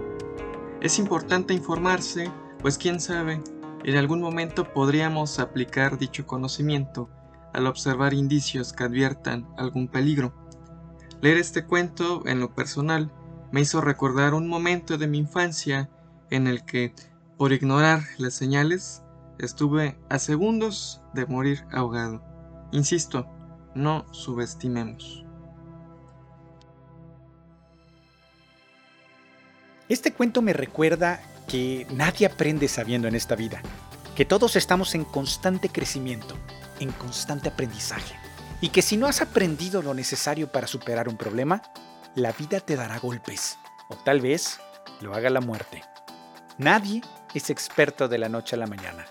Es 0.80 0.98
importante 0.98 1.52
informarse, 1.52 2.30
pues 2.60 2.78
quién 2.78 3.00
sabe, 3.00 3.40
en 3.84 3.96
algún 3.96 4.20
momento 4.20 4.72
podríamos 4.72 5.38
aplicar 5.38 5.98
dicho 5.98 6.26
conocimiento 6.26 7.08
al 7.52 7.66
observar 7.66 8.14
indicios 8.14 8.72
que 8.72 8.84
adviertan 8.84 9.48
algún 9.56 9.88
peligro. 9.88 10.34
Leer 11.20 11.38
este 11.38 11.64
cuento, 11.64 12.22
en 12.26 12.40
lo 12.40 12.54
personal, 12.54 13.12
me 13.50 13.60
hizo 13.60 13.80
recordar 13.80 14.34
un 14.34 14.48
momento 14.48 14.98
de 14.98 15.06
mi 15.06 15.18
infancia 15.18 15.88
en 16.30 16.46
el 16.46 16.64
que, 16.64 16.94
por 17.36 17.52
ignorar 17.52 18.02
las 18.18 18.34
señales, 18.34 19.02
estuve 19.38 19.98
a 20.08 20.18
segundos 20.18 21.00
de 21.14 21.26
morir 21.26 21.64
ahogado. 21.72 22.22
Insisto, 22.72 23.26
no 23.74 24.04
subestimemos. 24.12 25.24
Este 29.88 30.12
cuento 30.12 30.42
me 30.42 30.52
recuerda 30.52 31.20
que 31.48 31.86
nadie 31.90 32.26
aprende 32.26 32.68
sabiendo 32.68 33.08
en 33.08 33.14
esta 33.14 33.34
vida, 33.34 33.60
que 34.14 34.24
todos 34.24 34.54
estamos 34.54 34.94
en 34.94 35.04
constante 35.04 35.68
crecimiento, 35.68 36.36
en 36.78 36.92
constante 36.92 37.48
aprendizaje, 37.48 38.14
y 38.60 38.68
que 38.68 38.82
si 38.82 38.96
no 38.96 39.06
has 39.06 39.22
aprendido 39.22 39.82
lo 39.82 39.94
necesario 39.94 40.52
para 40.52 40.66
superar 40.66 41.08
un 41.08 41.16
problema, 41.16 41.62
la 42.14 42.32
vida 42.32 42.60
te 42.60 42.76
dará 42.76 42.98
golpes, 42.98 43.58
o 43.88 43.96
tal 43.96 44.20
vez 44.20 44.60
lo 45.00 45.14
haga 45.14 45.30
la 45.30 45.40
muerte. 45.40 45.82
Nadie 46.58 47.02
es 47.34 47.50
experto 47.50 48.08
de 48.08 48.18
la 48.18 48.28
noche 48.28 48.56
a 48.56 48.58
la 48.58 48.66
mañana. 48.66 49.06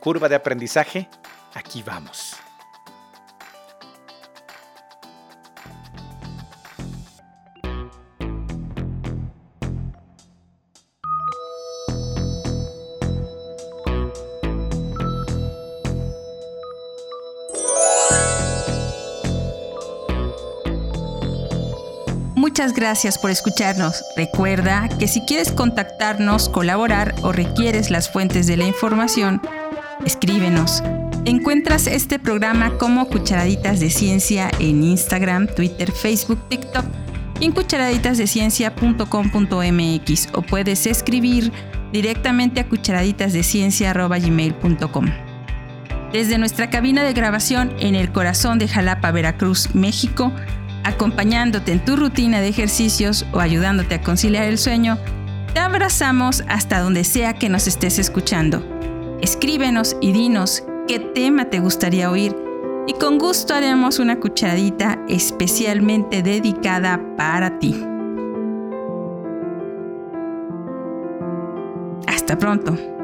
Curva 0.00 0.28
de 0.28 0.36
aprendizaje, 0.36 1.08
aquí 1.54 1.82
vamos. 1.82 2.27
Muchas 22.58 22.74
gracias 22.74 23.18
por 23.18 23.30
escucharnos. 23.30 24.04
Recuerda 24.16 24.88
que 24.98 25.06
si 25.06 25.20
quieres 25.20 25.52
contactarnos, 25.52 26.48
colaborar 26.48 27.14
o 27.22 27.30
requieres 27.30 27.88
las 27.88 28.10
fuentes 28.10 28.48
de 28.48 28.56
la 28.56 28.66
información, 28.66 29.40
escríbenos. 30.04 30.82
Encuentras 31.24 31.86
este 31.86 32.18
programa 32.18 32.76
como 32.76 33.06
Cucharaditas 33.06 33.78
de 33.78 33.90
Ciencia 33.90 34.50
en 34.58 34.82
Instagram, 34.82 35.46
Twitter, 35.46 35.92
Facebook, 35.92 36.40
TikTok 36.48 36.84
y 37.38 37.44
en 37.44 37.52
cucharaditasdeciencia.com.mx 37.52 40.28
o 40.32 40.42
puedes 40.42 40.86
escribir 40.86 41.52
directamente 41.92 42.58
a 42.58 42.68
cucharaditasdeciencia.gmail.com. 42.68 45.06
Desde 46.12 46.38
nuestra 46.38 46.70
cabina 46.70 47.04
de 47.04 47.12
grabación 47.12 47.72
en 47.78 47.94
el 47.94 48.10
corazón 48.10 48.58
de 48.58 48.66
Jalapa, 48.66 49.12
Veracruz, 49.12 49.76
México, 49.76 50.32
acompañándote 50.88 51.72
en 51.72 51.84
tu 51.84 51.96
rutina 51.96 52.40
de 52.40 52.48
ejercicios 52.48 53.26
o 53.32 53.40
ayudándote 53.40 53.96
a 53.96 54.02
conciliar 54.02 54.44
el 54.44 54.58
sueño, 54.58 54.98
te 55.52 55.60
abrazamos 55.60 56.42
hasta 56.48 56.80
donde 56.80 57.04
sea 57.04 57.34
que 57.34 57.48
nos 57.48 57.66
estés 57.66 57.98
escuchando. 57.98 58.64
Escríbenos 59.20 59.96
y 60.00 60.12
dinos 60.12 60.64
qué 60.86 60.98
tema 60.98 61.46
te 61.46 61.60
gustaría 61.60 62.10
oír 62.10 62.34
y 62.86 62.94
con 62.94 63.18
gusto 63.18 63.54
haremos 63.54 63.98
una 63.98 64.18
cucharadita 64.18 64.98
especialmente 65.08 66.22
dedicada 66.22 67.00
para 67.16 67.58
ti. 67.58 67.84
Hasta 72.06 72.38
pronto. 72.38 72.97